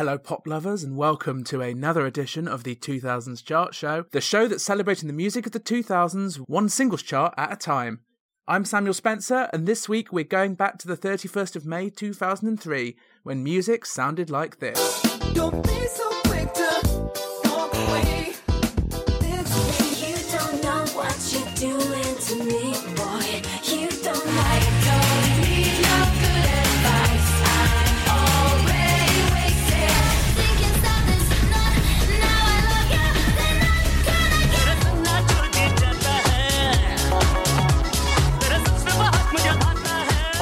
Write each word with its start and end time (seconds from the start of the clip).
Hello, 0.00 0.16
pop 0.16 0.46
lovers, 0.46 0.82
and 0.82 0.96
welcome 0.96 1.44
to 1.44 1.60
another 1.60 2.06
edition 2.06 2.48
of 2.48 2.64
the 2.64 2.74
2000s 2.74 3.44
Chart 3.44 3.74
Show, 3.74 4.06
the 4.12 4.20
show 4.22 4.48
that's 4.48 4.64
celebrating 4.64 5.08
the 5.08 5.12
music 5.12 5.44
of 5.44 5.52
the 5.52 5.60
2000s, 5.60 6.36
one 6.48 6.70
singles 6.70 7.02
chart 7.02 7.34
at 7.36 7.52
a 7.52 7.56
time. 7.56 8.00
I'm 8.48 8.64
Samuel 8.64 8.94
Spencer, 8.94 9.50
and 9.52 9.66
this 9.66 9.90
week 9.90 10.10
we're 10.10 10.24
going 10.24 10.54
back 10.54 10.78
to 10.78 10.88
the 10.88 10.96
31st 10.96 11.54
of 11.54 11.66
May 11.66 11.90
2003, 11.90 12.96
when 13.24 13.44
music 13.44 13.84
sounded 13.84 14.30
like 14.30 14.58
this. 14.58 15.02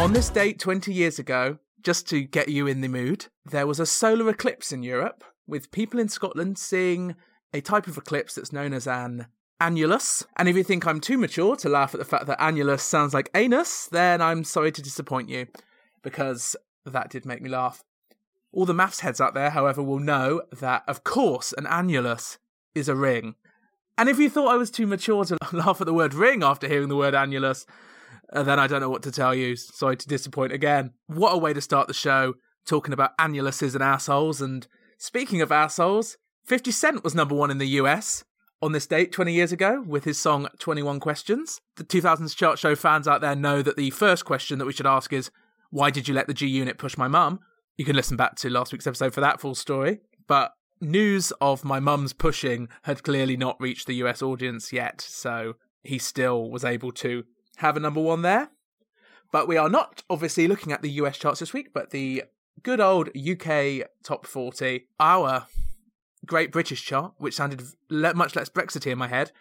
On 0.08 0.14
this 0.14 0.30
date 0.30 0.58
20 0.58 0.90
years 0.90 1.18
ago, 1.18 1.58
just 1.82 2.08
to 2.08 2.22
get 2.22 2.48
you 2.48 2.66
in 2.66 2.80
the 2.80 2.88
mood, 2.88 3.26
there 3.44 3.66
was 3.66 3.78
a 3.78 3.84
solar 3.84 4.30
eclipse 4.30 4.72
in 4.72 4.82
Europe, 4.82 5.22
with 5.46 5.70
people 5.70 6.00
in 6.00 6.08
Scotland 6.08 6.56
seeing 6.56 7.14
a 7.52 7.60
type 7.60 7.86
of 7.86 7.98
eclipse 7.98 8.34
that's 8.34 8.50
known 8.50 8.72
as 8.72 8.86
an 8.86 9.26
annulus. 9.60 10.24
And 10.38 10.48
if 10.48 10.56
you 10.56 10.64
think 10.64 10.86
I'm 10.86 10.98
too 10.98 11.18
mature 11.18 11.56
to 11.56 11.68
laugh 11.68 11.92
at 11.92 11.98
the 11.98 12.06
fact 12.06 12.24
that 12.24 12.40
annulus 12.40 12.80
sounds 12.80 13.12
like 13.12 13.28
anus, 13.34 13.86
then 13.92 14.22
I'm 14.22 14.44
sorry 14.44 14.72
to 14.72 14.80
disappoint 14.80 15.28
you, 15.28 15.46
because 16.02 16.56
that 16.86 17.10
did 17.10 17.26
make 17.26 17.42
me 17.42 17.50
laugh. 17.50 17.84
All 18.50 18.64
the 18.64 18.72
maths 18.72 19.00
heads 19.00 19.20
out 19.20 19.34
there, 19.34 19.50
however, 19.50 19.82
will 19.82 19.98
know 19.98 20.40
that, 20.50 20.84
of 20.88 21.04
course, 21.04 21.52
an 21.58 21.66
annulus 21.66 22.38
is 22.74 22.88
a 22.88 22.96
ring. 22.96 23.34
And 23.98 24.08
if 24.08 24.18
you 24.18 24.30
thought 24.30 24.54
I 24.54 24.56
was 24.56 24.70
too 24.70 24.86
mature 24.86 25.26
to 25.26 25.36
laugh 25.52 25.82
at 25.82 25.86
the 25.86 25.92
word 25.92 26.14
ring 26.14 26.42
after 26.42 26.66
hearing 26.66 26.88
the 26.88 26.96
word 26.96 27.12
annulus, 27.12 27.66
uh, 28.32 28.42
then 28.42 28.58
I 28.58 28.66
don't 28.66 28.80
know 28.80 28.90
what 28.90 29.02
to 29.04 29.10
tell 29.10 29.34
you. 29.34 29.56
Sorry 29.56 29.96
to 29.96 30.08
disappoint 30.08 30.52
again. 30.52 30.92
What 31.06 31.34
a 31.34 31.38
way 31.38 31.52
to 31.52 31.60
start 31.60 31.88
the 31.88 31.94
show, 31.94 32.34
talking 32.66 32.92
about 32.92 33.16
annuluses 33.18 33.74
and 33.74 33.82
assholes. 33.82 34.40
And 34.40 34.66
speaking 34.98 35.40
of 35.40 35.50
assholes, 35.50 36.16
50 36.44 36.70
Cent 36.70 37.04
was 37.04 37.14
number 37.14 37.34
one 37.34 37.50
in 37.50 37.58
the 37.58 37.66
US 37.66 38.24
on 38.60 38.72
this 38.72 38.86
date 38.86 39.12
20 39.12 39.32
years 39.32 39.52
ago 39.52 39.82
with 39.86 40.04
his 40.04 40.18
song 40.18 40.48
21 40.58 41.00
Questions. 41.00 41.60
The 41.76 41.84
2000s 41.84 42.36
chart 42.36 42.58
show 42.58 42.74
fans 42.74 43.08
out 43.08 43.20
there 43.20 43.36
know 43.36 43.62
that 43.62 43.76
the 43.76 43.90
first 43.90 44.24
question 44.24 44.58
that 44.58 44.66
we 44.66 44.72
should 44.72 44.86
ask 44.86 45.12
is, 45.12 45.30
why 45.70 45.90
did 45.90 46.08
you 46.08 46.14
let 46.14 46.26
the 46.26 46.34
G 46.34 46.46
Unit 46.46 46.78
push 46.78 46.96
my 46.96 47.08
mum? 47.08 47.40
You 47.76 47.84
can 47.84 47.96
listen 47.96 48.16
back 48.16 48.34
to 48.36 48.50
last 48.50 48.72
week's 48.72 48.86
episode 48.86 49.14
for 49.14 49.20
that 49.20 49.40
full 49.40 49.54
story. 49.54 50.00
But 50.26 50.52
news 50.80 51.32
of 51.40 51.64
my 51.64 51.80
mum's 51.80 52.12
pushing 52.12 52.68
had 52.82 53.02
clearly 53.02 53.36
not 53.36 53.60
reached 53.60 53.86
the 53.86 53.94
US 53.96 54.22
audience 54.22 54.72
yet, 54.72 55.00
so 55.00 55.54
he 55.82 55.98
still 55.98 56.50
was 56.50 56.64
able 56.64 56.92
to 56.92 57.24
have 57.58 57.76
a 57.76 57.80
number 57.80 58.00
one 58.00 58.22
there. 58.22 58.50
But 59.30 59.46
we 59.46 59.56
are 59.56 59.68
not 59.68 60.02
obviously 60.08 60.48
looking 60.48 60.72
at 60.72 60.82
the 60.82 60.90
US 61.02 61.18
charts 61.18 61.40
this 61.40 61.52
week, 61.52 61.72
but 61.72 61.90
the 61.90 62.24
good 62.62 62.80
old 62.80 63.10
UK 63.16 63.86
top 64.02 64.26
40, 64.26 64.86
our 64.98 65.46
Great 66.24 66.50
British 66.50 66.84
chart, 66.84 67.12
which 67.18 67.34
sounded 67.34 67.62
much 67.90 68.34
less 68.34 68.48
Brexity 68.48 68.90
in 68.90 68.98
my 68.98 69.08
head. 69.08 69.32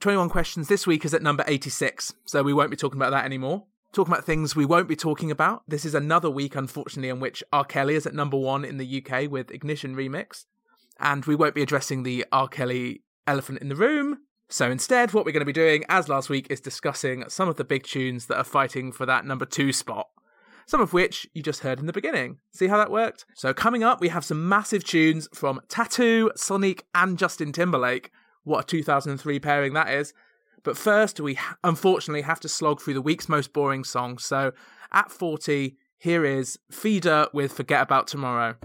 21 0.00 0.28
questions 0.28 0.68
this 0.68 0.86
week 0.86 1.04
is 1.04 1.12
at 1.12 1.22
number 1.22 1.44
86, 1.46 2.14
so 2.24 2.42
we 2.42 2.52
won't 2.52 2.70
be 2.70 2.76
talking 2.76 2.98
about 2.98 3.10
that 3.10 3.24
anymore. 3.24 3.64
Talking 3.92 4.12
about 4.12 4.24
things 4.24 4.54
we 4.54 4.66
won't 4.66 4.88
be 4.88 4.96
talking 4.96 5.30
about. 5.30 5.62
This 5.66 5.84
is 5.84 5.94
another 5.94 6.30
week, 6.30 6.54
unfortunately, 6.54 7.08
in 7.08 7.20
which 7.20 7.42
R. 7.52 7.64
Kelly 7.64 7.94
is 7.94 8.06
at 8.06 8.14
number 8.14 8.36
one 8.36 8.64
in 8.64 8.76
the 8.76 9.02
UK 9.02 9.30
with 9.30 9.50
Ignition 9.50 9.96
Remix. 9.96 10.44
And 11.00 11.24
we 11.24 11.34
won't 11.34 11.54
be 11.54 11.62
addressing 11.62 12.02
the 12.02 12.24
R. 12.30 12.48
Kelly 12.48 13.02
elephant 13.26 13.60
in 13.60 13.68
the 13.68 13.76
room. 13.76 14.18
So 14.50 14.70
instead, 14.70 15.12
what 15.12 15.26
we're 15.26 15.32
going 15.32 15.40
to 15.40 15.46
be 15.46 15.52
doing, 15.52 15.84
as 15.88 16.08
last 16.08 16.30
week, 16.30 16.46
is 16.48 16.60
discussing 16.60 17.24
some 17.28 17.48
of 17.48 17.56
the 17.56 17.64
big 17.64 17.82
tunes 17.82 18.26
that 18.26 18.38
are 18.38 18.44
fighting 18.44 18.92
for 18.92 19.04
that 19.04 19.26
number 19.26 19.44
two 19.44 19.72
spot. 19.72 20.08
Some 20.66 20.80
of 20.80 20.92
which 20.92 21.26
you 21.34 21.42
just 21.42 21.60
heard 21.60 21.78
in 21.78 21.86
the 21.86 21.92
beginning. 21.92 22.38
See 22.52 22.66
how 22.66 22.78
that 22.78 22.90
worked? 22.90 23.26
So 23.34 23.52
coming 23.52 23.82
up, 23.82 24.00
we 24.00 24.08
have 24.08 24.24
some 24.24 24.48
massive 24.48 24.84
tunes 24.84 25.28
from 25.34 25.60
t.A.T.u, 25.68 26.30
Sonique, 26.36 26.82
and 26.94 27.18
Justin 27.18 27.52
Timberlake. 27.52 28.10
What 28.44 28.64
a 28.64 28.66
2003 28.66 29.38
pairing 29.38 29.74
that 29.74 29.90
is. 29.90 30.12
But 30.62 30.76
first, 30.76 31.20
we 31.20 31.38
unfortunately 31.64 32.22
have 32.22 32.40
to 32.40 32.48
slog 32.48 32.80
through 32.80 32.94
the 32.94 33.02
week's 33.02 33.28
most 33.28 33.52
boring 33.52 33.84
song. 33.84 34.18
So 34.18 34.52
at 34.92 35.10
40, 35.10 35.76
here 35.98 36.24
is 36.24 36.58
Feeder 36.70 37.28
with 37.32 37.52
Forget 37.52 37.82
About 37.82 38.06
Tomorrow. 38.06 38.56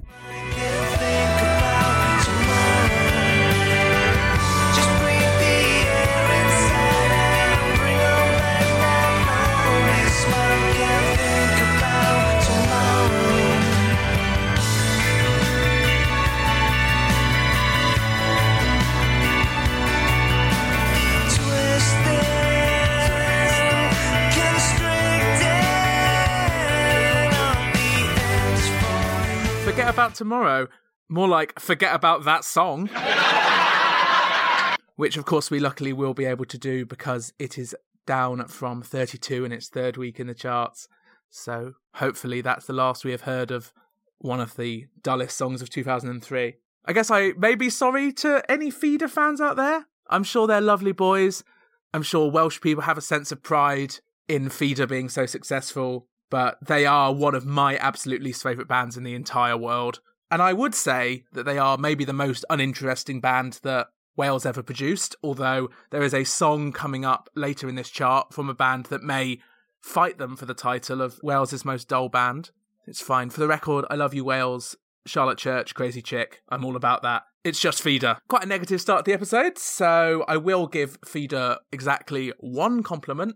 About 30.13 30.17
Tomorrow. 30.17 30.67
More 31.09 31.27
like 31.27 31.59
Forget 31.59 31.95
About 31.95 32.23
That 32.23 32.43
Song. 32.43 32.87
Which, 34.95 35.17
of 35.17 35.25
course, 35.25 35.49
we 35.49 35.59
luckily 35.59 35.91
will 35.91 36.13
be 36.13 36.25
able 36.25 36.45
to 36.45 36.57
do 36.57 36.85
because 36.85 37.33
it 37.39 37.57
is 37.57 37.75
down 38.05 38.47
from 38.47 38.83
32 38.83 39.43
in 39.43 39.51
its 39.51 39.69
third 39.69 39.97
week 39.97 40.19
in 40.19 40.27
the 40.27 40.35
charts. 40.35 40.87
So 41.31 41.73
hopefully 41.95 42.41
that's 42.41 42.67
the 42.67 42.73
last 42.73 43.03
we 43.03 43.11
have 43.11 43.21
heard 43.21 43.49
of 43.49 43.73
one 44.19 44.39
of 44.39 44.55
the 44.55 44.85
dullest 45.01 45.35
songs 45.35 45.63
of 45.63 45.71
2003. 45.71 46.53
I 46.85 46.93
guess 46.93 47.09
I 47.09 47.31
may 47.35 47.55
be 47.55 47.71
sorry 47.71 48.13
to 48.13 48.43
any 48.47 48.69
feeder 48.69 49.07
fans 49.07 49.41
out 49.41 49.55
there. 49.55 49.87
I'm 50.09 50.23
sure 50.23 50.45
they're 50.45 50.61
lovely 50.61 50.91
boys. 50.91 51.43
I'm 51.91 52.03
sure 52.03 52.29
Welsh 52.29 52.61
people 52.61 52.83
have 52.83 52.99
a 52.99 53.01
sense 53.01 53.31
of 53.31 53.41
pride 53.41 53.95
in 54.27 54.49
Feeder 54.49 54.85
being 54.85 55.09
so 55.09 55.25
successful, 55.25 56.07
but 56.33 56.57
they 56.65 56.83
are 56.83 57.13
one 57.13 57.35
of 57.35 57.45
my 57.45 57.75
absolute 57.75 58.23
least 58.23 58.41
favourite 58.41 58.67
bands 58.67 58.97
in 58.97 59.03
the 59.03 59.13
entire 59.13 59.55
world. 59.55 59.99
And 60.31 60.41
I 60.41 60.51
would 60.51 60.73
say 60.73 61.25
that 61.31 61.43
they 61.43 61.59
are 61.59 61.77
maybe 61.77 62.05
the 62.05 62.11
most 62.11 62.43
uninteresting 62.49 63.21
band 63.21 63.59
that 63.61 63.89
Wales 64.17 64.43
ever 64.43 64.63
produced, 64.63 65.15
although 65.21 65.69
there 65.91 66.01
is 66.01 66.11
a 66.11 66.23
song 66.23 66.71
coming 66.71 67.05
up 67.05 67.29
later 67.35 67.69
in 67.69 67.75
this 67.75 67.91
chart 67.91 68.33
from 68.33 68.49
a 68.49 68.55
band 68.55 68.85
that 68.85 69.03
may 69.03 69.41
fight 69.79 70.17
them 70.17 70.35
for 70.35 70.47
the 70.47 70.55
title 70.55 71.03
of 71.03 71.19
Wales's 71.21 71.65
most 71.65 71.87
dull 71.87 72.09
band. 72.09 72.49
It's 72.87 72.99
fine. 72.99 73.29
For 73.29 73.39
the 73.39 73.47
record, 73.47 73.85
I 73.91 73.93
love 73.93 74.15
you, 74.15 74.25
Wales. 74.25 74.75
Charlotte 75.05 75.37
Church, 75.37 75.75
crazy 75.75 76.01
chick. 76.01 76.41
I'm 76.49 76.65
all 76.65 76.75
about 76.75 77.03
that. 77.03 77.25
It's 77.43 77.59
just 77.59 77.83
Feeder. 77.83 78.17
Quite 78.27 78.43
a 78.43 78.47
negative 78.47 78.81
start 78.81 79.05
to 79.05 79.11
the 79.11 79.13
episode, 79.13 79.59
so 79.59 80.25
I 80.27 80.37
will 80.37 80.65
give 80.65 80.97
Feeder 81.05 81.57
exactly 81.71 82.33
one 82.39 82.81
compliment, 82.81 83.35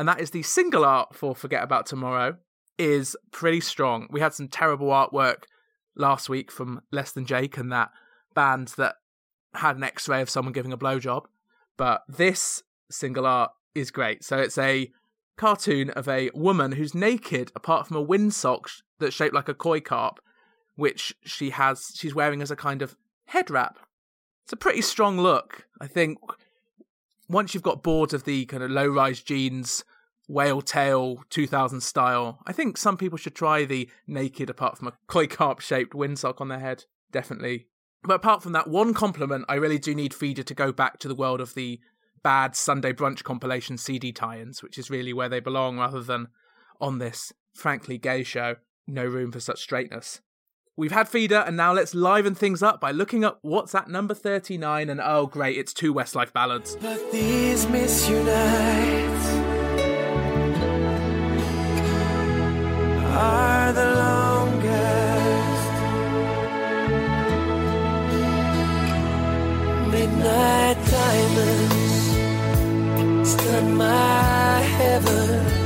and 0.00 0.08
that 0.08 0.18
is 0.18 0.30
the 0.30 0.42
single 0.42 0.82
art 0.82 1.14
for 1.14 1.34
Forget 1.34 1.62
About 1.62 1.84
Tomorrow 1.84 2.38
is 2.78 3.14
pretty 3.32 3.60
strong. 3.60 4.06
We 4.10 4.20
had 4.20 4.32
some 4.32 4.48
terrible 4.48 4.88
artwork 4.88 5.42
last 5.94 6.30
week 6.30 6.50
from 6.50 6.80
Less 6.90 7.12
Than 7.12 7.26
Jake 7.26 7.58
and 7.58 7.70
that 7.70 7.90
band 8.34 8.68
that 8.78 8.94
had 9.52 9.76
an 9.76 9.84
X-ray 9.84 10.22
of 10.22 10.30
someone 10.30 10.54
giving 10.54 10.72
a 10.72 10.78
blowjob, 10.78 11.24
but 11.76 12.00
this 12.08 12.62
single 12.90 13.26
art 13.26 13.50
is 13.74 13.90
great. 13.90 14.24
So 14.24 14.38
it's 14.38 14.56
a 14.56 14.90
cartoon 15.36 15.90
of 15.90 16.08
a 16.08 16.30
woman 16.32 16.72
who's 16.72 16.94
naked 16.94 17.52
apart 17.54 17.86
from 17.86 17.98
a 17.98 18.06
windsock 18.06 18.70
that's 19.00 19.14
shaped 19.14 19.34
like 19.34 19.50
a 19.50 19.54
koi 19.54 19.80
carp, 19.80 20.18
which 20.76 21.14
she 21.26 21.50
has 21.50 21.92
she's 21.94 22.14
wearing 22.14 22.40
as 22.40 22.50
a 22.50 22.56
kind 22.56 22.80
of 22.80 22.96
head 23.26 23.50
wrap. 23.50 23.78
It's 24.44 24.54
a 24.54 24.56
pretty 24.56 24.80
strong 24.80 25.18
look. 25.18 25.66
I 25.78 25.86
think 25.86 26.16
once 27.28 27.52
you've 27.52 27.62
got 27.62 27.82
bored 27.82 28.14
of 28.14 28.24
the 28.24 28.46
kind 28.46 28.62
of 28.62 28.70
low 28.70 28.88
rise 28.88 29.20
jeans, 29.20 29.84
whale 30.30 30.62
tail 30.62 31.24
2000 31.30 31.80
style, 31.80 32.38
I 32.46 32.52
think 32.52 32.76
some 32.76 32.96
people 32.96 33.18
should 33.18 33.34
try 33.34 33.64
the 33.64 33.90
naked 34.06 34.48
apart 34.48 34.78
from 34.78 34.88
a 34.88 34.92
koi 35.08 35.26
carp 35.26 35.60
shaped 35.60 35.92
windsock 35.92 36.40
on 36.40 36.48
their 36.48 36.60
head. 36.60 36.84
Definitely. 37.10 37.66
But 38.04 38.14
apart 38.14 38.42
from 38.42 38.52
that 38.52 38.68
one 38.68 38.94
compliment, 38.94 39.44
I 39.48 39.56
really 39.56 39.78
do 39.78 39.94
need 39.94 40.14
Feeder 40.14 40.44
to 40.44 40.54
go 40.54 40.72
back 40.72 41.00
to 41.00 41.08
the 41.08 41.14
world 41.16 41.40
of 41.40 41.54
the 41.54 41.80
bad 42.22 42.54
Sunday 42.54 42.92
brunch 42.92 43.24
compilation 43.24 43.76
CD 43.76 44.12
tie-ins, 44.12 44.62
which 44.62 44.78
is 44.78 44.88
really 44.88 45.12
where 45.12 45.28
they 45.28 45.40
belong 45.40 45.78
rather 45.78 46.02
than 46.02 46.28
on 46.80 46.98
this 46.98 47.32
frankly 47.54 47.98
gay 47.98 48.22
show. 48.22 48.56
No 48.86 49.04
room 49.04 49.32
for 49.32 49.40
such 49.40 49.60
straightness. 49.60 50.20
We've 50.76 50.92
had 50.92 51.08
Feeder, 51.08 51.44
and 51.46 51.56
now 51.56 51.72
let's 51.72 51.94
liven 51.94 52.34
things 52.34 52.62
up 52.62 52.80
by 52.80 52.92
looking 52.92 53.24
up 53.24 53.38
what's 53.42 53.74
at 53.74 53.88
number 53.88 54.14
39. 54.14 54.88
And 54.88 55.00
oh, 55.02 55.26
great, 55.26 55.58
it's 55.58 55.74
two 55.74 55.92
Westlife 55.92 56.32
ballads. 56.32 56.76
But 56.76 57.10
these 57.12 57.66
misunite 57.66 59.39
the 63.72 63.86
longest. 64.04 65.62
Midnight 69.92 70.78
my 73.76 74.60
heaven. 74.78 75.60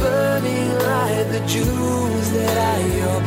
Burning 0.00 0.70
the 1.30 1.40
jewels 1.46 2.32
that 2.32 2.56
your 2.96 3.20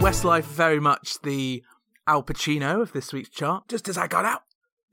Westlife 0.00 0.44
very 0.44 0.78
much 0.78 1.20
the 1.22 1.64
Al 2.06 2.22
Pacino 2.22 2.80
of 2.80 2.92
this 2.92 3.12
week's 3.12 3.30
chart. 3.30 3.66
Just 3.68 3.88
as 3.88 3.98
I 3.98 4.06
got 4.06 4.24
out, 4.24 4.43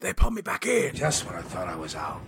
they 0.01 0.13
pulled 0.13 0.33
me 0.33 0.41
back 0.41 0.65
in. 0.65 0.93
Just 0.93 1.25
when 1.25 1.35
I 1.35 1.41
thought 1.41 1.67
I 1.67 1.75
was 1.75 1.95
out, 1.95 2.21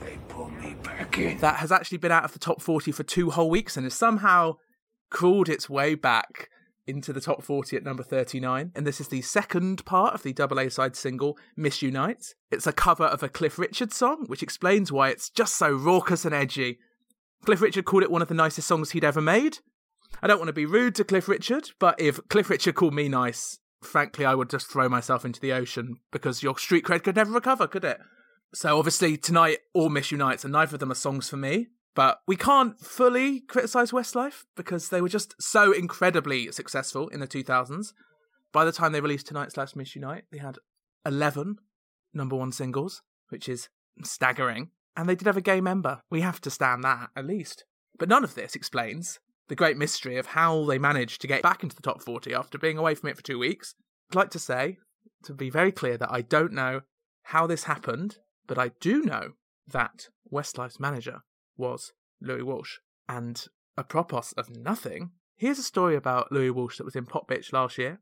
they 0.00 0.18
pulled 0.28 0.52
me 0.52 0.76
back 0.82 1.18
in. 1.18 1.38
That 1.38 1.56
has 1.56 1.72
actually 1.72 1.98
been 1.98 2.12
out 2.12 2.24
of 2.24 2.32
the 2.32 2.38
top 2.38 2.60
40 2.60 2.92
for 2.92 3.02
two 3.02 3.30
whole 3.30 3.50
weeks 3.50 3.76
and 3.76 3.84
has 3.84 3.94
somehow 3.94 4.56
crawled 5.10 5.48
its 5.48 5.68
way 5.68 5.94
back 5.94 6.50
into 6.86 7.12
the 7.12 7.20
top 7.20 7.42
40 7.42 7.76
at 7.76 7.82
number 7.82 8.02
39. 8.02 8.72
And 8.74 8.86
this 8.86 9.00
is 9.00 9.08
the 9.08 9.22
second 9.22 9.84
part 9.86 10.14
of 10.14 10.22
the 10.22 10.34
double 10.34 10.60
A 10.60 10.70
side 10.70 10.94
single, 10.94 11.38
Miss 11.56 11.80
You 11.80 11.90
Nights. 11.90 12.34
It's 12.50 12.66
a 12.66 12.72
cover 12.72 13.04
of 13.04 13.22
a 13.22 13.28
Cliff 13.28 13.58
Richard 13.58 13.92
song, 13.92 14.26
which 14.26 14.42
explains 14.42 14.92
why 14.92 15.08
it's 15.08 15.30
just 15.30 15.54
so 15.54 15.72
raucous 15.72 16.26
and 16.26 16.34
edgy. 16.34 16.78
Cliff 17.46 17.62
Richard 17.62 17.86
called 17.86 18.02
it 18.02 18.10
one 18.10 18.22
of 18.22 18.28
the 18.28 18.34
nicest 18.34 18.68
songs 18.68 18.90
he'd 18.90 19.04
ever 19.04 19.22
made. 19.22 19.58
I 20.22 20.26
don't 20.26 20.38
want 20.38 20.48
to 20.48 20.54
be 20.54 20.66
rude 20.66 20.94
to 20.96 21.04
Cliff 21.04 21.28
Richard, 21.28 21.70
but 21.78 21.98
if 21.98 22.20
Cliff 22.28 22.50
Richard 22.50 22.74
called 22.74 22.94
me 22.94 23.08
nice, 23.08 23.58
frankly, 23.84 24.24
I 24.24 24.34
would 24.34 24.50
just 24.50 24.70
throw 24.70 24.88
myself 24.88 25.24
into 25.24 25.40
the 25.40 25.52
ocean 25.52 25.98
because 26.12 26.42
your 26.42 26.58
street 26.58 26.84
cred 26.84 27.02
could 27.02 27.16
never 27.16 27.32
recover, 27.32 27.66
could 27.66 27.84
it? 27.84 28.00
So 28.52 28.78
obviously 28.78 29.16
tonight 29.16 29.58
all 29.72 29.88
Miss 29.88 30.10
You 30.10 30.18
Nights, 30.18 30.44
and 30.44 30.52
neither 30.52 30.76
of 30.76 30.80
them 30.80 30.92
are 30.92 30.96
songs 30.96 31.28
for 31.28 31.36
me. 31.36 31.68
But 31.94 32.18
we 32.26 32.36
can't 32.36 32.78
fully 32.80 33.40
criticize 33.40 33.92
Westlife 33.92 34.44
because 34.56 34.88
they 34.88 35.00
were 35.00 35.08
just 35.08 35.40
so 35.40 35.72
incredibly 35.72 36.50
successful 36.50 37.08
in 37.08 37.20
the 37.20 37.28
2000s. 37.28 37.92
By 38.52 38.64
the 38.64 38.72
time 38.72 38.92
they 38.92 39.00
released 39.00 39.26
tonight's 39.26 39.56
last 39.56 39.76
Miss 39.76 39.94
You 39.94 40.00
Night, 40.00 40.24
they 40.32 40.38
had 40.38 40.58
11 41.06 41.56
number 42.12 42.36
one 42.36 42.52
singles, 42.52 43.02
which 43.28 43.48
is 43.48 43.68
staggering. 44.02 44.70
And 44.96 45.08
they 45.08 45.14
did 45.14 45.26
have 45.26 45.36
a 45.36 45.40
gay 45.40 45.60
member. 45.60 46.00
We 46.10 46.20
have 46.20 46.40
to 46.42 46.50
stand 46.50 46.82
that, 46.84 47.10
at 47.16 47.26
least. 47.26 47.64
But 47.98 48.08
none 48.08 48.24
of 48.24 48.34
this 48.34 48.54
explains 48.54 49.20
the 49.48 49.54
great 49.54 49.76
mystery 49.76 50.16
of 50.16 50.26
how 50.26 50.64
they 50.64 50.78
managed 50.78 51.20
to 51.20 51.26
get 51.26 51.42
back 51.42 51.62
into 51.62 51.76
the 51.76 51.82
top 51.82 52.02
40 52.02 52.34
after 52.34 52.58
being 52.58 52.78
away 52.78 52.94
from 52.94 53.10
it 53.10 53.16
for 53.16 53.22
two 53.22 53.38
weeks. 53.38 53.74
I'd 54.10 54.16
like 54.16 54.30
to 54.30 54.38
say, 54.38 54.78
to 55.24 55.34
be 55.34 55.50
very 55.50 55.72
clear, 55.72 55.96
that 55.98 56.12
I 56.12 56.22
don't 56.22 56.52
know 56.52 56.82
how 57.24 57.46
this 57.46 57.64
happened, 57.64 58.18
but 58.46 58.58
I 58.58 58.70
do 58.80 59.02
know 59.02 59.32
that 59.66 60.08
Westlife's 60.30 60.80
manager 60.80 61.22
was 61.56 61.92
Louis 62.20 62.42
Walsh. 62.42 62.78
And 63.08 63.44
apropos 63.76 64.32
of 64.36 64.50
nothing, 64.50 65.10
here's 65.36 65.58
a 65.58 65.62
story 65.62 65.96
about 65.96 66.32
Louis 66.32 66.50
Walsh 66.50 66.78
that 66.78 66.84
was 66.84 66.96
in 66.96 67.06
Popbitch 67.06 67.52
last 67.52 67.78
year. 67.78 68.00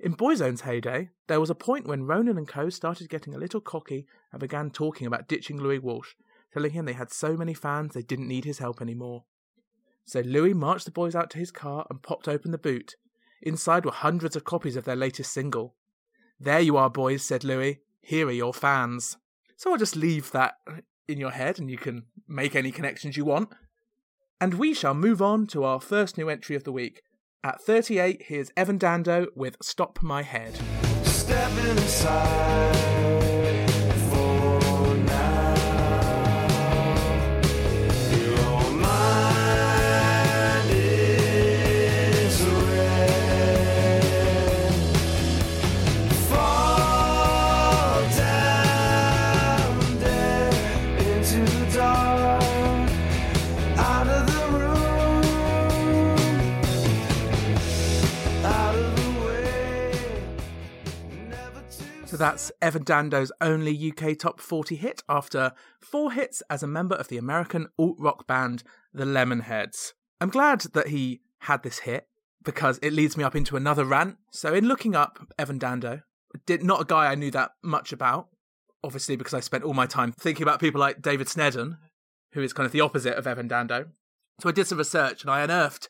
In 0.00 0.14
Boyzone's 0.14 0.62
heyday, 0.62 1.10
there 1.28 1.40
was 1.40 1.50
a 1.50 1.54
point 1.54 1.86
when 1.86 2.06
Ronan 2.06 2.36
and 2.36 2.48
Co. 2.48 2.68
started 2.70 3.08
getting 3.08 3.34
a 3.34 3.38
little 3.38 3.60
cocky 3.60 4.06
and 4.32 4.40
began 4.40 4.70
talking 4.70 5.06
about 5.06 5.28
ditching 5.28 5.60
Louis 5.60 5.78
Walsh, 5.78 6.14
telling 6.52 6.72
him 6.72 6.84
they 6.84 6.92
had 6.92 7.12
so 7.12 7.36
many 7.36 7.54
fans 7.54 7.94
they 7.94 8.02
didn't 8.02 8.28
need 8.28 8.44
his 8.44 8.58
help 8.58 8.82
anymore. 8.82 9.24
So 10.04 10.20
Louis 10.20 10.54
marched 10.54 10.84
the 10.84 10.90
boys 10.90 11.14
out 11.14 11.30
to 11.30 11.38
his 11.38 11.50
car 11.50 11.86
and 11.88 12.02
popped 12.02 12.28
open 12.28 12.50
the 12.50 12.58
boot. 12.58 12.96
Inside 13.40 13.84
were 13.84 13.92
hundreds 13.92 14.36
of 14.36 14.44
copies 14.44 14.76
of 14.76 14.84
their 14.84 14.96
latest 14.96 15.32
single. 15.32 15.74
There 16.38 16.60
you 16.60 16.76
are, 16.76 16.90
boys, 16.90 17.22
said 17.22 17.44
Louis. 17.44 17.80
Here 18.00 18.26
are 18.26 18.32
your 18.32 18.54
fans. 18.54 19.16
So 19.56 19.70
I'll 19.70 19.78
just 19.78 19.96
leave 19.96 20.32
that 20.32 20.54
in 21.08 21.18
your 21.18 21.30
head 21.30 21.58
and 21.58 21.70
you 21.70 21.78
can 21.78 22.04
make 22.28 22.56
any 22.56 22.72
connections 22.72 23.16
you 23.16 23.24
want. 23.24 23.50
And 24.40 24.54
we 24.54 24.74
shall 24.74 24.94
move 24.94 25.22
on 25.22 25.46
to 25.48 25.62
our 25.64 25.80
first 25.80 26.18
new 26.18 26.28
entry 26.28 26.56
of 26.56 26.64
the 26.64 26.72
week. 26.72 27.02
At 27.44 27.60
38, 27.60 28.22
here's 28.26 28.50
Evan 28.56 28.78
Dando 28.78 29.26
with 29.36 29.56
Stop 29.62 30.02
My 30.02 30.22
Head. 30.22 30.58
That's 62.22 62.52
Evan 62.62 62.84
Dando's 62.84 63.32
only 63.40 63.90
UK 63.90 64.16
top 64.16 64.38
40 64.38 64.76
hit 64.76 65.02
after 65.08 65.50
four 65.80 66.12
hits 66.12 66.40
as 66.48 66.62
a 66.62 66.68
member 66.68 66.94
of 66.94 67.08
the 67.08 67.18
American 67.18 67.66
alt 67.76 67.96
rock 67.98 68.28
band 68.28 68.62
The 68.94 69.04
Lemonheads. 69.04 69.94
I'm 70.20 70.30
glad 70.30 70.60
that 70.72 70.86
he 70.86 71.22
had 71.40 71.64
this 71.64 71.80
hit 71.80 72.06
because 72.44 72.78
it 72.78 72.92
leads 72.92 73.16
me 73.16 73.24
up 73.24 73.34
into 73.34 73.56
another 73.56 73.84
rant. 73.84 74.18
So, 74.30 74.54
in 74.54 74.68
looking 74.68 74.94
up 74.94 75.18
Evan 75.36 75.58
Dando, 75.58 76.02
did 76.46 76.62
not 76.62 76.82
a 76.82 76.84
guy 76.84 77.10
I 77.10 77.16
knew 77.16 77.32
that 77.32 77.54
much 77.60 77.92
about, 77.92 78.28
obviously 78.84 79.16
because 79.16 79.34
I 79.34 79.40
spent 79.40 79.64
all 79.64 79.74
my 79.74 79.86
time 79.86 80.12
thinking 80.12 80.44
about 80.44 80.60
people 80.60 80.80
like 80.80 81.02
David 81.02 81.26
Sneddon, 81.26 81.76
who 82.34 82.42
is 82.42 82.52
kind 82.52 82.66
of 82.66 82.72
the 82.72 82.82
opposite 82.82 83.18
of 83.18 83.26
Evan 83.26 83.48
Dando. 83.48 83.86
So 84.38 84.48
I 84.48 84.52
did 84.52 84.68
some 84.68 84.78
research 84.78 85.22
and 85.22 85.30
I 85.32 85.40
unearthed 85.40 85.88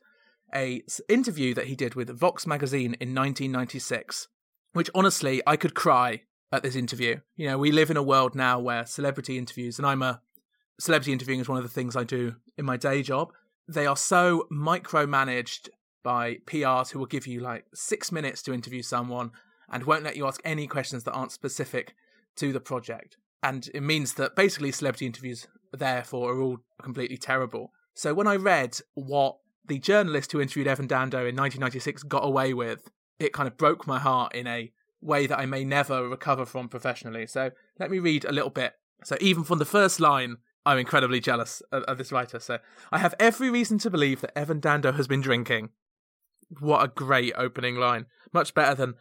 a 0.54 0.82
interview 1.10 1.52
that 1.52 1.66
he 1.66 1.76
did 1.76 1.94
with 1.94 2.08
Vox 2.08 2.46
magazine 2.46 2.94
in 3.00 3.14
1996 3.14 4.28
which 4.72 4.90
honestly 4.94 5.42
I 5.46 5.56
could 5.56 5.74
cry 5.74 6.22
at 6.50 6.62
this 6.62 6.76
interview. 6.76 7.20
You 7.36 7.48
know, 7.48 7.58
we 7.58 7.72
live 7.72 7.90
in 7.90 7.96
a 7.96 8.02
world 8.02 8.34
now 8.34 8.60
where 8.60 8.86
celebrity 8.86 9.38
interviews, 9.38 9.78
and 9.78 9.86
I'm 9.86 10.02
a 10.02 10.20
celebrity 10.78 11.12
interviewing 11.12 11.40
is 11.40 11.48
one 11.48 11.58
of 11.58 11.64
the 11.64 11.70
things 11.70 11.96
I 11.96 12.04
do 12.04 12.36
in 12.56 12.64
my 12.64 12.76
day 12.76 13.02
job. 13.02 13.32
They 13.68 13.86
are 13.86 13.96
so 13.96 14.46
micromanaged 14.52 15.68
by 16.02 16.38
PRs 16.46 16.90
who 16.90 16.98
will 16.98 17.06
give 17.06 17.26
you 17.26 17.40
like 17.40 17.64
six 17.74 18.10
minutes 18.10 18.42
to 18.42 18.52
interview 18.52 18.82
someone 18.82 19.30
and 19.70 19.84
won't 19.84 20.04
let 20.04 20.16
you 20.16 20.26
ask 20.26 20.40
any 20.44 20.66
questions 20.66 21.04
that 21.04 21.12
aren't 21.12 21.32
specific 21.32 21.94
to 22.36 22.52
the 22.52 22.60
project. 22.60 23.16
And 23.42 23.68
it 23.74 23.82
means 23.82 24.14
that 24.14 24.36
basically 24.36 24.72
celebrity 24.72 25.06
interviews, 25.06 25.46
therefore, 25.72 26.32
are 26.32 26.40
all 26.40 26.58
completely 26.80 27.16
terrible. 27.16 27.72
So 27.94 28.14
when 28.14 28.26
I 28.26 28.36
read 28.36 28.78
what 28.94 29.38
the 29.66 29.78
journalist 29.78 30.32
who 30.32 30.40
interviewed 30.40 30.66
Evan 30.66 30.86
Dando 30.86 31.18
in 31.18 31.36
1996 31.36 32.04
got 32.04 32.24
away 32.24 32.52
with, 32.52 32.90
it 33.22 33.32
kind 33.32 33.46
of 33.46 33.56
broke 33.56 33.86
my 33.86 33.98
heart 33.98 34.34
in 34.34 34.46
a 34.46 34.72
way 35.00 35.26
that 35.26 35.38
I 35.38 35.46
may 35.46 35.64
never 35.64 36.08
recover 36.08 36.46
from 36.46 36.68
professionally. 36.68 37.26
So 37.26 37.50
let 37.78 37.90
me 37.90 37.98
read 37.98 38.24
a 38.24 38.32
little 38.32 38.50
bit. 38.50 38.74
So 39.04 39.16
even 39.20 39.44
from 39.44 39.58
the 39.58 39.64
first 39.64 40.00
line, 40.00 40.36
I'm 40.64 40.78
incredibly 40.78 41.20
jealous 41.20 41.60
of, 41.72 41.82
of 41.84 41.98
this 41.98 42.12
writer. 42.12 42.38
So 42.38 42.58
I 42.92 42.98
have 42.98 43.14
every 43.18 43.50
reason 43.50 43.78
to 43.78 43.90
believe 43.90 44.20
that 44.20 44.36
Evan 44.38 44.60
Dando 44.60 44.92
has 44.92 45.08
been 45.08 45.20
drinking. 45.20 45.70
What 46.60 46.84
a 46.84 46.88
great 46.88 47.32
opening 47.36 47.76
line. 47.76 48.06
Much 48.32 48.54
better 48.54 48.74
than 48.74 48.94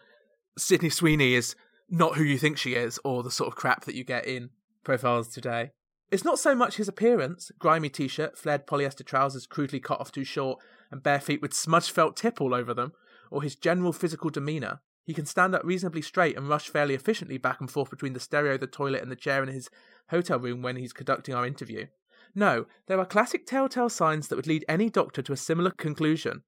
Sydney 0.57 0.89
Sweeney 0.89 1.35
is 1.35 1.55
not 1.89 2.15
who 2.15 2.23
you 2.23 2.37
think 2.37 2.57
she 2.57 2.73
is, 2.73 2.99
or 3.03 3.21
the 3.21 3.29
sort 3.29 3.49
of 3.49 3.55
crap 3.55 3.85
that 3.85 3.95
you 3.95 4.03
get 4.03 4.25
in 4.25 4.49
profiles 4.83 5.27
today. 5.27 5.71
It's 6.09 6.25
not 6.25 6.39
so 6.39 6.55
much 6.55 6.77
his 6.77 6.87
appearance 6.87 7.51
grimy 7.59 7.89
t 7.89 8.07
shirt, 8.07 8.37
flared 8.37 8.65
polyester 8.65 9.05
trousers 9.05 9.45
crudely 9.45 9.79
cut 9.79 9.99
off 9.99 10.11
too 10.11 10.23
short, 10.23 10.59
and 10.89 11.03
bare 11.03 11.19
feet 11.19 11.41
with 11.41 11.53
smudge 11.53 11.91
felt 11.91 12.17
tip 12.17 12.41
all 12.41 12.53
over 12.53 12.73
them, 12.73 12.93
or 13.31 13.41
his 13.41 13.55
general 13.55 13.93
physical 13.93 14.29
demeanour. 14.29 14.81
He 15.03 15.15
can 15.15 15.25
stand 15.25 15.55
up 15.55 15.63
reasonably 15.63 16.03
straight 16.03 16.37
and 16.37 16.47
rush 16.47 16.69
fairly 16.69 16.93
efficiently 16.93 17.39
back 17.39 17.59
and 17.59 17.71
forth 17.71 17.89
between 17.89 18.13
the 18.13 18.19
stereo, 18.19 18.57
the 18.57 18.67
toilet, 18.67 19.01
and 19.01 19.11
the 19.11 19.15
chair 19.15 19.41
in 19.41 19.49
his 19.49 19.69
hotel 20.09 20.37
room 20.37 20.61
when 20.61 20.75
he's 20.75 20.93
conducting 20.93 21.33
our 21.33 21.45
interview. 21.45 21.87
No, 22.35 22.65
there 22.87 22.99
are 22.99 23.05
classic 23.05 23.47
telltale 23.47 23.89
signs 23.89 24.27
that 24.27 24.35
would 24.35 24.47
lead 24.47 24.63
any 24.69 24.89
doctor 24.89 25.21
to 25.23 25.33
a 25.33 25.37
similar 25.37 25.71
conclusion. 25.71 26.43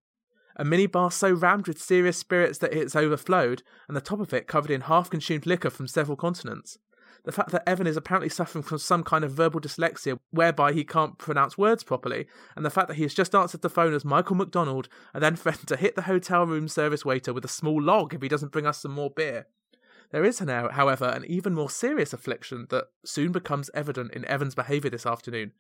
A 0.56 0.64
minibar 0.64 1.12
so 1.12 1.34
rammed 1.34 1.68
with 1.68 1.82
serious 1.82 2.18
spirits 2.18 2.60
that 2.60 2.74
it's 2.74 2.96
overflowed, 2.96 3.64
and 3.88 3.98
the 3.98 4.02
top 4.02 4.20
of 4.20 4.34
it 4.34 4.48
covered 4.48 4.70
in 4.70 4.82
half 4.82 5.10
consumed 5.10 5.48
liquor 5.48 5.72
from 5.72 5.88
several 5.88 6.16
continents. 6.16 6.78
The 7.26 7.32
fact 7.32 7.52
that 7.52 7.68
Evan 7.68 7.88
is 7.88 7.96
apparently 7.96 8.30
suffering 8.30 8.64
from 8.64 8.80
some 8.80 9.04
kind 9.04 9.24
of 9.24 9.32
verbal 9.32 9.62
dyslexia 9.62 10.20
whereby 10.32 10.74
he 10.74 10.84
can't 10.84 11.18
pronounce 11.18 11.58
words 11.58 11.84
properly, 11.84 12.28
and 12.56 12.66
the 12.66 12.70
fact 12.70 12.90
that 12.90 12.96
he 12.96 13.04
has 13.04 13.14
just 13.14 13.34
answered 13.34 13.62
the 13.62 13.70
phone 13.70 13.94
as 13.94 14.04
Michael 14.04 14.36
McDonald 14.36 14.90
and 15.14 15.24
then 15.24 15.36
threatened 15.38 15.70
to 15.70 15.78
hit 15.78 15.96
the 15.96 16.04
hotel 16.04 16.46
room 16.46 16.68
service 16.68 17.06
waiter 17.06 17.34
with 17.34 17.46
a 17.46 17.50
small 17.50 17.82
log 17.82 18.14
if 18.14 18.22
he 18.22 18.28
doesn't 18.28 18.52
bring 18.52 18.66
us 18.66 18.82
some 18.82 18.92
more 18.92 19.10
beer. 19.10 19.48
There 20.12 20.26
is 20.26 20.40
however, 20.40 21.06
an 21.06 21.26
even 21.26 21.56
more 21.56 21.72
serious 21.72 22.14
affliction 22.14 22.68
that 22.70 22.86
soon 23.04 23.32
becomes 23.32 23.72
evident 23.74 24.14
in 24.14 24.26
Evan's 24.26 24.54
behaviour 24.54 24.92
this 24.92 25.08
afternoon. 25.08 25.54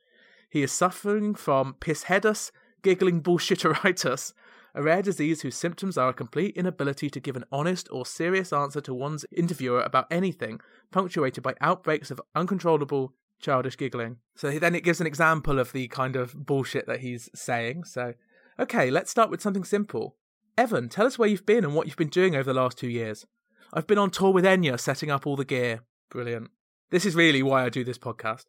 He 0.48 0.62
is 0.62 0.72
suffering 0.72 1.34
from 1.34 1.76
pisheadus, 1.80 2.52
giggling 2.84 3.24
bullshitteritis, 3.24 4.34
a 4.76 4.82
rare 4.82 5.02
disease 5.02 5.42
whose 5.42 5.56
symptoms 5.56 5.98
are 5.98 6.10
a 6.10 6.14
complete 6.14 6.58
inability 6.58 7.10
to 7.10 7.20
give 7.20 7.36
an 7.36 7.46
honest 7.52 7.88
or 7.92 8.06
serious 8.06 8.52
answer 8.52 8.82
to 8.82 8.94
one's 8.94 9.26
interviewer 9.36 9.82
about 9.82 10.08
anything, 10.10 10.60
punctuated 10.92 11.44
by 11.44 11.54
outbreaks 11.62 12.10
of 12.10 12.22
uncontrollable 12.36 13.14
childish 13.40 13.78
giggling. 13.78 14.18
So 14.36 14.58
then 14.58 14.74
it 14.74 14.84
gives 14.84 15.02
an 15.02 15.08
example 15.08 15.60
of 15.60 15.74
the 15.74 15.88
kind 15.90 16.16
of 16.16 16.46
bullshit 16.46 16.88
that 16.88 17.02
he's 17.02 17.30
saying. 17.36 17.84
So, 17.84 18.14
okay, 18.60 18.90
let's 18.90 19.12
start 19.12 19.30
with 19.30 19.42
something 19.42 19.64
simple. 19.64 20.16
Evan, 20.58 20.90
tell 20.90 21.06
us 21.06 21.20
where 21.20 21.30
you've 21.30 21.46
been 21.46 21.64
and 21.64 21.76
what 21.76 21.88
you've 21.88 21.96
been 21.98 22.08
doing 22.08 22.36
over 22.36 22.52
the 22.52 22.60
last 22.60 22.78
two 22.78 22.90
years. 22.90 23.26
I've 23.74 23.88
been 23.88 23.98
on 23.98 24.12
tour 24.12 24.32
with 24.32 24.46
Enya, 24.46 24.80
setting 24.80 25.12
up 25.12 25.28
all 25.28 25.36
the 25.36 25.46
gear. 25.46 25.82
Brilliant. 26.10 26.52
This 26.92 27.06
is 27.06 27.16
really 27.16 27.42
why 27.42 27.66
I 27.66 27.70
do 27.70 27.84
this 27.84 27.98
podcast. 27.98 28.46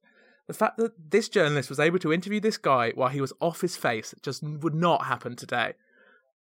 The 0.47 0.55
fact 0.55 0.77
that 0.77 0.93
this 1.11 1.31
journalist 1.31 1.71
was 1.71 1.81
able 1.81 1.99
to 2.01 2.13
interview 2.13 2.41
this 2.41 2.59
guy 2.59 2.93
while 2.95 3.09
he 3.09 3.23
was 3.23 3.33
off 3.41 3.63
his 3.63 3.77
face 3.77 4.15
just 4.23 4.43
would 4.43 4.75
not 4.75 5.07
happen 5.07 5.37
today. 5.37 5.73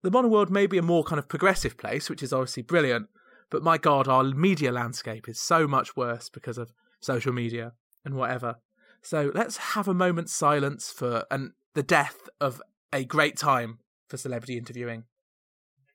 The 0.02 0.10
modern 0.10 0.32
world 0.32 0.50
may 0.50 0.66
be 0.66 0.78
a 0.78 0.82
more 0.82 1.04
kind 1.04 1.20
of 1.20 1.28
progressive 1.28 1.78
place, 1.78 2.10
which 2.10 2.24
is 2.24 2.32
obviously 2.32 2.64
brilliant, 2.64 3.08
but 3.50 3.62
my 3.62 3.78
god, 3.78 4.08
our 4.08 4.24
media 4.24 4.72
landscape 4.72 5.28
is 5.28 5.40
so 5.40 5.68
much 5.68 5.96
worse 5.96 6.28
because 6.28 6.58
of 6.58 6.72
social 7.00 7.32
media 7.32 7.72
and 8.04 8.14
whatever. 8.14 8.56
So 9.00 9.30
let's 9.32 9.58
have 9.58 9.86
a 9.86 9.94
moment's 9.94 10.32
silence 10.32 10.90
for 10.90 11.24
and 11.30 11.52
the 11.74 11.84
death 11.84 12.28
of 12.40 12.60
a 12.92 13.04
great 13.04 13.36
time 13.36 13.78
for 14.08 14.16
celebrity 14.16 14.58
interviewing. 14.58 15.04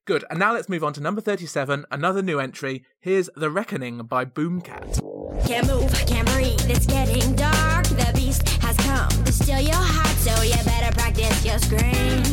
Good, 0.06 0.24
and 0.30 0.40
now 0.40 0.54
let's 0.54 0.70
move 0.70 0.86
on 0.86 0.94
to 0.94 1.02
number 1.02 1.20
37, 1.20 1.86
another 1.92 2.22
new 2.22 2.40
entry. 2.40 2.86
Here's 3.02 3.30
The 3.36 3.50
Reckoning 3.50 4.06
by 4.06 4.24
Boomkat. 4.24 5.02
Can't 5.46 5.68
move, 5.68 5.92
can't 6.08 6.28
breathe, 6.30 6.62
it's 6.70 6.86
getting 6.86 7.36
dark. 7.36 7.86
The 7.88 8.12
beast 8.16 8.48
has 8.62 8.78
come 8.78 9.26
to 9.26 9.34
steal 9.34 9.60
your 9.60 9.76
heart, 9.76 10.16
so 10.20 10.44
you 10.44 10.56
better 10.64 10.96
practice 10.96 11.44
your 11.44 11.60
scream. 11.60 12.24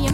You 0.00 0.12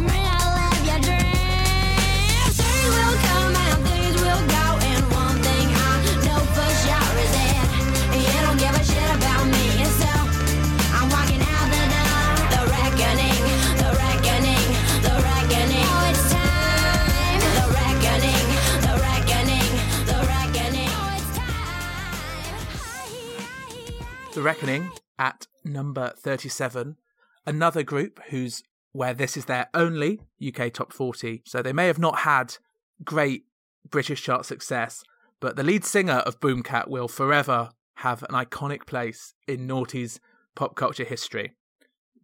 The 24.37 24.43
Reckoning 24.43 24.90
at 25.19 25.47
number 25.64 26.12
37. 26.19 26.99
Another 27.47 27.83
group 27.83 28.21
whose 28.28 28.62
where 28.93 29.14
this 29.14 29.35
is 29.35 29.47
their 29.47 29.71
only 29.73 30.21
UK 30.47 30.75
top 30.75 30.93
40. 30.93 31.40
So 31.47 31.62
they 31.62 31.73
may 31.73 31.87
have 31.87 31.99
not 31.99 32.19
had 32.19 32.59
great 33.02 33.47
British 33.88 34.23
chart 34.23 34.45
success, 34.45 35.02
but 35.40 35.57
the 35.57 35.62
lead 35.62 35.87
singer 35.87 36.19
of 36.26 36.38
Boomkat 36.38 36.87
will 36.88 37.09
forever 37.09 37.71
have 37.95 38.25
an 38.25 38.35
iconic 38.35 38.85
place 38.85 39.33
in 39.49 39.66
Naughty's 39.66 40.21
pop 40.55 40.76
culture 40.76 41.05
history. 41.05 41.55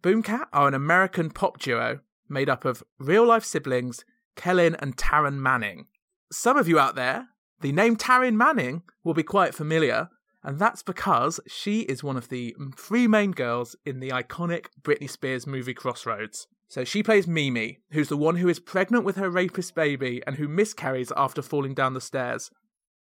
Boomkat 0.03 0.45
are 0.53 0.67
an 0.67 0.75
American 0.75 1.31
pop 1.31 1.57
duo 1.57 2.01
made 2.29 2.47
up 2.47 2.63
of 2.63 2.83
real 2.99 3.25
life 3.25 3.43
siblings 3.43 4.05
Kellin 4.35 4.75
and 4.75 4.97
Taryn 4.97 5.39
Manning. 5.39 5.87
Some 6.31 6.57
of 6.57 6.67
you 6.67 6.77
out 6.77 6.93
there, 6.93 7.29
the 7.61 7.71
name 7.71 7.97
Taryn 7.97 8.35
Manning 8.35 8.83
will 9.03 9.15
be 9.15 9.23
quite 9.23 9.55
familiar, 9.55 10.09
and 10.43 10.59
that's 10.59 10.83
because 10.83 11.39
she 11.47 11.81
is 11.81 12.03
one 12.03 12.17
of 12.17 12.29
the 12.29 12.55
three 12.75 13.07
main 13.07 13.31
girls 13.31 13.75
in 13.85 13.99
the 13.99 14.09
iconic 14.09 14.65
Britney 14.81 15.09
Spears 15.09 15.47
movie 15.47 15.73
Crossroads. 15.73 16.47
So 16.67 16.83
she 16.83 17.03
plays 17.03 17.27
Mimi, 17.27 17.79
who's 17.91 18.09
the 18.09 18.17
one 18.17 18.37
who 18.37 18.49
is 18.49 18.59
pregnant 18.59 19.05
with 19.05 19.15
her 19.15 19.29
rapist 19.29 19.75
baby 19.75 20.21
and 20.25 20.37
who 20.37 20.47
miscarries 20.47 21.11
after 21.15 21.41
falling 21.41 21.73
down 21.73 21.93
the 21.93 22.01
stairs. 22.01 22.49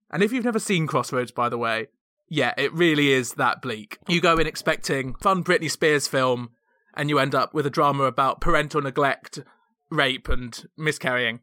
And 0.10 0.24
if 0.24 0.32
you've 0.32 0.46
never 0.46 0.60
seen 0.60 0.88
Crossroads, 0.88 1.32
by 1.32 1.50
the 1.50 1.58
way, 1.58 1.88
yeah, 2.30 2.54
it 2.58 2.74
really 2.74 3.12
is 3.12 3.34
that 3.34 3.62
bleak. 3.62 4.00
You 4.08 4.22
go 4.22 4.38
in 4.38 4.48
expecting 4.48 5.16
fun 5.16 5.44
Britney 5.44 5.70
Spears 5.70 6.08
film, 6.08 6.52
and 6.96 7.10
you 7.10 7.20
end 7.20 7.36
up 7.36 7.54
with 7.54 7.66
a 7.66 7.70
drama 7.70 8.06
about 8.06 8.42
parental 8.42 8.82
neglect, 8.82 9.40
rape, 9.90 10.28
and 10.28 10.66
miscarrying. 10.78 11.42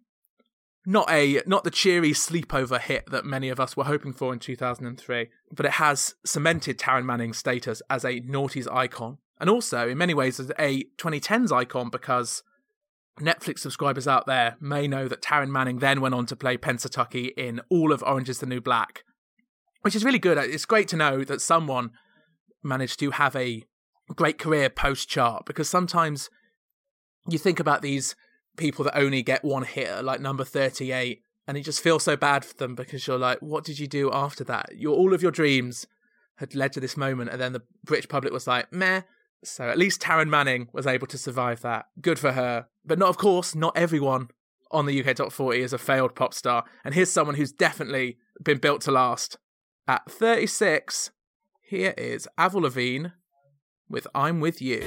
Not 0.86 1.10
a 1.10 1.42
not 1.46 1.64
the 1.64 1.70
cheery 1.70 2.12
sleepover 2.12 2.78
hit 2.78 3.10
that 3.10 3.24
many 3.24 3.48
of 3.48 3.58
us 3.58 3.76
were 3.76 3.84
hoping 3.84 4.12
for 4.12 4.32
in 4.32 4.38
2003, 4.38 5.28
but 5.50 5.66
it 5.66 5.72
has 5.72 6.14
cemented 6.26 6.78
Taryn 6.78 7.06
Manning's 7.06 7.38
status 7.38 7.80
as 7.88 8.04
a 8.04 8.20
noughties 8.20 8.70
icon, 8.70 9.18
and 9.40 9.48
also 9.48 9.88
in 9.88 9.98
many 9.98 10.12
ways 10.12 10.38
as 10.38 10.52
a 10.58 10.84
2010s 10.98 11.50
icon 11.52 11.88
because 11.88 12.42
Netflix 13.20 13.60
subscribers 13.60 14.08
out 14.08 14.26
there 14.26 14.56
may 14.60 14.86
know 14.86 15.08
that 15.08 15.22
Taryn 15.22 15.48
Manning 15.48 15.78
then 15.78 16.00
went 16.00 16.14
on 16.14 16.26
to 16.26 16.36
play 16.36 16.56
Pennsatucky 16.56 17.30
in 17.36 17.60
all 17.70 17.92
of 17.92 18.02
Orange 18.02 18.28
is 18.28 18.40
the 18.40 18.46
New 18.46 18.60
Black, 18.60 19.04
which 19.82 19.94
is 19.94 20.04
really 20.04 20.18
good. 20.18 20.36
It's 20.36 20.66
great 20.66 20.88
to 20.88 20.96
know 20.96 21.24
that 21.24 21.40
someone 21.40 21.92
managed 22.62 22.98
to 23.00 23.12
have 23.12 23.36
a 23.36 23.64
great 24.14 24.38
career 24.38 24.68
post 24.68 25.08
chart 25.08 25.46
because 25.46 25.68
sometimes 25.68 26.28
you 27.28 27.38
think 27.38 27.60
about 27.60 27.82
these 27.82 28.16
people 28.56 28.84
that 28.84 28.96
only 28.96 29.22
get 29.22 29.44
one 29.44 29.64
hit, 29.64 30.04
like 30.04 30.20
number 30.20 30.44
38, 30.44 31.22
and 31.46 31.56
you 31.56 31.62
just 31.62 31.82
feel 31.82 31.98
so 31.98 32.16
bad 32.16 32.44
for 32.44 32.54
them 32.54 32.74
because 32.74 33.06
you're 33.06 33.18
like, 33.18 33.38
what 33.40 33.64
did 33.64 33.78
you 33.78 33.86
do 33.86 34.10
after 34.12 34.44
that? 34.44 34.70
Your 34.76 34.96
all 34.96 35.12
of 35.12 35.22
your 35.22 35.30
dreams 35.30 35.86
had 36.36 36.54
led 36.54 36.72
to 36.72 36.80
this 36.80 36.96
moment, 36.96 37.30
and 37.30 37.40
then 37.40 37.52
the 37.52 37.62
British 37.84 38.08
public 38.08 38.32
was 38.32 38.46
like, 38.46 38.72
meh. 38.72 39.02
So 39.44 39.68
at 39.68 39.78
least 39.78 40.00
Taryn 40.00 40.28
Manning 40.28 40.68
was 40.72 40.86
able 40.86 41.06
to 41.08 41.18
survive 41.18 41.60
that. 41.60 41.86
Good 42.00 42.18
for 42.18 42.32
her. 42.32 42.66
But 42.84 42.98
not, 42.98 43.10
of 43.10 43.18
course, 43.18 43.54
not 43.54 43.76
everyone 43.76 44.28
on 44.70 44.86
the 44.86 45.04
UK 45.04 45.16
Top 45.16 45.32
40 45.32 45.60
is 45.60 45.72
a 45.72 45.78
failed 45.78 46.14
pop 46.14 46.32
star. 46.32 46.64
And 46.82 46.94
here's 46.94 47.10
someone 47.10 47.36
who's 47.36 47.52
definitely 47.52 48.16
been 48.42 48.58
built 48.58 48.80
to 48.82 48.90
last. 48.90 49.36
At 49.86 50.10
36, 50.10 51.10
here 51.60 51.94
is 51.98 52.26
Avril 52.38 52.62
Lavigne 52.62 53.08
with 53.88 54.06
I'm 54.14 54.40
With 54.40 54.62
You. 54.62 54.84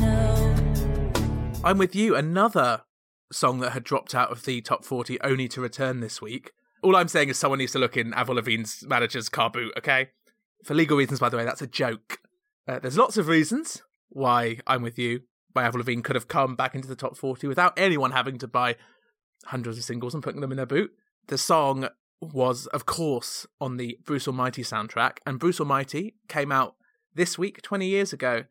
Know. 0.00 0.54
I'm 1.62 1.78
With 1.78 1.94
You, 1.94 2.16
another 2.16 2.82
song 3.34 3.60
that 3.60 3.70
had 3.70 3.84
dropped 3.84 4.14
out 4.14 4.30
of 4.30 4.44
the 4.44 4.60
top 4.60 4.84
40 4.84 5.20
only 5.22 5.48
to 5.48 5.60
return 5.60 6.00
this 6.00 6.22
week. 6.22 6.52
All 6.82 6.96
I'm 6.96 7.08
saying 7.08 7.28
is 7.28 7.38
someone 7.38 7.58
needs 7.58 7.72
to 7.72 7.78
look 7.78 7.96
in 7.96 8.14
Avril 8.14 8.36
Lavigne's 8.36 8.84
manager's 8.86 9.28
car 9.28 9.50
boot, 9.50 9.72
okay? 9.78 10.10
For 10.64 10.74
legal 10.74 10.96
reasons, 10.96 11.20
by 11.20 11.28
the 11.28 11.36
way, 11.36 11.44
that's 11.44 11.62
a 11.62 11.66
joke. 11.66 12.18
Uh, 12.66 12.78
there's 12.78 12.98
lots 12.98 13.16
of 13.16 13.28
reasons 13.28 13.82
why 14.08 14.58
I'm 14.66 14.82
With 14.82 14.98
You 14.98 15.22
by 15.52 15.64
Avril 15.64 15.80
Lavigne 15.80 16.02
could 16.02 16.16
have 16.16 16.28
come 16.28 16.56
back 16.56 16.74
into 16.74 16.88
the 16.88 16.96
top 16.96 17.16
40 17.16 17.46
without 17.46 17.78
anyone 17.78 18.10
having 18.10 18.38
to 18.38 18.48
buy 18.48 18.76
hundreds 19.46 19.78
of 19.78 19.84
singles 19.84 20.14
and 20.14 20.22
putting 20.22 20.40
them 20.40 20.50
in 20.50 20.56
their 20.56 20.66
boot. 20.66 20.90
The 21.28 21.38
song 21.38 21.88
was, 22.20 22.66
of 22.68 22.86
course, 22.86 23.46
on 23.60 23.76
the 23.76 23.98
Bruce 24.04 24.26
Almighty 24.26 24.62
soundtrack, 24.62 25.18
and 25.26 25.38
Bruce 25.38 25.60
Almighty 25.60 26.16
came 26.28 26.50
out 26.50 26.74
this 27.14 27.38
week, 27.38 27.62
20 27.62 27.86
years 27.86 28.12
ago, 28.12 28.44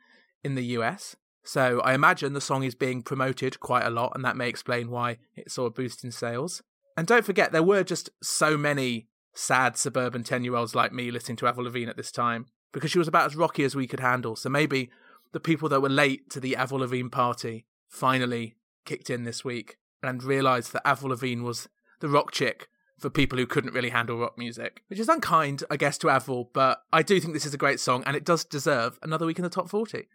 in 0.43 0.55
the 0.55 0.63
US. 0.77 1.15
So 1.43 1.81
I 1.81 1.93
imagine 1.93 2.33
the 2.33 2.41
song 2.41 2.63
is 2.63 2.75
being 2.75 3.01
promoted 3.01 3.59
quite 3.59 3.85
a 3.85 3.89
lot, 3.89 4.13
and 4.15 4.23
that 4.23 4.37
may 4.37 4.47
explain 4.47 4.89
why 4.89 5.17
it 5.35 5.51
saw 5.51 5.65
a 5.65 5.71
boost 5.71 6.03
in 6.03 6.11
sales. 6.11 6.63
And 6.95 7.05
don't 7.07 7.25
forget, 7.25 7.51
there 7.51 7.63
were 7.63 7.83
just 7.83 8.09
so 8.21 8.57
many 8.57 9.07
sad 9.33 9.77
suburban 9.77 10.23
10 10.23 10.43
year 10.43 10.55
olds 10.55 10.75
like 10.75 10.93
me 10.93 11.11
listening 11.11 11.37
to 11.37 11.47
Avril 11.47 11.65
Lavigne 11.65 11.89
at 11.89 11.97
this 11.97 12.11
time, 12.11 12.45
because 12.71 12.91
she 12.91 12.99
was 12.99 13.07
about 13.07 13.25
as 13.25 13.35
rocky 13.35 13.63
as 13.63 13.75
we 13.75 13.87
could 13.87 13.99
handle. 13.99 14.35
So 14.35 14.49
maybe 14.49 14.89
the 15.33 15.39
people 15.39 15.67
that 15.69 15.81
were 15.81 15.89
late 15.89 16.29
to 16.31 16.39
the 16.39 16.55
Avril 16.55 16.81
Lavigne 16.81 17.09
party 17.09 17.65
finally 17.89 18.55
kicked 18.85 19.09
in 19.09 19.23
this 19.23 19.43
week 19.43 19.77
and 20.01 20.23
realised 20.23 20.73
that 20.73 20.87
Avril 20.87 21.09
Lavigne 21.09 21.43
was 21.43 21.67
the 21.99 22.09
rock 22.09 22.31
chick 22.31 22.69
for 22.99 23.09
people 23.09 23.37
who 23.37 23.45
couldn't 23.45 23.73
really 23.73 23.89
handle 23.89 24.17
rock 24.17 24.37
music, 24.37 24.83
which 24.87 24.99
is 24.99 25.09
unkind, 25.09 25.63
I 25.69 25.77
guess, 25.77 25.97
to 25.99 26.09
Avril, 26.09 26.49
but 26.53 26.83
I 26.93 27.01
do 27.01 27.19
think 27.19 27.33
this 27.33 27.45
is 27.45 27.53
a 27.53 27.57
great 27.57 27.79
song 27.79 28.03
and 28.05 28.15
it 28.15 28.23
does 28.23 28.45
deserve 28.45 28.99
another 29.01 29.25
week 29.25 29.39
in 29.39 29.43
the 29.43 29.49
top 29.49 29.67
40. 29.67 30.07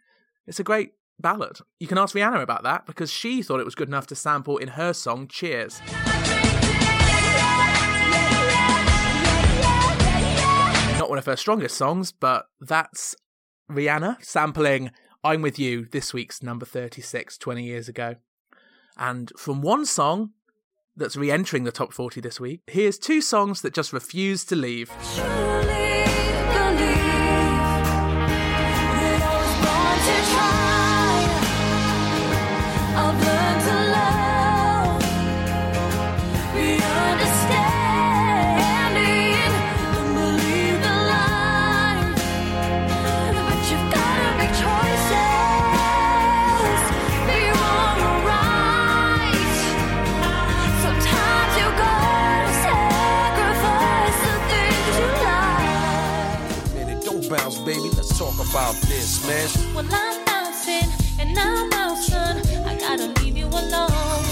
It's 0.47 0.59
a 0.59 0.63
great 0.63 0.93
ballad. 1.19 1.59
You 1.79 1.87
can 1.87 1.97
ask 1.97 2.15
Rihanna 2.15 2.41
about 2.41 2.63
that 2.63 2.85
because 2.85 3.11
she 3.11 3.41
thought 3.41 3.59
it 3.59 3.65
was 3.65 3.75
good 3.75 3.87
enough 3.87 4.07
to 4.07 4.15
sample 4.15 4.57
in 4.57 4.69
her 4.69 4.93
song 4.93 5.27
Cheers. 5.27 5.81
Not 10.99 11.09
one 11.09 11.17
of 11.17 11.25
her 11.25 11.35
strongest 11.35 11.77
songs, 11.77 12.11
but 12.11 12.47
that's 12.59 13.15
Rihanna 13.69 14.23
sampling 14.23 14.91
I'm 15.23 15.41
With 15.41 15.59
You, 15.59 15.85
this 15.85 16.13
week's 16.13 16.41
number 16.41 16.65
36, 16.65 17.37
20 17.37 17.63
years 17.63 17.89
ago. 17.89 18.15
And 18.97 19.31
from 19.37 19.61
one 19.61 19.85
song 19.85 20.31
that's 20.95 21.15
re 21.15 21.31
entering 21.31 21.63
the 21.63 21.71
top 21.71 21.93
40 21.93 22.21
this 22.21 22.39
week, 22.39 22.61
here's 22.67 22.97
two 22.97 23.21
songs 23.21 23.61
that 23.61 23.73
just 23.73 23.93
refuse 23.93 24.45
to 24.45 24.55
leave. 24.55 24.91
About 58.49 58.75
this, 58.87 59.25
man? 59.27 59.75
Well, 59.75 59.85
I'm 59.91 60.25
bouncing 60.25 60.89
and 61.19 61.37
I'm 61.37 61.69
bouncing. 61.69 62.65
I 62.65 62.77
gotta 62.79 63.07
leave 63.21 63.37
you 63.37 63.47
alone. 63.47 64.23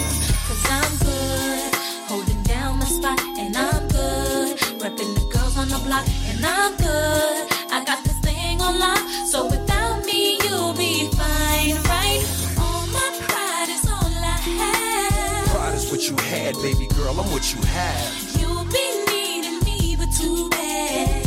Cause 0.47 0.65
I'm 0.69 0.97
good. 0.99 1.75
Holding 2.07 2.41
down 2.43 2.79
the 2.79 2.85
spot 2.85 3.19
and 3.37 3.55
I'm 3.57 3.87
good. 3.89 4.57
Repping 4.79 5.13
the 5.15 5.29
girls 5.33 5.57
on 5.57 5.67
the 5.67 5.79
block 5.85 6.05
and 6.29 6.45
I'm 6.45 6.75
good. 6.77 7.51
I 7.71 7.83
got 7.85 8.03
this 8.03 8.17
thing 8.19 8.61
on 8.61 8.79
lock. 8.79 8.99
So 9.29 9.45
without 9.45 10.05
me, 10.05 10.39
you'll 10.43 10.73
be 10.73 11.09
fine, 11.11 11.75
right? 11.91 12.23
All 12.57 12.87
my 12.87 13.09
pride 13.27 13.69
is 13.69 13.85
all 13.85 14.11
I 14.33 14.39
have. 14.61 15.47
Pride 15.49 15.75
is 15.75 15.91
what 15.91 16.09
you 16.09 16.15
had, 16.17 16.55
baby 16.61 16.87
girl. 16.95 17.19
I'm 17.19 17.29
what 17.31 17.53
you 17.53 17.61
have. 17.61 18.39
You'll 18.39 18.65
be 18.65 19.05
needing 19.11 19.59
me, 19.65 19.95
but 19.97 20.11
too 20.13 20.49
bad. 20.49 21.26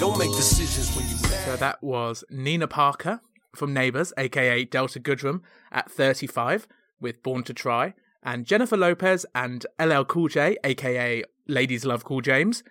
Don't 0.00 0.18
make 0.18 0.30
decisions 0.30 0.96
when 0.96 1.06
you 1.10 1.14
mad. 1.16 1.44
So 1.44 1.56
that 1.56 1.82
was 1.82 2.24
Nina 2.30 2.66
Parker 2.66 3.20
from 3.54 3.74
Neighbours, 3.74 4.14
aka 4.16 4.64
Delta 4.64 4.98
Goodrem, 4.98 5.42
at 5.70 5.90
35 5.90 6.66
with 6.98 7.22
Born 7.22 7.44
to 7.44 7.52
Try, 7.52 7.92
and 8.22 8.46
Jennifer 8.46 8.78
Lopez 8.78 9.26
and 9.34 9.66
LL 9.78 10.04
Cool 10.04 10.28
J, 10.28 10.56
aka 10.64 11.22
Ladies 11.46 11.84
Love 11.84 12.04
Cool 12.04 12.22
James, 12.22 12.62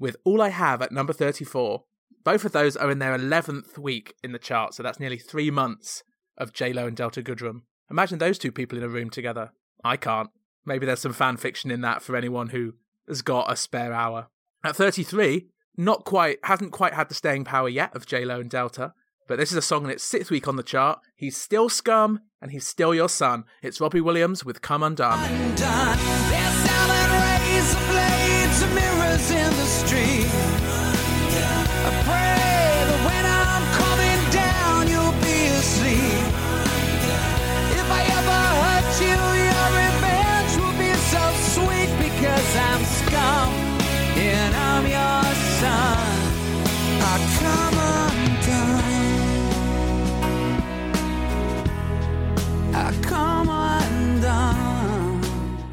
with 0.00 0.16
All 0.24 0.42
I 0.42 0.48
Have 0.48 0.82
at 0.82 0.90
number 0.90 1.12
34. 1.12 1.84
Both 2.24 2.44
of 2.44 2.50
those 2.50 2.76
are 2.76 2.90
in 2.90 2.98
their 2.98 3.16
11th 3.16 3.78
week 3.78 4.16
in 4.24 4.32
the 4.32 4.40
chart, 4.40 4.74
so 4.74 4.82
that's 4.82 4.98
nearly 4.98 5.18
three 5.18 5.52
months 5.52 6.02
of 6.36 6.52
J-Lo 6.52 6.88
and 6.88 6.96
Delta 6.96 7.22
Goodrem. 7.22 7.60
Imagine 7.88 8.18
those 8.18 8.36
two 8.36 8.50
people 8.50 8.76
in 8.76 8.82
a 8.82 8.88
room 8.88 9.10
together. 9.10 9.52
I 9.84 9.96
can't. 9.96 10.30
Maybe 10.66 10.86
there's 10.86 11.02
some 11.02 11.12
fan 11.12 11.36
fiction 11.36 11.70
in 11.70 11.82
that 11.82 12.02
for 12.02 12.16
anyone 12.16 12.48
who 12.48 12.74
has 13.06 13.22
got 13.22 13.52
a 13.52 13.54
spare 13.54 13.92
hour. 13.92 14.26
At 14.64 14.74
33, 14.74 15.46
not 15.76 16.04
quite, 16.04 16.38
hasn't 16.44 16.72
quite 16.72 16.94
had 16.94 17.08
the 17.08 17.14
staying 17.14 17.44
power 17.44 17.68
yet 17.68 17.94
of 17.94 18.06
J-Lo 18.06 18.40
and 18.40 18.50
Delta, 18.50 18.94
but 19.26 19.38
this 19.38 19.50
is 19.50 19.56
a 19.56 19.62
song 19.62 19.84
in 19.84 19.90
its 19.90 20.04
sixth 20.04 20.30
week 20.30 20.46
on 20.46 20.56
the 20.56 20.62
chart. 20.62 21.00
He's 21.16 21.36
still 21.36 21.68
scum, 21.68 22.20
and 22.40 22.50
he's 22.50 22.66
still 22.66 22.94
your 22.94 23.08
son. 23.08 23.44
It's 23.62 23.80
Robbie 23.80 24.00
Williams 24.00 24.44
with 24.44 24.60
Come 24.60 24.82
Undone. 24.82 25.54
done. 25.56 25.98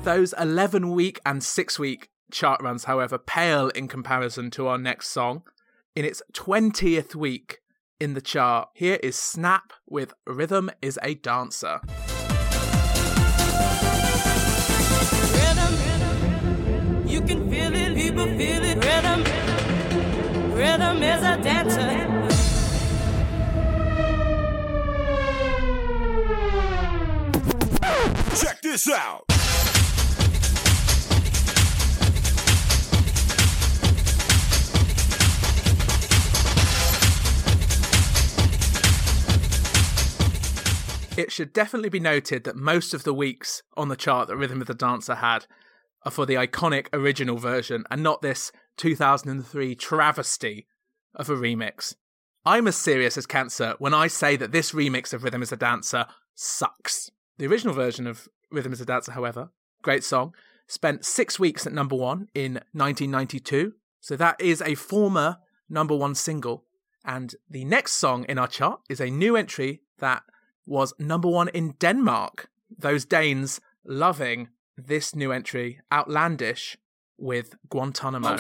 Those 0.04 0.34
11 0.40 0.90
week 0.92 1.20
and 1.28 1.44
6 1.44 1.78
week 1.78 2.10
chart 2.32 2.60
runs, 2.64 2.86
however, 2.86 3.20
pale 3.20 3.70
in 3.70 3.88
comparison 3.88 4.50
to 4.52 4.66
our 4.66 4.80
next 4.80 5.10
song. 5.10 5.44
In 5.96 6.06
its 6.06 6.24
20th 6.34 7.14
week 7.14 7.60
in 8.00 8.16
the 8.16 8.22
chart, 8.22 8.70
here 8.74 8.98
is 9.04 9.16
Snap 9.16 9.74
with 9.88 10.16
Rhythm 10.26 10.72
is 10.82 10.98
a 11.04 11.14
Dancer. 11.14 11.82
Rhythm, 15.36 15.76
Rhythm 15.86 16.66
Rhythm 16.66 17.08
you 17.08 17.22
can 17.22 17.52
feel 17.52 17.76
it, 17.76 17.96
people 17.96 18.26
feel 18.26 18.64
it. 18.64 18.84
Rhythm, 18.84 19.24
rhythm 20.56 21.04
is 21.04 21.24
a 21.24 21.38
dancer. 21.44 22.08
Check 28.36 28.62
this 28.64 28.90
out. 28.90 29.41
It 41.22 41.32
should 41.32 41.54
definitely 41.54 41.90
be 41.90 42.00
noted 42.00 42.46
that 42.46 42.56
most 42.56 42.96
of 42.96 43.04
the 43.04 43.14
weeks 43.14 43.62
on 43.78 43.90
the 43.90 43.96
chart 43.96 44.28
that 44.28 44.38
Rhythm 44.38 44.60
of 44.60 44.66
the 44.66 44.74
Dancer 44.74 45.14
had 45.14 45.46
are 46.04 46.12
for 46.12 46.26
the 46.26 46.34
iconic 46.34 46.88
original 46.94 47.38
version 47.38 47.84
and 47.92 48.02
not 48.02 48.24
this 48.24 48.52
2003 48.78 49.76
travesty 49.76 50.66
of 51.14 51.30
a 51.30 51.36
remix. 51.36 51.94
I'm 52.44 52.68
as 52.68 52.76
serious 52.76 53.20
as 53.20 53.28
cancer 53.28 53.76
when 53.78 53.94
I 53.94 54.08
say 54.08 54.36
that 54.36 54.52
this 54.52 54.72
remix 54.72 55.14
of 55.14 55.24
Rhythm 55.24 55.44
is 55.44 55.52
a 55.52 55.58
Dancer 55.58 56.08
sucks. 56.34 57.12
The 57.38 57.46
original 57.46 57.76
version 57.76 58.08
of 58.08 58.28
Rhythm 58.50 58.74
is 58.74 58.82
a 58.82 58.86
Dancer, 58.86 59.12
however, 59.12 59.52
great 59.84 60.04
song, 60.04 60.34
spent 60.66 61.06
six 61.06 61.38
weeks 61.38 61.68
at 61.68 61.74
number 61.74 61.96
one 61.96 62.30
in 62.34 62.54
1992. 62.72 63.74
So 64.00 64.16
that 64.16 64.42
is 64.42 64.60
a 64.64 64.74
former 64.74 65.38
number 65.70 65.96
one 65.96 66.16
single. 66.16 66.66
And 67.06 67.36
the 67.48 67.64
next 67.64 67.92
song 67.92 68.26
in 68.28 68.40
our 68.40 68.48
chart 68.48 68.82
is 68.90 69.00
a 69.00 69.12
new 69.12 69.36
entry 69.36 69.84
that 70.00 70.24
was 70.66 70.94
number 71.00 71.28
one 71.28 71.50
in 71.50 71.72
Denmark. 71.80 72.50
Those 72.78 73.06
Danes 73.06 73.60
loving 73.86 74.50
this 74.78 75.16
new 75.16 75.32
entry, 75.32 75.80
Outlandish, 75.92 76.78
with 77.18 77.56
Guantanamo. 77.70 78.38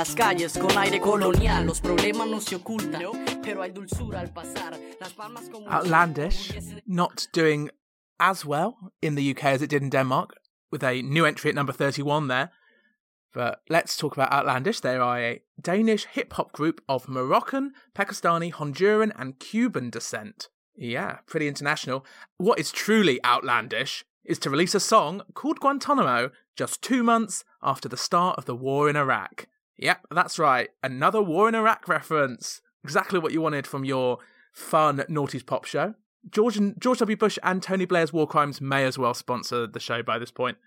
Viejas 0.00 0.14
calles 0.14 0.58
con 0.58 0.78
aire 0.78 1.00
colonial. 1.00 1.66
Los 1.66 1.80
problemas 1.80 2.26
no 2.26 2.40
se 2.40 2.56
ocultan, 2.56 3.02
pero 3.42 3.62
hay 3.62 3.72
dulzura 3.72 4.20
al 4.20 4.32
pasar. 4.32 4.78
Las 4.98 5.12
palmas 5.12 5.48
como 5.50 5.68
Outlandish 5.68 6.54
not 6.86 7.28
doing 7.32 7.70
as 8.18 8.44
well 8.44 8.92
in 9.02 9.14
the 9.14 9.30
UK 9.30 9.44
as 9.44 9.62
it 9.62 9.70
did 9.70 9.82
in 9.82 9.90
Denmark, 9.90 10.36
with 10.70 10.82
a 10.82 11.02
new 11.02 11.26
entry 11.26 11.50
at 11.50 11.54
number 11.54 11.72
31 11.72 12.28
there. 12.28 12.50
But 13.32 13.60
let's 13.68 13.96
talk 13.96 14.16
about 14.16 14.32
Outlandish. 14.32 14.80
They 14.80 14.96
are 14.96 15.18
a 15.18 15.42
Danish 15.60 16.06
hip 16.06 16.32
hop 16.32 16.52
group 16.52 16.80
of 16.88 17.08
Moroccan, 17.08 17.72
Pakistani, 17.94 18.52
Honduran, 18.52 19.12
and 19.16 19.38
Cuban 19.38 19.90
descent. 19.90 20.48
Yeah, 20.76 21.18
pretty 21.26 21.46
international. 21.46 22.06
What 22.38 22.58
is 22.58 22.72
truly 22.72 23.22
outlandish 23.24 24.04
is 24.24 24.38
to 24.40 24.50
release 24.50 24.74
a 24.74 24.80
song 24.80 25.22
called 25.34 25.60
Guantanamo 25.60 26.30
just 26.56 26.80
two 26.82 27.02
months 27.02 27.44
after 27.62 27.88
the 27.88 27.96
start 27.96 28.38
of 28.38 28.46
the 28.46 28.56
war 28.56 28.88
in 28.88 28.96
Iraq. 28.96 29.46
Yep, 29.80 30.08
that's 30.10 30.38
right. 30.38 30.68
Another 30.82 31.22
war 31.22 31.48
in 31.48 31.54
Iraq 31.54 31.88
reference. 31.88 32.60
Exactly 32.84 33.18
what 33.18 33.32
you 33.32 33.40
wanted 33.40 33.66
from 33.66 33.84
your 33.84 34.18
fun 34.52 34.98
Naughties 35.08 35.44
Pop 35.44 35.64
show. 35.64 35.94
George, 36.30 36.58
and, 36.58 36.78
George 36.78 36.98
W. 36.98 37.16
Bush 37.16 37.38
and 37.42 37.62
Tony 37.62 37.86
Blair's 37.86 38.12
war 38.12 38.26
crimes 38.26 38.60
may 38.60 38.84
as 38.84 38.98
well 38.98 39.14
sponsor 39.14 39.66
the 39.66 39.80
show 39.80 40.02
by 40.02 40.18
this 40.18 40.30
point. 40.30 40.58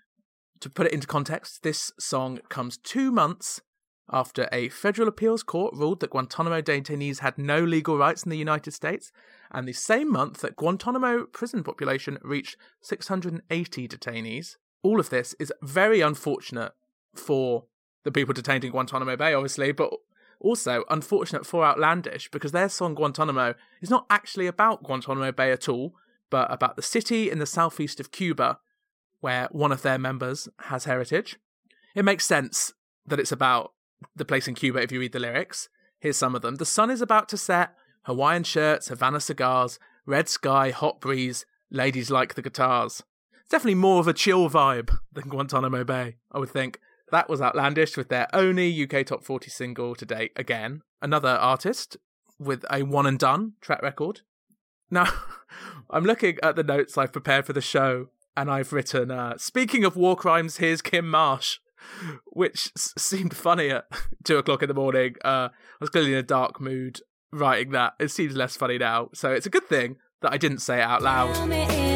To 0.60 0.68
put 0.68 0.86
it 0.86 0.92
into 0.92 1.06
context, 1.06 1.62
this 1.62 1.92
song 1.98 2.40
comes 2.48 2.76
two 2.76 3.12
months 3.12 3.60
after 4.10 4.48
a 4.50 4.68
federal 4.68 5.08
appeals 5.08 5.44
court 5.44 5.74
ruled 5.74 6.00
that 6.00 6.10
Guantanamo 6.10 6.60
detainees 6.60 7.20
had 7.20 7.38
no 7.38 7.60
legal 7.60 7.96
rights 7.96 8.24
in 8.24 8.30
the 8.30 8.36
United 8.36 8.72
States, 8.72 9.12
and 9.52 9.66
the 9.66 9.72
same 9.72 10.10
month 10.10 10.40
that 10.40 10.56
Guantanamo 10.56 11.26
prison 11.26 11.62
population 11.62 12.18
reached 12.22 12.56
680 12.82 13.88
detainees. 13.88 14.56
All 14.82 14.98
of 14.98 15.10
this 15.10 15.34
is 15.38 15.52
very 15.62 16.00
unfortunate 16.00 16.72
for 17.14 17.64
the 18.04 18.12
people 18.12 18.32
detained 18.32 18.64
in 18.64 18.70
Guantanamo 18.70 19.16
Bay, 19.16 19.34
obviously, 19.34 19.72
but 19.72 19.92
also 20.40 20.84
unfortunate 20.88 21.46
for 21.46 21.64
Outlandish 21.64 22.30
because 22.30 22.52
their 22.52 22.68
song 22.68 22.94
Guantanamo 22.94 23.54
is 23.80 23.90
not 23.90 24.06
actually 24.10 24.46
about 24.46 24.82
Guantanamo 24.82 25.32
Bay 25.32 25.50
at 25.50 25.68
all, 25.68 25.94
but 26.30 26.52
about 26.52 26.76
the 26.76 26.82
city 26.82 27.30
in 27.30 27.38
the 27.38 27.46
southeast 27.46 27.98
of 28.00 28.10
Cuba 28.10 28.58
where 29.20 29.48
one 29.52 29.72
of 29.72 29.82
their 29.82 29.98
members 29.98 30.48
has 30.64 30.84
heritage. 30.84 31.38
It 31.94 32.04
makes 32.04 32.26
sense 32.26 32.74
that 33.06 33.18
it's 33.18 33.32
about 33.32 33.72
the 34.14 34.24
place 34.24 34.46
in 34.46 34.54
Cuba 34.54 34.82
if 34.82 34.92
you 34.92 35.00
read 35.00 35.12
the 35.12 35.18
lyrics. 35.18 35.70
Here's 35.98 36.18
some 36.18 36.34
of 36.34 36.42
them. 36.42 36.56
The 36.56 36.66
sun 36.66 36.90
is 36.90 37.00
about 37.00 37.30
to 37.30 37.38
set, 37.38 37.74
Hawaiian 38.02 38.44
shirts, 38.44 38.88
Havana 38.88 39.20
cigars, 39.20 39.78
red 40.04 40.28
sky, 40.28 40.70
hot 40.70 41.00
breeze, 41.00 41.46
ladies 41.70 42.10
like 42.10 42.34
the 42.34 42.42
guitars. 42.42 43.02
It's 43.40 43.48
definitely 43.48 43.76
more 43.76 44.00
of 44.00 44.08
a 44.08 44.12
chill 44.12 44.50
vibe 44.50 44.94
than 45.10 45.28
Guantanamo 45.28 45.84
Bay, 45.84 46.16
I 46.30 46.38
would 46.38 46.50
think. 46.50 46.78
That 47.14 47.28
was 47.30 47.40
Outlandish 47.40 47.96
with 47.96 48.08
their 48.08 48.26
only 48.32 48.82
UK 48.82 49.06
top 49.06 49.22
40 49.22 49.48
single 49.48 49.94
to 49.94 50.04
date 50.04 50.32
again. 50.34 50.82
Another 51.00 51.28
artist 51.28 51.96
with 52.40 52.64
a 52.68 52.82
one 52.82 53.06
and 53.06 53.20
done 53.20 53.52
track 53.60 53.82
record. 53.82 54.22
Now, 54.90 55.06
I'm 55.90 56.02
looking 56.02 56.38
at 56.42 56.56
the 56.56 56.64
notes 56.64 56.98
I've 56.98 57.12
prepared 57.12 57.46
for 57.46 57.52
the 57.52 57.60
show 57.60 58.08
and 58.36 58.50
I've 58.50 58.72
written, 58.72 59.12
uh, 59.12 59.38
speaking 59.38 59.84
of 59.84 59.94
war 59.94 60.16
crimes, 60.16 60.56
here's 60.56 60.82
Kym 60.82 61.04
Marsh, 61.04 61.58
which 62.26 62.72
s- 62.76 62.92
seemed 62.98 63.36
funny 63.36 63.70
at 63.70 63.84
two 64.24 64.38
o'clock 64.38 64.64
in 64.64 64.68
the 64.68 64.74
morning. 64.74 65.14
Uh, 65.24 65.50
I 65.52 65.78
was 65.78 65.90
clearly 65.90 66.14
in 66.14 66.18
a 66.18 66.22
dark 66.24 66.60
mood 66.60 66.98
writing 67.32 67.70
that. 67.70 67.92
It 68.00 68.10
seems 68.10 68.34
less 68.34 68.56
funny 68.56 68.76
now. 68.78 69.10
So 69.14 69.30
it's 69.30 69.46
a 69.46 69.50
good 69.50 69.68
thing 69.68 69.98
that 70.20 70.32
I 70.32 70.36
didn't 70.36 70.58
say 70.58 70.78
it 70.80 70.82
out 70.82 71.00
loud. 71.00 71.93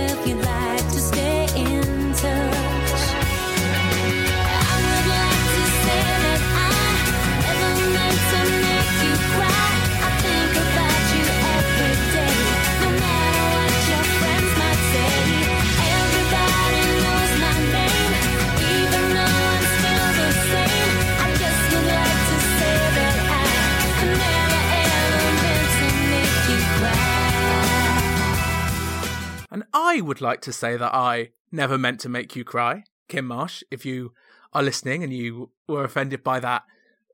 I 29.72 30.00
would 30.00 30.20
like 30.20 30.40
to 30.42 30.52
say 30.52 30.76
that 30.76 30.94
I 30.94 31.30
never 31.50 31.78
meant 31.78 32.00
to 32.00 32.08
make 32.08 32.36
you 32.36 32.44
cry, 32.44 32.84
Kym 33.08 33.24
Marsh, 33.24 33.62
if 33.70 33.84
you 33.84 34.12
are 34.52 34.62
listening 34.62 35.02
and 35.02 35.12
you 35.12 35.50
were 35.66 35.84
offended 35.84 36.22
by 36.22 36.40
that 36.40 36.64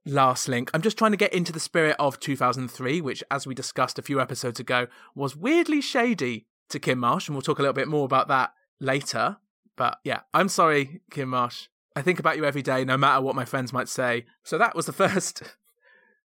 last 0.06 0.48
link. 0.48 0.70
I'm 0.72 0.82
just 0.82 0.98
trying 0.98 1.12
to 1.12 1.16
get 1.16 1.32
into 1.32 1.52
the 1.52 1.60
spirit 1.60 1.96
of 1.98 2.20
2003, 2.20 3.00
which, 3.00 3.24
as 3.30 3.46
we 3.46 3.54
discussed 3.54 3.98
a 3.98 4.02
few 4.02 4.20
episodes 4.20 4.60
ago, 4.60 4.86
was 5.14 5.36
weirdly 5.36 5.80
shady 5.80 6.46
to 6.68 6.78
Kym 6.78 6.98
Marsh, 6.98 7.28
and 7.28 7.34
we'll 7.34 7.42
talk 7.42 7.58
a 7.58 7.62
little 7.62 7.74
bit 7.74 7.88
more 7.88 8.04
about 8.04 8.28
that 8.28 8.52
later. 8.80 9.38
But 9.76 9.98
yeah, 10.04 10.20
I'm 10.32 10.48
sorry, 10.48 11.00
Kym 11.10 11.28
Marsh. 11.28 11.68
I 11.96 12.02
think 12.02 12.18
about 12.18 12.36
you 12.36 12.44
every 12.44 12.62
day, 12.62 12.84
no 12.84 12.96
matter 12.96 13.22
what 13.22 13.36
my 13.36 13.44
friends 13.44 13.72
might 13.72 13.88
say. 13.88 14.26
So 14.42 14.58
that 14.58 14.74
was 14.74 14.86
the 14.86 14.92
first 15.04 15.42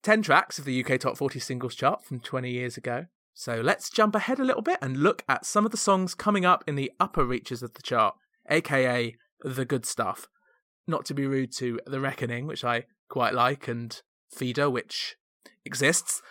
10 0.03 0.21
tracks 0.21 0.59
of 0.59 0.65
the 0.65 0.83
UK 0.83 0.99
Top 0.99 1.17
40 1.17 1.39
Singles 1.39 1.75
Chart 1.75 2.03
from 2.05 2.19
20 2.19 2.49
years 2.49 2.77
ago. 2.77 3.07
So 3.37 3.59
let's 3.59 3.89
jump 3.89 4.15
ahead 4.15 4.39
a 4.39 4.45
little 4.45 4.61
bit 4.61 4.79
and 4.81 4.97
look 4.97 5.23
at 5.27 5.45
some 5.45 5.65
of 5.65 5.71
the 5.71 5.77
songs 5.77 6.15
coming 6.15 6.45
up 6.45 6.63
in 6.65 6.75
the 6.75 6.91
upper 7.01 7.25
reaches 7.25 7.61
of 7.61 7.73
the 7.73 7.81
chart, 7.81 8.15
aka 8.49 9.13
the 9.43 9.65
good 9.65 9.85
stuff. 9.85 10.27
Not 10.87 11.05
to 11.05 11.13
be 11.13 11.27
rude 11.27 11.51
to 11.57 11.79
The 11.85 11.99
Reckoning, 11.99 12.47
which 12.47 12.63
I 12.63 12.85
quite 13.09 13.33
like, 13.33 13.67
and 13.67 14.01
Feeder, 14.31 14.69
which 14.69 15.17
exists. 15.65 16.21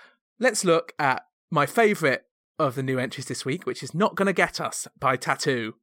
Let's 0.41 0.65
look 0.65 0.93
at 0.99 1.27
my 1.51 1.67
favourite 1.67 2.23
of 2.59 2.75
the 2.75 2.83
new 2.83 2.99
entries 2.99 3.27
this 3.27 3.45
week, 3.45 3.67
which 3.67 3.83
is 3.83 3.95
Not 3.95 4.15
Gonna 4.15 4.33
Get 4.33 4.59
Us 4.59 4.89
by 4.99 5.17
t.A.T.u. 5.17 5.75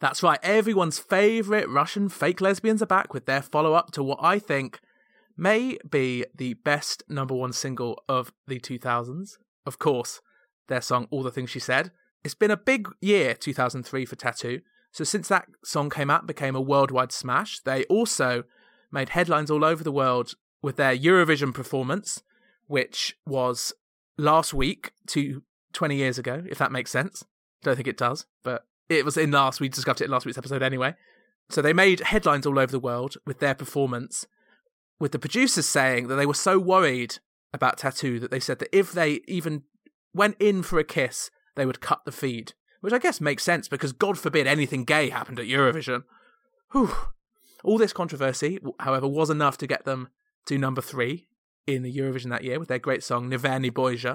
That's 0.00 0.22
right, 0.22 0.40
everyone's 0.42 0.98
favourite 0.98 1.68
Russian 1.68 2.08
fake 2.08 2.40
lesbians 2.40 2.80
are 2.80 2.86
back 2.86 3.12
with 3.12 3.26
their 3.26 3.42
follow 3.42 3.74
up 3.74 3.90
to 3.92 4.02
what 4.02 4.18
I 4.22 4.38
think 4.38 4.80
may 5.36 5.78
be 5.88 6.24
the 6.34 6.54
best 6.54 7.02
number 7.10 7.34
one 7.34 7.52
single 7.52 8.02
of 8.08 8.32
the 8.46 8.58
2000s. 8.58 9.36
Of 9.66 9.78
course, 9.78 10.20
their 10.68 10.80
song 10.80 11.08
All 11.10 11.22
the 11.22 11.30
Things 11.30 11.50
She 11.50 11.60
Said. 11.60 11.90
It's 12.24 12.34
been 12.34 12.50
a 12.50 12.56
big 12.56 12.88
year, 13.00 13.34
2003, 13.34 14.04
for 14.04 14.16
t.A.T.u. 14.16 14.60
So 14.92 15.04
since 15.04 15.28
that 15.28 15.46
song 15.64 15.90
came 15.90 16.10
out, 16.10 16.26
became 16.26 16.56
a 16.56 16.60
worldwide 16.60 17.12
smash. 17.12 17.60
They 17.60 17.84
also 17.84 18.44
made 18.90 19.10
headlines 19.10 19.50
all 19.50 19.64
over 19.64 19.84
the 19.84 19.92
world 19.92 20.34
with 20.62 20.76
their 20.76 20.96
Eurovision 20.96 21.52
performance, 21.52 22.22
which 22.66 23.16
was 23.26 23.72
last 24.16 24.54
week 24.54 24.92
to 25.08 25.42
20 25.72 25.96
years 25.96 26.18
ago, 26.18 26.42
if 26.48 26.58
that 26.58 26.72
makes 26.72 26.90
sense. 26.90 27.24
Don't 27.62 27.76
think 27.76 27.88
it 27.88 27.98
does, 27.98 28.26
but 28.42 28.66
it 28.88 29.04
was 29.04 29.16
in 29.16 29.30
last, 29.30 29.60
we 29.60 29.68
discussed 29.68 30.00
it 30.00 30.06
in 30.06 30.10
last 30.10 30.26
week's 30.26 30.38
episode 30.38 30.62
anyway. 30.62 30.94
So 31.50 31.62
they 31.62 31.72
made 31.72 32.00
headlines 32.00 32.46
all 32.46 32.58
over 32.58 32.72
the 32.72 32.80
world 32.80 33.16
with 33.26 33.38
their 33.38 33.54
performance, 33.54 34.26
with 34.98 35.12
the 35.12 35.18
producers 35.18 35.68
saying 35.68 36.08
that 36.08 36.16
they 36.16 36.26
were 36.26 36.34
so 36.34 36.58
worried 36.58 37.18
about 37.52 37.78
t.A.T.u 37.78 38.18
that 38.20 38.30
they 38.30 38.40
said 38.40 38.58
that 38.58 38.76
if 38.76 38.92
they 38.92 39.20
even 39.28 39.62
went 40.16 40.36
in 40.40 40.62
for 40.62 40.78
a 40.78 40.84
kiss, 40.84 41.30
they 41.54 41.66
would 41.66 41.80
cut 41.80 42.04
the 42.04 42.12
feed. 42.12 42.54
Which 42.80 42.92
I 42.92 42.98
guess 42.98 43.20
makes 43.20 43.42
sense 43.42 43.68
because 43.68 43.92
God 43.92 44.18
forbid 44.18 44.46
anything 44.46 44.84
gay 44.84 45.10
happened 45.10 45.38
at 45.38 45.46
Eurovision. 45.46 46.04
Whew. 46.72 46.94
All 47.62 47.78
this 47.78 47.92
controversy, 47.92 48.58
however, 48.80 49.06
was 49.06 49.28
enough 49.28 49.58
to 49.58 49.66
get 49.66 49.84
them 49.84 50.08
to 50.46 50.56
number 50.56 50.80
three 50.80 51.28
in 51.66 51.82
the 51.82 51.94
Eurovision 51.94 52.30
that 52.30 52.44
year 52.44 52.58
with 52.58 52.68
their 52.68 52.78
great 52.78 53.02
song 53.02 53.28
Ne 53.28 53.36
Ver', 53.36 53.58
Ne 53.58 53.70
Boysia. 53.70 54.14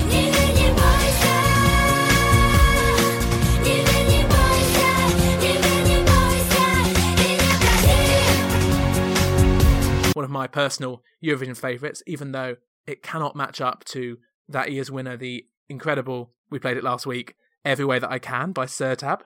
One 10.13 10.25
of 10.25 10.31
my 10.31 10.47
personal 10.47 11.03
Eurovision 11.23 11.57
favourites, 11.57 12.01
even 12.07 12.31
though 12.31 12.55
it 12.87 13.03
cannot 13.03 13.35
match 13.35 13.61
up 13.61 13.83
to 13.85 14.17
that 14.47 14.71
year's 14.71 14.91
winner, 14.91 15.17
the 15.17 15.45
incredible, 15.71 16.31
we 16.51 16.59
played 16.59 16.77
it 16.77 16.83
last 16.83 17.07
week, 17.07 17.35
Every 17.65 17.85
Way 17.85 17.97
That 17.97 18.11
I 18.11 18.19
Can 18.19 18.51
by 18.51 18.65
Sertab. 18.65 19.21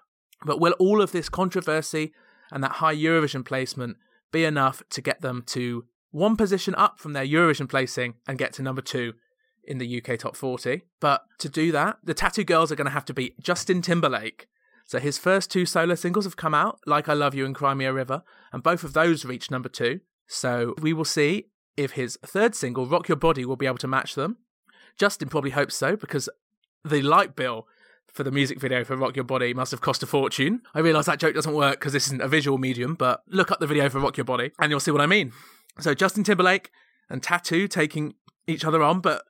But 0.46 0.60
will 0.60 0.76
all 0.80 1.02
of 1.02 1.12
this 1.12 1.28
controversy 1.28 2.14
and 2.52 2.64
that 2.64 2.74
high 2.74 2.96
Eurovision 2.96 3.44
placement 3.44 3.98
be 4.32 4.46
enough 4.46 4.84
to 4.92 5.02
get 5.02 5.22
them 5.22 5.44
to 5.48 5.86
one 6.12 6.38
position 6.38 6.76
up 6.76 7.00
from 7.00 7.14
their 7.14 7.26
Eurovision 7.26 7.68
placing 7.68 8.16
and 8.28 8.38
get 8.38 8.54
to 8.54 8.62
number 8.62 8.82
two 8.82 9.14
in 9.64 9.80
the 9.80 10.02
UK 10.02 10.20
Top 10.20 10.36
40? 10.36 10.84
But 11.00 11.24
to 11.40 11.50
do 11.50 11.72
that, 11.72 11.98
the 12.04 12.14
t.A.T.u 12.14 12.46
Girls 12.46 12.72
are 12.72 12.76
going 12.76 12.86
to 12.86 12.92
have 12.92 13.06
to 13.06 13.14
beat 13.14 13.40
Justin 13.40 13.82
Timberlake. 13.82 14.48
So 14.86 15.00
his 15.00 15.18
first 15.18 15.50
two 15.50 15.66
solo 15.66 15.96
singles 15.96 16.26
have 16.26 16.38
come 16.38 16.54
out, 16.54 16.80
Like 16.86 17.10
I 17.10 17.14
Love 17.14 17.34
You 17.34 17.46
and 17.46 17.56
Cry 17.56 17.74
Me 17.74 17.86
a 17.86 17.94
River, 17.94 18.22
and 18.54 18.62
both 18.62 18.84
of 18.84 18.94
those 18.94 19.26
reached 19.26 19.50
number 19.50 19.70
two. 19.70 20.02
So 20.28 20.76
we 20.80 20.94
will 20.94 21.06
see 21.06 21.48
if 21.76 21.92
his 21.92 22.18
third 22.24 22.56
single, 22.56 22.86
Rock 22.86 23.08
Your 23.08 23.16
Body, 23.16 23.46
will 23.46 23.56
be 23.56 23.66
able 23.66 23.80
to 23.80 23.88
match 23.88 24.16
them. 24.16 24.38
Justin 24.98 25.30
probably 25.30 25.52
hopes 25.52 25.76
so 25.76 25.96
because 25.96 26.30
the 26.84 27.02
light 27.02 27.36
bill 27.36 27.68
for 28.08 28.24
the 28.24 28.32
music 28.32 28.60
video 28.60 28.84
for 28.84 28.96
Rock 28.96 29.16
Your 29.16 29.26
Body 29.26 29.54
must 29.54 29.72
have 29.72 29.82
cost 29.82 30.02
a 30.02 30.06
fortune. 30.06 30.62
I 30.74 30.80
realise 30.80 31.06
that 31.08 31.20
joke 31.20 31.36
doesn't 31.36 31.54
work 31.54 31.80
because 31.80 31.92
this 31.92 32.08
isn't 32.08 32.22
a 32.22 32.28
visual 32.28 32.58
medium, 32.58 32.96
but 32.96 33.24
look 33.28 33.52
up 33.52 33.60
the 33.60 33.68
video 33.68 33.90
for 33.90 34.00
Rock 34.00 34.16
Your 34.16 34.24
Body 34.24 34.52
and 34.60 34.70
you'll 34.70 34.80
see 34.80 34.92
what 34.92 35.02
I 35.02 35.06
mean. 35.06 35.34
So 35.80 35.94
Justin 35.94 36.24
Timberlake 36.24 36.72
and 37.10 37.22
t.A.T.u 37.22 37.68
taking 37.68 38.14
each 38.48 38.64
other 38.64 38.82
on, 38.82 39.02
but 39.02 39.24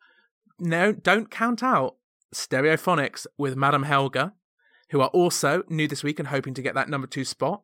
no, 0.60 0.91
don't 0.93 1.32
count 1.32 1.63
out 1.63 1.95
Stereophonics 2.34 3.25
with 3.38 3.56
Madame 3.56 3.84
Helga, 3.84 4.34
who 4.91 5.01
are 5.01 5.08
also 5.08 5.63
new 5.67 5.88
this 5.88 6.04
week 6.04 6.19
and 6.19 6.28
hoping 6.28 6.54
to 6.54 6.62
get 6.62 6.75
that 6.75 6.89
number 6.89 7.08
two 7.08 7.25
spot. 7.25 7.63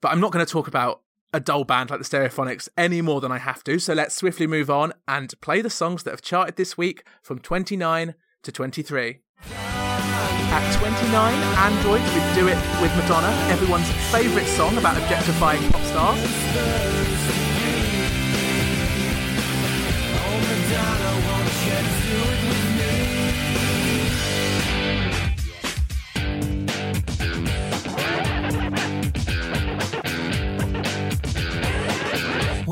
But 0.00 0.12
I'm 0.12 0.20
not 0.20 0.32
going 0.32 0.44
to 0.44 0.52
talk 0.52 0.68
about 0.68 1.00
a 1.32 1.40
dull 1.40 1.64
band 1.64 1.90
like 1.90 1.98
the 1.98 2.04
Stereophonics 2.04 2.68
any 2.76 3.00
more 3.00 3.20
than 3.20 3.32
I 3.32 3.38
have 3.38 3.64
to, 3.64 3.78
so 3.78 3.94
let's 3.94 4.14
swiftly 4.14 4.46
move 4.46 4.70
on 4.70 4.92
and 5.08 5.32
play 5.40 5.62
the 5.62 5.70
songs 5.70 6.02
that 6.02 6.10
have 6.10 6.22
charted 6.22 6.56
this 6.56 6.76
week 6.76 7.04
from 7.22 7.38
29 7.38 8.14
to 8.42 8.52
23. 8.52 9.18
At 9.50 10.78
29, 10.78 11.34
Android 11.34 12.02
with 12.02 12.34
Do 12.34 12.48
It 12.48 12.82
with 12.82 12.94
Madonna, 12.96 13.32
everyone's 13.50 13.90
favourite 14.12 14.46
song 14.46 14.76
about 14.76 14.98
objectifying 14.98 15.62
pop 15.70 15.82
stars. 15.82 16.91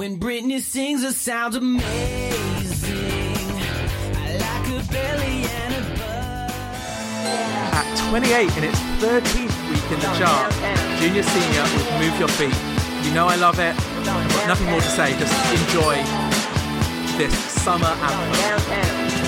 When 0.01 0.19
Britney 0.19 0.63
sings, 0.63 1.03
it 1.03 1.13
sounds 1.13 1.57
amazing. 1.57 1.85
I 4.17 4.33
like 4.41 4.67
her 4.73 4.83
belly 4.91 5.45
and 5.45 5.75
her 5.75 5.85
butt. 5.99 6.55
At 7.75 8.09
28 8.09 8.57
in 8.57 8.65
its 8.65 8.81
13th 9.05 9.57
week 9.69 9.93
in 9.93 10.01
the 10.01 10.11
chart, 10.17 10.55
Junior 10.99 11.23
Senior 11.23 11.65
with 11.65 11.93
Move 12.01 12.19
Your 12.19 12.29
Feet. 12.29 12.57
You 13.07 13.13
know 13.13 13.27
I 13.29 13.37
love 13.37 13.59
it. 13.59 13.77
I've 13.77 14.07
got 14.07 14.49
nothing 14.49 14.71
more 14.71 14.81
to 14.81 14.89
say, 14.89 15.13
just 15.19 15.35
enjoy 15.53 15.97
this 17.19 17.35
summer 17.35 17.89
anthem. 17.89 19.20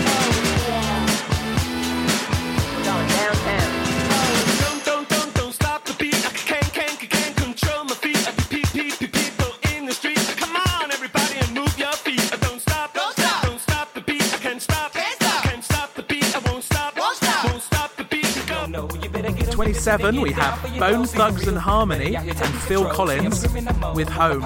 27, 19.62 20.20
we 20.20 20.32
have 20.32 20.60
Bone 20.80 21.06
Thugs 21.06 21.46
and 21.46 21.56
Harmony 21.56 22.16
and 22.16 22.36
Phil 22.66 22.84
Collins 22.86 23.46
with 23.94 24.08
Home. 24.08 24.40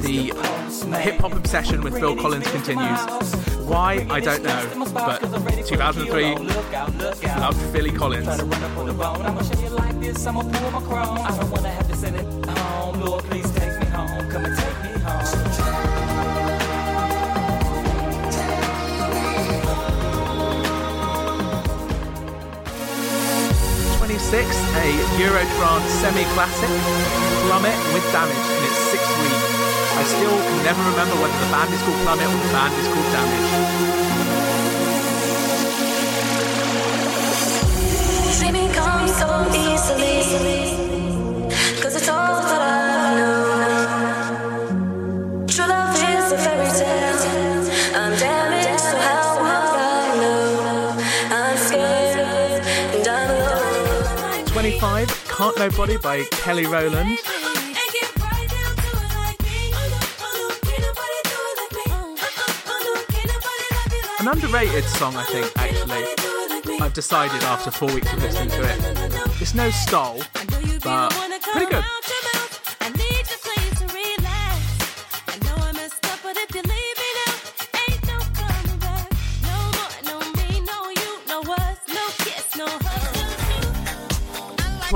The 0.00 0.32
hip 1.00 1.16
hop 1.16 1.32
obsession 1.32 1.82
with 1.82 1.94
Phil 1.94 2.14
Collins 2.14 2.48
continues. 2.52 3.00
Why, 3.66 4.06
I 4.10 4.20
don't 4.20 4.44
know, 4.44 4.90
but 4.94 5.18
2003 5.66 6.36
loved 7.36 7.60
Philly 7.72 7.90
Collins. 7.90 8.28
26, 24.08 24.40
a 24.40 24.88
Eurotrance 25.20 25.84
semi-classic, 26.00 26.70
Plummet 27.44 27.76
with 27.92 28.02
Damage 28.10 28.48
in 28.56 28.64
its 28.64 28.80
sixth 28.88 29.12
week. 29.20 29.36
I 30.00 30.02
still 30.02 30.32
can 30.32 30.64
never 30.64 30.80
remember 30.80 31.14
whether 31.20 31.38
the 31.44 31.50
band 31.52 31.68
is 31.74 31.82
called 31.82 32.00
Plummet 32.04 32.24
or 32.24 32.40
the 32.40 32.48
band 32.48 32.72
is 32.80 32.88
called 32.88 33.12
Damage. 33.12 33.48
See 38.32 38.50
me 38.50 38.72
come 38.72 39.08
so 39.08 39.28
easily. 39.52 40.97
Can't 55.38 55.56
Nobody 55.56 55.96
by 55.96 56.24
Kelly 56.32 56.66
Rowland. 56.66 57.16
An 64.18 64.26
underrated 64.26 64.82
song, 64.82 65.14
I 65.14 65.22
think, 65.30 65.52
actually. 65.56 66.80
I've 66.80 66.92
decided 66.92 67.40
after 67.44 67.70
four 67.70 67.94
weeks 67.94 68.12
of 68.12 68.20
listening 68.20 68.48
to 68.48 68.62
it. 68.62 69.40
It's 69.40 69.54
no 69.54 69.70
stole, 69.70 70.24
but 70.82 71.10
pretty 71.52 71.70
good. 71.70 71.84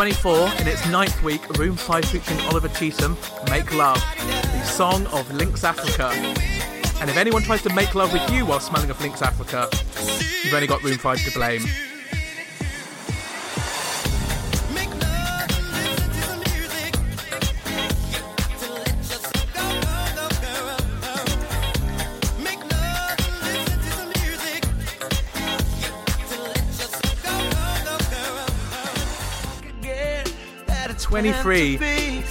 Twenty-four 0.03 0.49
in 0.59 0.67
its 0.67 0.85
ninth 0.89 1.23
week, 1.23 1.49
Room 1.59 1.77
Five 1.77 2.05
featuring 2.07 2.41
Oliver 2.49 2.67
Cheatham, 2.67 3.17
"Make 3.49 3.73
Luv," 3.73 4.03
the 4.19 4.65
song 4.65 5.07
of 5.07 5.33
Lynx 5.33 5.63
Africa. 5.63 6.11
And 7.01 7.09
if 7.09 7.17
anyone 7.17 7.45
tries 7.45 7.63
to 7.63 7.73
make 7.73 7.95
love 7.95 8.13
with 8.13 8.29
you 8.33 8.45
while 8.45 8.59
smelling 8.59 8.91
of 8.91 9.01
Lynx 9.01 9.23
Africa, 9.23 9.69
you've 10.43 10.55
only 10.55 10.67
got 10.67 10.83
Room 10.83 10.99
Five 10.99 11.25
to 11.25 11.31
blame. 11.31 11.63
Twenty-three, 31.13 31.77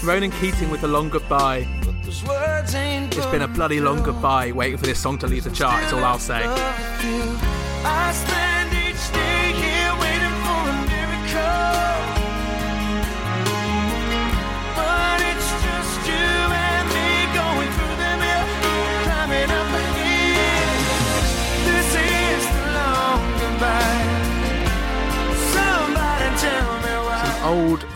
Ronan 0.04 0.32
Keating 0.32 0.72
with 0.72 0.84
"A 0.84 0.88
Long 0.88 1.08
Goodbye." 1.08 1.68
It's 2.08 3.26
been 3.28 3.44
a 3.44 3.48
bloody 3.48 3.80
long 3.80 4.02
goodbye 4.02 4.52
waiting 4.54 4.80
for 4.80 4.88
this 4.88 5.00
song 5.00 5.20
to 5.20 5.28
leave 5.28 5.44
the 5.44 5.52
chart, 5.52 5.84
is 5.84 5.94
all 5.94 6.04
I'll 6.04 6.18
say. 6.18 6.42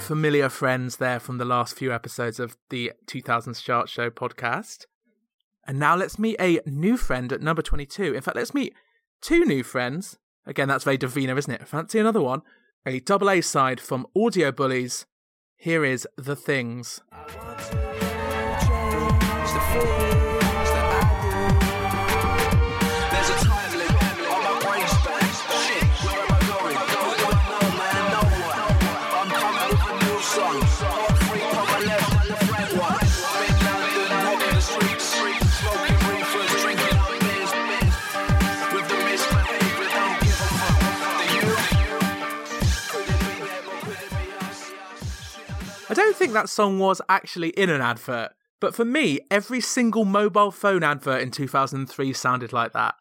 Familiar 0.05 0.49
friends 0.49 0.97
there 0.97 1.19
from 1.19 1.39
the 1.39 1.45
last 1.45 1.75
few 1.75 1.91
episodes 1.91 2.39
of 2.39 2.55
the 2.69 2.91
2000s 3.07 3.59
Chart 3.59 3.89
Show 3.89 4.11
podcast. 4.11 4.85
And 5.65 5.79
now 5.79 5.95
let's 5.95 6.19
meet 6.19 6.35
a 6.39 6.61
new 6.67 6.95
friend 6.95 7.33
at 7.33 7.41
number 7.41 7.63
22. 7.63 8.13
In 8.13 8.21
fact, 8.21 8.37
let's 8.37 8.53
meet 8.53 8.75
two 9.19 9.45
new 9.45 9.63
friends. 9.63 10.19
Again, 10.45 10.67
that's 10.67 10.83
very 10.83 10.99
Davina, 10.99 11.35
isn't 11.35 11.51
it? 11.51 11.67
Fancy 11.67 11.97
another 11.97 12.21
one? 12.21 12.43
A 12.85 12.99
double 12.99 13.31
A 13.31 13.41
side 13.41 13.81
from 13.81 14.05
Audio 14.15 14.51
Bullys. 14.51 15.05
Here 15.57 15.83
is 15.83 16.07
The 16.17 16.35
Things. 16.35 17.01
Think 46.25 46.33
that 46.33 46.49
song 46.49 46.79
was 46.79 47.03
actually 47.07 47.49
in 47.49 47.69
an 47.69 47.81
advert, 47.81 48.31
but 48.59 48.73
for 48.73 48.83
me, 48.83 49.19
every 49.29 49.61
single 49.61 50.05
mobile 50.05 50.49
phone 50.49 50.81
advert 50.81 51.21
in 51.21 51.29
2003 51.29 52.13
sounded 52.13 52.51
like 52.51 52.73
that. 52.73 52.95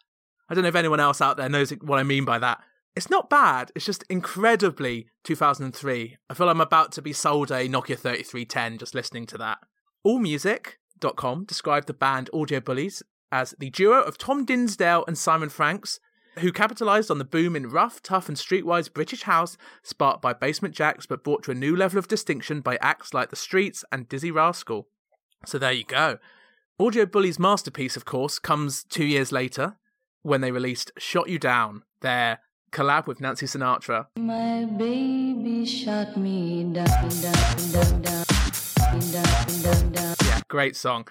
I 0.46 0.52
don't 0.52 0.60
know 0.60 0.68
if 0.68 0.74
anyone 0.74 1.00
else 1.00 1.22
out 1.22 1.38
there 1.38 1.48
knows 1.48 1.70
what 1.70 1.98
I 1.98 2.02
mean 2.02 2.26
by 2.26 2.38
that. 2.40 2.60
It's 2.94 3.08
not 3.08 3.30
bad, 3.30 3.72
it's 3.74 3.86
just 3.86 4.04
incredibly 4.10 5.08
2003. 5.22 6.18
I 6.28 6.34
feel 6.34 6.50
I'm 6.50 6.60
about 6.60 6.92
to 6.92 7.00
be 7.00 7.14
sold 7.14 7.50
a 7.50 7.66
Nokia 7.66 7.98
3310 7.98 8.76
just 8.76 8.94
listening 8.94 9.24
to 9.24 9.38
that. 9.38 9.60
AllMusic.com 10.06 11.44
described 11.46 11.86
the 11.86 11.94
band 11.94 12.28
Audio 12.34 12.60
Bullys 12.60 13.02
as 13.32 13.54
the 13.58 13.70
duo 13.70 14.02
of 14.02 14.18
Tom 14.18 14.44
Dinsdale 14.44 15.06
and 15.08 15.16
Simon 15.16 15.48
Franks, 15.48 15.98
who 16.38 16.52
capitalised 16.52 17.10
on 17.10 17.18
the 17.18 17.24
boom 17.24 17.56
in 17.56 17.68
rough, 17.68 18.02
tough, 18.02 18.28
and 18.28 18.36
streetwise 18.36 18.92
British 18.92 19.22
house, 19.22 19.56
sparked 19.82 20.22
by 20.22 20.32
Basement 20.32 20.74
Jaxx, 20.74 21.06
but 21.08 21.24
brought 21.24 21.42
to 21.44 21.50
a 21.50 21.54
new 21.54 21.76
level 21.76 21.98
of 21.98 22.08
distinction 22.08 22.60
by 22.60 22.76
acts 22.80 23.14
like 23.14 23.30
The 23.30 23.36
Streets 23.36 23.84
and 23.92 24.08
Dizzee 24.08 24.34
Rascal. 24.34 24.88
So 25.46 25.58
there 25.58 25.72
you 25.72 25.84
go. 25.84 26.18
Audio 26.78 27.06
Bullys' 27.06 27.38
masterpiece, 27.38 27.96
of 27.96 28.04
course, 28.04 28.38
comes 28.38 28.84
two 28.84 29.04
years 29.04 29.30
later 29.30 29.76
when 30.22 30.40
they 30.40 30.50
released 30.50 30.90
Shot 30.98 31.28
You 31.28 31.38
Down, 31.38 31.82
their 32.00 32.40
collab 32.72 33.06
with 33.06 33.20
Nancy 33.20 33.46
Sinatra. 33.46 34.06
My 34.18 34.64
baby 34.64 35.64
shot 35.64 36.16
me 36.16 36.64
down, 36.64 36.86
down, 37.20 38.02
down. 38.02 38.24
Yeah, 40.24 40.40
great 40.48 40.74
song. 40.76 41.06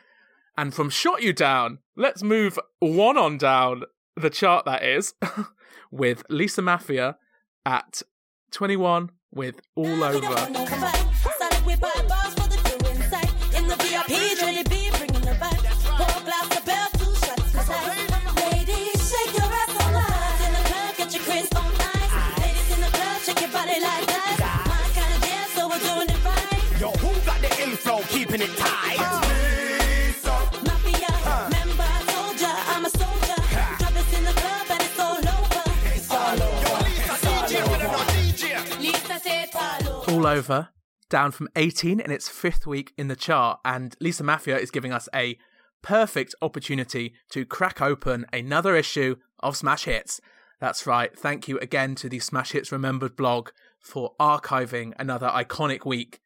And 0.57 0.73
from 0.73 0.89
Shot 0.89 1.23
You 1.23 1.33
Down, 1.33 1.79
let's 1.95 2.21
move 2.21 2.59
one 2.79 3.17
on 3.17 3.37
down 3.37 3.83
the 4.15 4.29
chart, 4.29 4.65
that 4.65 4.83
is, 4.83 5.13
with 5.91 6.23
Lisa 6.29 6.61
Maffia 6.61 7.15
at 7.65 8.01
21 8.51 9.09
with 9.33 9.59
All 9.75 10.03
Over. 10.03 10.19
Yo, 26.79 26.91
who 26.91 27.25
got 27.25 27.39
the 27.39 27.63
inflow 27.63 28.01
keeping 28.09 28.41
it 28.41 28.57
tight? 28.57 29.02
All 40.13 40.27
Over, 40.27 40.69
down 41.09 41.31
from 41.31 41.49
18 41.55 41.99
in 41.99 42.11
its 42.11 42.29
fifth 42.29 42.67
week 42.67 42.93
in 42.99 43.07
the 43.07 43.15
chart, 43.15 43.59
and 43.65 43.95
Lisa 43.99 44.21
Maffia 44.21 44.59
is 44.59 44.69
giving 44.69 44.93
us 44.93 45.09
a 45.11 45.39
perfect 45.81 46.35
opportunity 46.39 47.15
to 47.31 47.47
crack 47.47 47.81
open 47.81 48.27
another 48.31 48.75
issue 48.75 49.15
of 49.39 49.57
Smash 49.57 49.85
Hits. 49.85 50.21
That's 50.61 50.85
right, 50.85 51.17
thank 51.17 51.47
you 51.47 51.57
again 51.57 51.95
to 51.95 52.09
the 52.09 52.19
Smash 52.19 52.51
Hits 52.51 52.71
Remembered 52.71 53.15
blog 53.15 53.49
for 53.79 54.13
archiving 54.19 54.93
another 54.99 55.29
iconic 55.29 55.83
week 55.83 56.19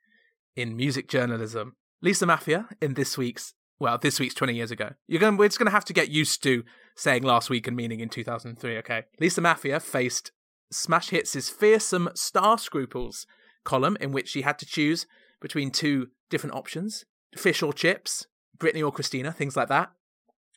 in 0.58 0.76
music 0.76 1.08
journalism. 1.08 1.78
Lisa 2.02 2.26
Maffia, 2.26 2.67
in 2.82 2.95
this 2.95 3.17
week's 3.17 3.54
Well, 3.80 3.97
this 3.97 4.19
week's 4.19 4.36
20 4.36 4.54
years 4.54 4.69
ago. 4.69 4.95
You're 5.08 5.21
going, 5.21 5.38
we're 5.38 5.47
just 5.47 5.60
going 5.60 5.67
to 5.67 5.71
have 5.71 5.86
to 5.86 5.93
get 5.93 6.10
used 6.10 6.43
to 6.43 6.65
saying 6.97 7.23
last 7.23 7.50
week 7.50 7.67
and 7.67 7.78
meaning 7.78 8.02
in 8.02 8.10
2003, 8.10 8.80
okay? 8.80 9.04
Lisa 9.21 9.39
Maffia 9.39 9.82
faced 9.82 10.34
Smash 10.73 11.12
Hits' 11.12 11.47
fearsome 11.47 12.10
Star 12.15 12.58
Scruples 12.58 13.26
column 13.67 13.97
in 13.99 14.12
which 14.12 14.30
she 14.30 14.41
had 14.41 14.58
to 14.60 14.65
choose 14.65 15.06
between 15.41 15.69
two 15.69 16.08
different 16.30 16.56
options 16.56 17.06
fish 17.36 17.62
or 17.62 17.73
chips, 17.73 18.25
Brittany 18.58 18.82
or 18.82 18.91
Christina, 18.91 19.32
things 19.32 19.56
like 19.56 19.67
that. 19.67 19.91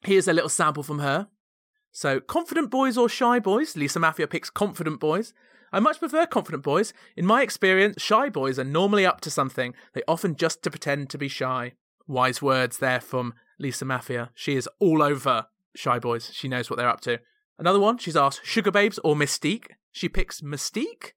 Here's 0.03 0.29
a 0.29 0.33
little 0.33 0.49
sample 0.49 0.83
from 0.83 1.01
her. 1.01 1.29
So, 1.92 2.20
confident 2.20 2.70
boys 2.70 2.96
or 2.96 3.09
shy 3.09 3.38
boys? 3.38 3.77
Lisa 3.77 3.99
Maffia 3.99 4.31
picks 4.31 4.49
confident 4.49 5.01
boys. 5.01 5.35
I 5.73 5.81
much 5.81 5.99
prefer 5.99 6.25
confident 6.27 6.62
boys. 6.62 6.94
In 7.16 7.27
my 7.27 7.42
experience, 7.42 8.01
shy 8.01 8.29
boys 8.31 8.59
are 8.59 8.64
normally 8.64 9.05
up 9.05 9.20
to 9.23 9.31
something. 9.31 9.75
They 9.92 10.03
often 10.09 10.37
just 10.37 10.62
to 10.62 10.70
pretend 10.70 11.11
to 11.11 11.18
be 11.18 11.29
shy. 11.29 11.73
Wise 12.07 12.40
words 12.40 12.79
there 12.79 13.01
from 13.01 13.35
Lisa 13.59 13.85
Maffia. 13.85 14.31
She 14.35 14.57
is 14.57 14.68
all 14.79 15.03
over 15.03 15.46
shy 15.75 15.99
boys. 15.99 16.31
She 16.33 16.49
knows 16.49 16.70
what 16.70 16.79
they're 16.79 16.88
up 16.88 17.03
to. 17.03 17.20
Another 17.59 17.81
one, 17.81 17.99
she's 17.99 18.16
asked 18.16 18.42
Sugababes 18.44 18.99
or 19.05 19.14
Mis-Teeq. 19.14 19.66
She 19.92 20.09
picks 20.09 20.42
Mis-Teeq. 20.42 21.12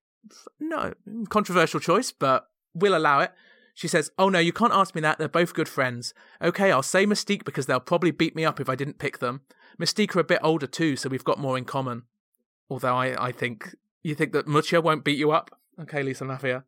No, 0.59 0.93
controversial 1.29 1.79
choice, 1.79 2.11
but 2.11 2.47
we'll 2.73 2.95
allow 2.95 3.19
it. 3.19 3.31
She 3.73 3.87
says, 3.87 4.11
Oh 4.17 4.29
no, 4.29 4.39
you 4.39 4.53
can't 4.53 4.73
ask 4.73 4.93
me 4.93 5.01
that. 5.01 5.17
They're 5.17 5.27
both 5.27 5.53
good 5.53 5.67
friends. 5.67 6.13
Okay, 6.41 6.71
I'll 6.71 6.83
say 6.83 7.05
Mis-Teeq 7.05 7.43
because 7.43 7.65
they'll 7.65 7.79
probably 7.79 8.11
beat 8.11 8.35
me 8.35 8.45
up 8.45 8.59
if 8.59 8.69
I 8.69 8.75
didn't 8.75 8.99
pick 8.99 9.19
them. 9.19 9.41
Mis-Teeq 9.77 10.15
are 10.15 10.19
a 10.19 10.23
bit 10.23 10.39
older 10.43 10.67
too, 10.67 10.95
so 10.95 11.09
we've 11.09 11.23
got 11.23 11.39
more 11.39 11.57
in 11.57 11.65
common. 11.65 12.03
Although 12.69 12.95
I, 12.95 13.27
I 13.27 13.31
think 13.31 13.75
you 14.03 14.15
think 14.15 14.31
that 14.33 14.47
Mutya 14.47 14.81
won't 14.81 15.03
beat 15.03 15.17
you 15.17 15.31
up. 15.31 15.59
Okay, 15.79 16.03
Lisa 16.03 16.23
Maffia. 16.23 16.63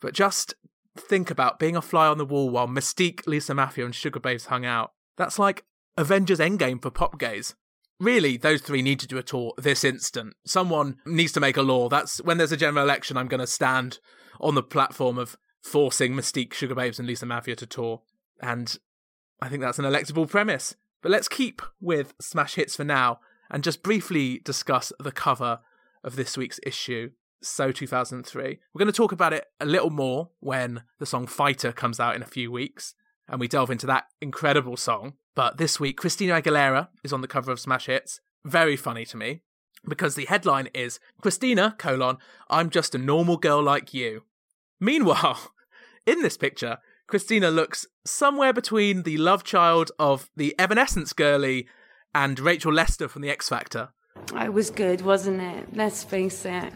But 0.00 0.14
just 0.14 0.54
think 0.96 1.30
about 1.30 1.58
being 1.58 1.76
a 1.76 1.82
fly 1.82 2.06
on 2.06 2.18
the 2.18 2.24
wall 2.24 2.48
while 2.48 2.68
Mis-Teeq, 2.68 3.26
Lisa 3.26 3.52
Maffia, 3.52 3.84
and 3.84 3.94
Sugababes 3.94 4.46
hung 4.46 4.64
out. 4.64 4.92
That's 5.16 5.38
like 5.38 5.64
Avengers 5.96 6.38
Endgame 6.38 6.80
for 6.80 6.90
pop 6.90 7.18
gays. 7.18 7.54
Really, 8.00 8.38
those 8.38 8.62
three 8.62 8.80
need 8.80 8.98
to 9.00 9.06
do 9.06 9.18
a 9.18 9.22
tour 9.22 9.52
this 9.58 9.84
instant. 9.84 10.34
Someone 10.46 10.96
needs 11.04 11.32
to 11.32 11.40
make 11.40 11.58
a 11.58 11.62
law. 11.62 11.90
That's 11.90 12.22
when 12.22 12.38
there's 12.38 12.50
a 12.50 12.56
general 12.56 12.82
election, 12.82 13.18
I'm 13.18 13.28
going 13.28 13.40
to 13.40 13.46
stand 13.46 13.98
on 14.40 14.54
the 14.54 14.62
platform 14.62 15.18
of 15.18 15.36
forcing 15.62 16.16
Mis-Teeq, 16.16 16.54
Sugar 16.54 16.74
Babes, 16.74 16.98
and 16.98 17.06
Lisa 17.06 17.26
Maffia 17.26 17.54
to 17.56 17.66
tour. 17.66 18.00
And 18.40 18.74
I 19.42 19.50
think 19.50 19.60
that's 19.60 19.78
an 19.78 19.84
electable 19.84 20.28
premise. 20.28 20.74
But 21.02 21.12
let's 21.12 21.28
keep 21.28 21.60
with 21.78 22.14
Smash 22.18 22.54
Hits 22.54 22.76
for 22.76 22.84
now 22.84 23.20
and 23.50 23.62
just 23.62 23.82
briefly 23.82 24.40
discuss 24.44 24.94
the 24.98 25.12
cover 25.12 25.60
of 26.02 26.16
this 26.16 26.38
week's 26.38 26.60
issue, 26.64 27.10
So 27.42 27.70
2003. 27.70 28.60
We're 28.72 28.78
going 28.78 28.86
to 28.86 28.96
talk 28.96 29.12
about 29.12 29.34
it 29.34 29.44
a 29.60 29.66
little 29.66 29.90
more 29.90 30.30
when 30.40 30.84
the 30.98 31.06
song 31.06 31.26
Fighter 31.26 31.72
comes 31.72 32.00
out 32.00 32.16
in 32.16 32.22
a 32.22 32.26
few 32.26 32.50
weeks 32.50 32.94
and 33.30 33.40
we 33.40 33.48
delve 33.48 33.70
into 33.70 33.86
that 33.86 34.08
incredible 34.20 34.76
song. 34.76 35.14
But 35.34 35.56
this 35.56 35.78
week, 35.80 35.96
Christina 35.96 36.42
Aguilera 36.42 36.88
is 37.04 37.12
on 37.12 37.20
the 37.20 37.28
cover 37.28 37.52
of 37.52 37.60
Smash 37.60 37.86
Hits. 37.86 38.20
Very 38.44 38.76
funny 38.76 39.04
to 39.06 39.16
me 39.16 39.42
because 39.88 40.14
the 40.14 40.26
headline 40.26 40.68
is 40.74 41.00
Christina, 41.22 41.74
colon, 41.78 42.18
I'm 42.48 42.70
just 42.70 42.94
a 42.94 42.98
normal 42.98 43.36
girl 43.36 43.62
like 43.62 43.94
you. 43.94 44.24
Meanwhile, 44.78 45.52
in 46.06 46.22
this 46.22 46.36
picture, 46.36 46.78
Christina 47.06 47.50
looks 47.50 47.86
somewhere 48.04 48.52
between 48.52 49.02
the 49.02 49.16
love 49.16 49.44
child 49.44 49.90
of 49.98 50.30
the 50.36 50.54
Evanescence 50.58 51.12
girly 51.12 51.66
and 52.14 52.38
Rachel 52.38 52.72
Lester 52.72 53.08
from 53.08 53.22
The 53.22 53.30
X 53.30 53.48
Factor. 53.48 53.90
It 54.34 54.52
was 54.52 54.70
good, 54.70 55.00
wasn't 55.00 55.40
it? 55.40 55.74
Let's 55.74 56.04
face 56.04 56.44
it. 56.44 56.72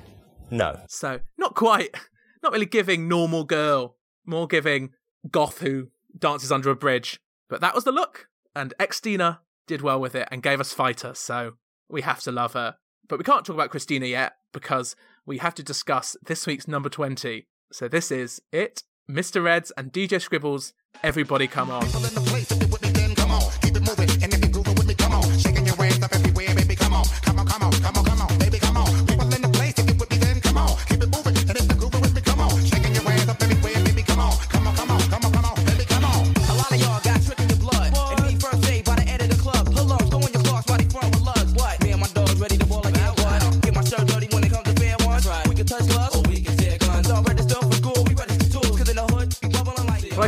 No. 0.50 0.80
So, 0.88 1.20
not 1.36 1.54
quite, 1.54 1.94
not 2.42 2.52
really 2.52 2.66
giving 2.66 3.08
normal 3.08 3.44
girl, 3.44 3.96
more 4.24 4.46
giving 4.46 4.90
goth 5.30 5.60
who 5.60 5.88
dances 6.18 6.52
under 6.52 6.70
a 6.70 6.76
bridge. 6.76 7.18
But 7.48 7.60
that 7.60 7.74
was 7.74 7.84
the 7.84 7.92
look, 7.92 8.28
and 8.54 8.74
Xtina 8.78 9.40
did 9.66 9.82
well 9.82 10.00
with 10.00 10.14
it 10.14 10.28
and 10.30 10.42
gave 10.42 10.60
us 10.60 10.72
Fighter, 10.72 11.14
so 11.14 11.54
we 11.88 12.02
have 12.02 12.20
to 12.22 12.32
love 12.32 12.54
her. 12.54 12.76
But 13.08 13.18
we 13.18 13.24
can't 13.24 13.44
talk 13.44 13.54
about 13.54 13.70
Christina 13.70 14.06
yet 14.06 14.34
because 14.52 14.96
we 15.26 15.38
have 15.38 15.54
to 15.56 15.62
discuss 15.62 16.16
this 16.24 16.46
week's 16.46 16.68
number 16.68 16.88
20. 16.88 17.46
So 17.72 17.88
this 17.88 18.10
is 18.10 18.40
it, 18.52 18.82
Mr. 19.10 19.42
Redz 19.42 19.70
and 19.76 19.92
DJ 19.92 20.20
Skribbles, 20.20 20.72
Everybody 21.02 21.46
Come 21.46 21.70
On. 21.70 22.83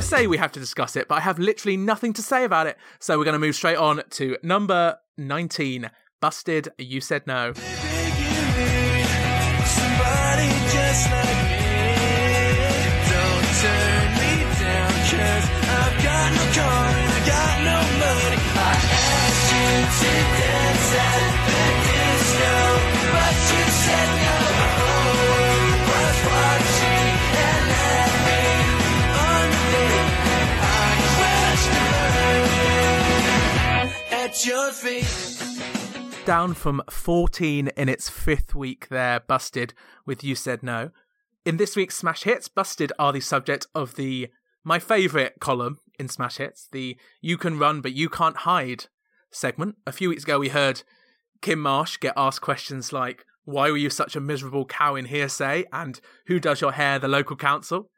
Say 0.06 0.28
we 0.28 0.36
have 0.36 0.52
to 0.52 0.60
discuss 0.60 0.94
it, 0.94 1.08
but 1.08 1.16
I 1.16 1.20
have 1.20 1.38
literally 1.38 1.76
nothing 1.76 2.12
to 2.12 2.22
say 2.22 2.44
about 2.44 2.68
it. 2.68 2.76
So 3.00 3.18
we're 3.18 3.24
going 3.24 3.32
to 3.32 3.40
move 3.40 3.56
straight 3.56 3.76
on 3.76 4.02
to 4.10 4.36
number 4.42 4.98
19. 5.18 5.90
Busted, 6.20 6.68
You 6.78 7.00
Said 7.00 7.26
No. 7.26 7.52
Down 36.26 36.54
from 36.54 36.82
14 36.90 37.68
in 37.76 37.88
its 37.88 38.10
fifth 38.10 38.52
week 38.52 38.88
there, 38.88 39.20
Busted, 39.20 39.74
with 40.04 40.24
You 40.24 40.34
Said 40.34 40.60
No. 40.60 40.90
In 41.44 41.56
this 41.56 41.76
week's 41.76 41.94
Smash 41.94 42.24
Hits, 42.24 42.48
Busted 42.48 42.92
are 42.98 43.12
the 43.12 43.20
subject 43.20 43.68
of 43.76 43.94
the 43.94 44.30
my 44.64 44.80
favourite 44.80 45.38
column 45.38 45.78
in 46.00 46.08
Smash 46.08 46.38
Hits, 46.38 46.66
the 46.72 46.96
You 47.20 47.38
Can 47.38 47.60
Run 47.60 47.80
But 47.80 47.92
You 47.92 48.08
Can't 48.08 48.38
Hide 48.38 48.86
segment. 49.30 49.76
A 49.86 49.92
few 49.92 50.08
weeks 50.08 50.24
ago, 50.24 50.40
we 50.40 50.48
heard 50.48 50.82
Kym 51.42 51.60
Marsh 51.60 51.96
get 51.98 52.14
asked 52.16 52.40
questions 52.40 52.92
like, 52.92 53.24
Why 53.44 53.70
were 53.70 53.76
you 53.76 53.88
such 53.88 54.16
a 54.16 54.20
miserable 54.20 54.64
cow 54.64 54.96
in 54.96 55.04
hearsay? 55.04 55.66
and 55.72 56.00
Who 56.26 56.40
does 56.40 56.60
your 56.60 56.72
hair? 56.72 56.98
The 56.98 57.06
local 57.06 57.36
council. 57.36 57.88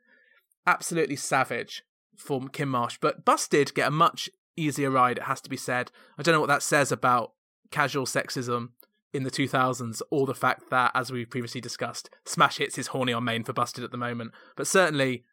Absolutely 0.67 1.17
savage 1.17 1.83
from 2.15 2.51
Kym 2.51 2.69
Marsh. 2.69 2.99
But 3.01 3.25
Busted 3.25 3.73
get 3.73 3.89
a 3.89 3.91
much 3.91 4.29
easier 4.55 4.91
ride, 4.91 5.17
it 5.17 5.25
has 5.25 5.41
to 5.41 5.49
be 5.49 5.57
said. 5.57 5.91
I 6.19 6.23
don't 6.23 6.35
know 6.35 6.41
what 6.41 6.49
that 6.49 6.63
says 6.63 6.93
about 6.93 7.33
casual 7.71 8.07
sexism 8.07 8.71
in 9.13 9.23
the 9.23 9.31
2000s 9.31 10.03
or 10.11 10.27
the 10.27 10.35
fact 10.35 10.71
that, 10.71 10.91
as 10.95 11.11
we 11.11 11.25
previously 11.25 11.61
discussed, 11.61 12.11
Smash 12.25 12.59
Hits 12.59 12.79
is 12.79 12.89
horny 12.89 13.13
on 13.13 13.25
main 13.25 13.45
for 13.45 13.53
Busted 13.53 13.85
at 13.85 13.91
the 13.91 13.97
moment. 13.97 14.33
But 14.57 14.67
certainly, 14.67 15.25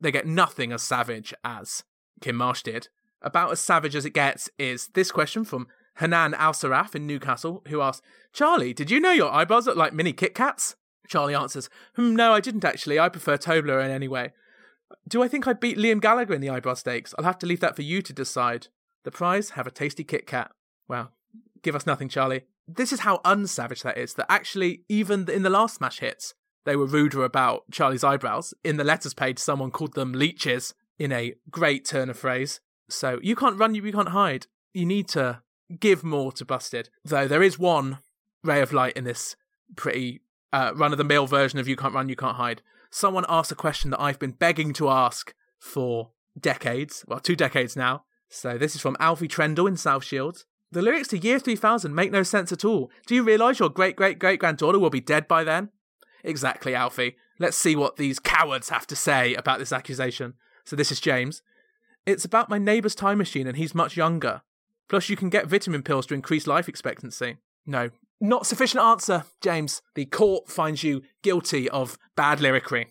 they 0.00 0.12
get 0.12 0.26
nothing 0.26 0.72
as 0.72 0.82
savage 0.82 1.32
as 1.44 1.84
Kym 2.20 2.34
Marsh 2.34 2.62
did. 2.62 2.88
About 3.22 3.50
as 3.50 3.60
savage 3.60 3.96
as 3.96 4.04
it 4.04 4.10
gets 4.10 4.48
is 4.58 4.88
this 4.94 5.10
question 5.10 5.44
from 5.44 5.66
Hanan 5.98 6.34
Al 6.34 6.52
Saraf 6.52 6.94
in 6.94 7.06
Newcastle, 7.06 7.62
who 7.68 7.80
asks, 7.80 8.06
Charlie, 8.32 8.72
did 8.72 8.90
you 8.90 9.00
know 9.00 9.10
your 9.10 9.32
eyebrows 9.32 9.66
look 9.66 9.76
like 9.76 9.92
mini 9.92 10.12
Kit 10.12 10.34
Kats? 10.34 10.76
Charlie 11.08 11.34
answers, 11.34 11.68
hmm, 11.96 12.14
No, 12.14 12.32
I 12.32 12.40
didn't 12.40 12.64
actually. 12.64 13.00
I 13.00 13.08
prefer 13.08 13.36
Toblerone 13.36 13.88
anyway. 13.88 14.32
Do 15.08 15.22
I 15.22 15.28
think 15.28 15.46
I 15.46 15.54
beat 15.54 15.78
Liam 15.78 16.00
Gallagher 16.00 16.34
in 16.34 16.40
the 16.40 16.50
eyebrow 16.50 16.74
stakes? 16.74 17.14
I'll 17.18 17.24
have 17.24 17.38
to 17.38 17.46
leave 17.46 17.60
that 17.60 17.74
for 17.74 17.82
you 17.82 18.02
to 18.02 18.12
decide. 18.12 18.68
The 19.04 19.10
prize, 19.10 19.50
have 19.50 19.66
a 19.66 19.70
tasty 19.70 20.04
Kit 20.04 20.26
Kat. 20.26 20.50
Well, 20.86 21.12
give 21.62 21.74
us 21.74 21.86
nothing, 21.86 22.08
Charlie. 22.08 22.42
This 22.66 22.92
is 22.92 23.00
how 23.00 23.18
unsavage 23.24 23.82
that 23.82 23.98
is, 23.98 24.14
that 24.14 24.30
actually, 24.30 24.84
even 24.88 25.28
in 25.30 25.42
the 25.42 25.50
last 25.50 25.76
Smash 25.76 26.00
hits, 26.00 26.34
they 26.64 26.76
were 26.76 26.86
ruder 26.86 27.24
about 27.24 27.64
Charlie's 27.70 28.04
eyebrows. 28.04 28.52
In 28.62 28.76
the 28.76 28.84
letters 28.84 29.14
page, 29.14 29.38
someone 29.38 29.70
called 29.70 29.94
them 29.94 30.12
leeches 30.12 30.74
in 30.98 31.12
a 31.12 31.34
great 31.50 31.84
turn 31.84 32.10
of 32.10 32.18
phrase. 32.18 32.60
So 32.90 33.18
you 33.22 33.36
can't 33.36 33.58
run, 33.58 33.74
you 33.74 33.92
can't 33.92 34.10
hide. 34.10 34.46
You 34.74 34.84
need 34.84 35.08
to 35.08 35.42
give 35.80 36.04
more 36.04 36.32
to 36.32 36.44
Busted. 36.44 36.90
Though 37.04 37.28
there 37.28 37.42
is 37.42 37.58
one 37.58 37.98
ray 38.42 38.60
of 38.60 38.72
light 38.72 38.96
in 38.96 39.04
this 39.04 39.36
pretty 39.76 40.20
uh, 40.52 40.72
run 40.74 40.92
of 40.92 40.98
the 40.98 41.04
mill 41.04 41.26
version 41.26 41.58
of 41.58 41.68
You 41.68 41.76
Can't 41.76 41.94
Run, 41.94 42.08
You 42.08 42.16
Can't 42.16 42.36
Hide. 42.36 42.62
Someone 42.90 43.26
asked 43.28 43.52
a 43.52 43.56
question 43.56 43.90
that 43.90 44.00
I've 44.00 44.18
been 44.18 44.32
begging 44.32 44.72
to 44.74 44.88
ask 44.88 45.34
for 45.58 46.10
decades, 46.38 47.04
well, 47.06 47.20
two 47.20 47.36
decades 47.36 47.76
now. 47.76 48.04
So 48.30 48.58
this 48.58 48.74
is 48.74 48.80
from 48.80 48.96
Alfie 49.00 49.28
Trendle 49.28 49.68
in 49.68 49.76
South 49.76 50.04
Shields. 50.04 50.44
The 50.70 50.82
lyrics 50.82 51.08
to 51.08 51.18
Year 51.18 51.38
3000 51.38 51.94
make 51.94 52.12
no 52.12 52.22
sense 52.22 52.52
at 52.52 52.64
all. 52.64 52.90
Do 53.06 53.14
you 53.14 53.22
realise 53.22 53.58
your 53.58 53.70
great 53.70 53.96
great 53.96 54.18
great 54.18 54.38
granddaughter 54.38 54.78
will 54.78 54.90
be 54.90 55.00
dead 55.00 55.26
by 55.26 55.42
then? 55.44 55.70
Exactly, 56.22 56.74
Alfie. 56.74 57.16
Let's 57.38 57.56
see 57.56 57.74
what 57.74 57.96
these 57.96 58.18
cowards 58.18 58.68
have 58.68 58.86
to 58.88 58.96
say 58.96 59.34
about 59.34 59.58
this 59.58 59.72
accusation. 59.72 60.34
So 60.64 60.76
this 60.76 60.92
is 60.92 61.00
James. 61.00 61.40
It's 62.04 62.24
about 62.24 62.50
my 62.50 62.58
neighbour's 62.58 62.94
time 62.94 63.18
machine 63.18 63.46
and 63.46 63.56
he's 63.56 63.74
much 63.74 63.96
younger. 63.96 64.42
Plus, 64.88 65.08
you 65.08 65.16
can 65.16 65.30
get 65.30 65.46
vitamin 65.46 65.82
pills 65.82 66.06
to 66.06 66.14
increase 66.14 66.46
life 66.46 66.68
expectancy. 66.68 67.36
No. 67.64 67.90
Not 68.20 68.46
sufficient 68.46 68.82
answer, 68.82 69.24
James. 69.40 69.82
The 69.94 70.06
court 70.06 70.48
finds 70.48 70.82
you 70.82 71.02
guilty 71.22 71.68
of 71.70 71.98
bad 72.16 72.40
lyricry. 72.40 72.88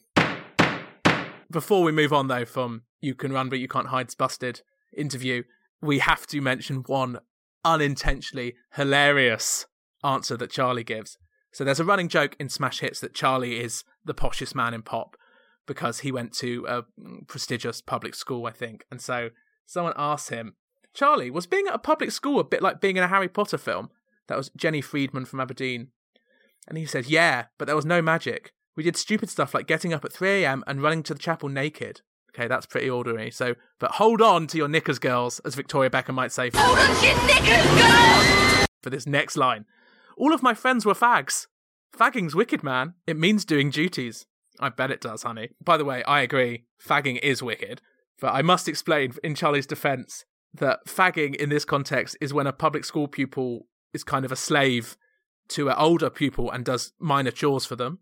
Before 1.52 1.84
we 1.84 1.92
move 1.92 2.14
on, 2.14 2.28
though, 2.28 2.46
from 2.46 2.84
You 3.02 3.16
Can 3.16 3.34
Run 3.34 3.50
But 3.50 3.60
You 3.60 3.68
Can't 3.68 3.88
Hide's 3.88 4.16
busted 4.16 4.62
interview, 4.96 5.44
we 5.82 6.00
have 6.00 6.28
to 6.28 6.42
mention 6.42 6.84
one 6.88 7.20
unintentionally 7.68 8.56
hilarious 8.74 9.66
answer 10.04 10.38
that 10.38 10.50
Charlie 10.50 10.84
gives. 10.84 11.18
So 11.52 11.64
there's 11.64 11.80
a 11.80 11.86
running 11.86 12.08
joke 12.08 12.36
in 12.40 12.50
Smash 12.50 12.80
Hits 12.80 13.00
that 13.02 13.14
Charlie 13.14 13.60
is 13.60 13.84
the 14.06 14.14
poshest 14.14 14.56
man 14.56 14.74
in 14.74 14.82
pop 14.82 15.18
because 15.66 16.00
he 16.00 16.12
went 16.12 16.32
to 16.34 16.66
a 16.68 16.84
prestigious 17.28 17.82
public 17.82 18.16
school, 18.16 18.46
I 18.46 18.52
think. 18.52 18.86
And 18.90 19.02
so 19.02 19.32
someone 19.66 19.94
asked 19.98 20.30
him, 20.30 20.56
Charlie, 20.94 21.30
was 21.30 21.46
being 21.46 21.68
at 21.68 21.76
a 21.76 21.80
public 21.80 22.12
school 22.12 22.40
a 22.40 22.44
bit 22.44 22.62
like 22.62 22.80
being 22.80 22.98
in 22.98 23.04
a 23.04 23.08
Harry 23.08 23.28
Potter 23.28 23.58
film? 23.58 23.90
That 24.28 24.38
was 24.38 24.50
Jenny 24.56 24.82
Friedman 24.82 25.26
from 25.26 25.40
Aberdeen. 25.40 25.90
And 26.68 26.78
he 26.78 26.86
said, 26.86 27.06
Yeah, 27.08 27.46
but 27.58 27.66
there 27.66 27.76
was 27.76 27.86
no 27.86 28.02
magic. 28.02 28.54
We 28.76 28.84
did 28.84 28.96
stupid 28.96 29.30
stuff 29.30 29.54
like 29.54 29.68
getting 29.68 29.94
up 29.94 30.06
at 30.06 30.14
3 30.14 30.44
a.m. 30.44 30.64
and 30.68 30.82
running 30.82 31.04
to 31.04 31.14
the 31.14 31.20
chapel 31.20 31.50
naked. 31.50 32.02
Okay, 32.38 32.48
that's 32.48 32.68
pretty 32.68 32.88
ordinary. 32.88 33.32
So, 33.32 33.56
but 33.80 33.92
hold 33.92 34.22
on 34.22 34.46
to 34.48 34.58
your 34.58 34.68
knickers, 34.68 35.00
girls, 35.00 35.40
as 35.40 35.56
Victoria 35.56 35.90
Beckham 35.90 36.14
might 36.14 36.32
say. 36.32 36.52
Hold 36.54 36.78
on 36.78 36.96
to 36.98 37.06
your 37.08 37.26
knickers, 37.26 37.66
girls! 37.82 38.68
For 38.84 38.92
this 38.92 39.08
next 39.08 39.38
line. 39.38 39.66
All 40.18 40.32
of 40.34 40.44
my 40.44 40.54
friends 40.54 40.86
were 40.86 40.94
fags. 40.94 41.48
Fagging's 41.98 42.36
wicked, 42.36 42.64
man. 42.64 42.94
It 43.08 43.18
means 43.18 43.44
doing 43.44 43.72
duties. 43.72 44.28
I 44.60 44.70
bet 44.70 44.92
it 44.92 45.02
does, 45.02 45.24
honey. 45.24 45.50
By 45.64 45.78
the 45.78 45.86
way, 45.86 46.04
I 46.04 46.22
agree. 46.22 46.66
Fagging 46.80 47.20
is 47.24 47.42
wicked. 47.42 47.82
But 48.22 48.34
I 48.34 48.44
must 48.44 48.68
explain, 48.68 49.14
in 49.24 49.34
Charlie's 49.34 49.66
defense, 49.66 50.24
that 50.54 50.82
fagging 50.88 51.36
in 51.36 51.50
this 51.50 51.66
context 51.66 52.18
is 52.22 52.36
when 52.36 52.46
a 52.46 52.54
public 52.54 52.86
school 52.86 53.08
pupil 53.08 53.66
is 53.94 54.04
kind 54.04 54.26
of 54.26 54.32
a 54.32 54.36
slave 54.36 54.96
to 55.50 55.70
an 55.70 55.76
older 55.78 56.12
pupil 56.12 56.52
and 56.52 56.64
does 56.64 56.94
minor 57.00 57.32
chores 57.32 57.66
for 57.66 57.76
them. 57.76 58.00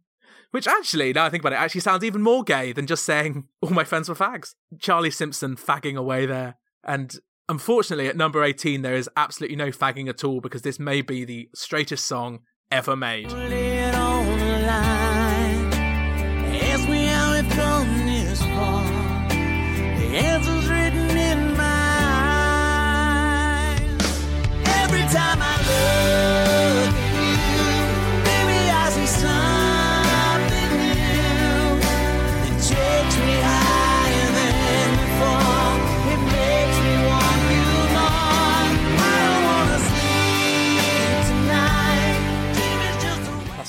Which 0.51 0.67
actually, 0.67 1.13
now 1.13 1.25
I 1.25 1.29
think 1.29 1.41
about 1.41 1.53
it, 1.53 1.59
actually 1.59 1.81
sounds 1.81 2.03
even 2.03 2.21
more 2.21 2.43
gay 2.43 2.71
than 2.71 2.87
just 2.87 3.03
saying 3.03 3.45
all 3.61 3.71
my 3.71 3.83
friends 3.83 4.09
were 4.09 4.15
fags. 4.15 4.55
Charlie 4.79 5.11
Simpson 5.11 5.55
fagging 5.55 5.95
away 5.95 6.25
there. 6.25 6.55
And 6.83 7.13
unfortunately, 7.49 8.07
at 8.07 8.17
number 8.17 8.43
18, 8.43 8.81
there 8.81 8.95
is 8.95 9.09
absolutely 9.17 9.57
no 9.57 9.67
fagging 9.67 10.07
at 10.09 10.23
all 10.23 10.41
because 10.41 10.61
this 10.61 10.79
may 10.79 11.01
be 11.01 11.25
the 11.25 11.49
straightest 11.53 12.05
song 12.05 12.39
ever 12.71 12.95
made. 12.95 13.31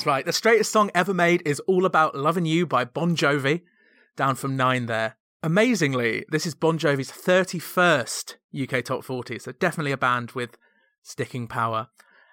Right. 0.07 0.25
The 0.25 0.31
straightest 0.31 0.71
song 0.71 0.89
ever 0.95 1.13
made 1.13 1.43
is 1.45 1.59
All 1.61 1.85
About 1.85 2.15
Loving 2.15 2.45
You 2.45 2.65
by 2.65 2.85
Bon 2.85 3.13
Jovi, 3.13 3.63
down 4.15 4.35
from 4.35 4.55
nine 4.55 4.85
there. 4.85 5.17
Amazingly, 5.43 6.23
this 6.29 6.45
is 6.45 6.55
Bon 6.55 6.79
Jovi's 6.79 7.11
31st 7.11 8.35
UK 8.57 8.85
Top 8.85 9.03
40, 9.03 9.37
so 9.37 9.51
definitely 9.51 9.91
a 9.91 9.97
band 9.97 10.31
with 10.31 10.57
sticking 11.03 11.45
power. 11.45 11.89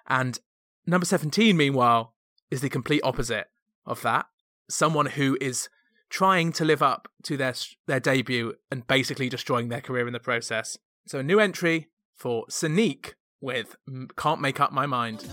And 0.07 0.39
number 0.87 1.05
17, 1.05 1.57
meanwhile, 1.57 2.13
is 2.49 2.61
the 2.61 2.69
complete 2.69 3.01
opposite 3.03 3.47
of 3.85 4.01
that. 4.03 4.27
Someone 4.69 5.07
who 5.07 5.37
is 5.41 5.67
trying 6.09 6.53
to 6.53 6.63
live 6.63 6.81
up 6.81 7.09
to 7.23 7.35
their 7.35 7.55
their 7.87 7.99
debut 7.99 8.53
and 8.71 8.87
basically 8.87 9.27
destroying 9.27 9.67
their 9.67 9.81
career 9.81 10.07
in 10.07 10.13
the 10.13 10.19
process. 10.21 10.77
So 11.07 11.19
a 11.19 11.23
new 11.23 11.41
entry 11.41 11.89
for 12.15 12.45
Sonique 12.49 13.15
with 13.41 13.75
Can't 14.15 14.39
Make 14.39 14.61
Up 14.61 14.71
My 14.71 14.85
Mind. 14.85 15.25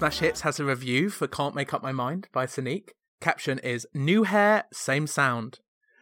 Smash 0.00 0.20
Hits 0.20 0.40
has 0.40 0.58
a 0.58 0.64
review 0.64 1.10
for 1.10 1.26
Can't 1.26 1.54
Make 1.54 1.74
Up 1.74 1.82
My 1.82 1.92
Mind 1.92 2.26
by 2.32 2.46
Sonique. 2.46 2.92
Caption 3.20 3.58
is 3.58 3.86
New 3.92 4.22
hair, 4.22 4.64
same 4.72 5.06
sound. 5.06 5.60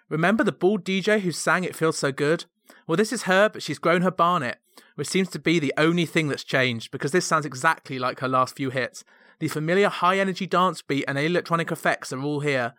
Remember 0.09 0.45
the 0.45 0.53
bald 0.53 0.85
DJ 0.85 1.19
who 1.23 1.33
sang 1.33 1.65
It 1.65 1.75
Feels 1.75 1.99
So 1.99 2.13
Good? 2.13 2.45
Well, 2.87 2.97
this 2.97 3.13
is 3.13 3.25
her, 3.25 3.49
but 3.49 3.61
she's 3.61 3.81
grown 3.81 4.03
her 4.03 4.13
barnet, 4.13 4.59
which 4.95 5.09
seems 5.09 5.29
to 5.31 5.41
be 5.41 5.59
the 5.59 5.75
only 5.77 6.07
thing 6.07 6.29
that's 6.29 6.45
changed 6.45 6.93
because 6.93 7.11
this 7.11 7.27
sounds 7.27 7.45
exactly 7.45 7.99
like 7.99 8.21
her 8.21 8.29
last 8.29 8.55
few 8.55 8.71
hits. 8.71 9.03
The 9.41 9.49
familiar 9.49 9.89
high 9.89 10.21
energy 10.21 10.47
dance 10.47 10.81
beat 10.81 11.05
and 11.09 11.19
electronic 11.19 11.73
effects 11.73 12.13
are 12.13 12.23
all 12.23 12.39
here. 12.39 12.75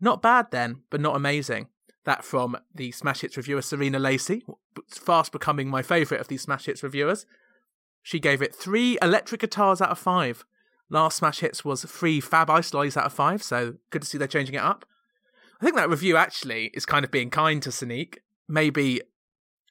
Not 0.00 0.20
bad 0.20 0.50
then, 0.50 0.82
but 0.90 1.00
not 1.00 1.14
amazing. 1.14 1.68
That 2.06 2.24
from 2.24 2.56
the 2.74 2.90
Smash 2.90 3.20
Hits 3.20 3.36
reviewer 3.36 3.62
Serena 3.62 4.00
Lacey, 4.00 4.44
fast 4.88 5.30
becoming 5.30 5.68
my 5.68 5.82
favourite 5.82 6.20
of 6.20 6.26
these 6.26 6.42
Smash 6.42 6.64
Hits 6.66 6.82
reviewers. 6.82 7.24
She 8.02 8.18
gave 8.18 8.42
it 8.42 8.52
three 8.52 8.98
electric 9.00 9.42
guitars 9.42 9.80
out 9.80 9.90
of 9.90 9.98
five. 10.00 10.44
Last 10.88 11.18
Smash 11.18 11.40
Hits 11.40 11.64
was 11.64 11.84
three 11.84 12.20
Fab 12.20 12.48
Ice 12.50 12.72
Lollies 12.72 12.96
out 12.96 13.06
of 13.06 13.12
five, 13.12 13.42
so 13.42 13.74
good 13.90 14.02
to 14.02 14.08
see 14.08 14.18
they're 14.18 14.28
changing 14.28 14.54
it 14.54 14.62
up. 14.62 14.84
I 15.60 15.64
think 15.64 15.76
that 15.76 15.88
review 15.88 16.16
actually 16.16 16.66
is 16.74 16.86
kind 16.86 17.04
of 17.04 17.10
being 17.10 17.30
kind 17.30 17.62
to 17.62 17.70
Sonique. 17.70 18.18
Maybe 18.48 19.00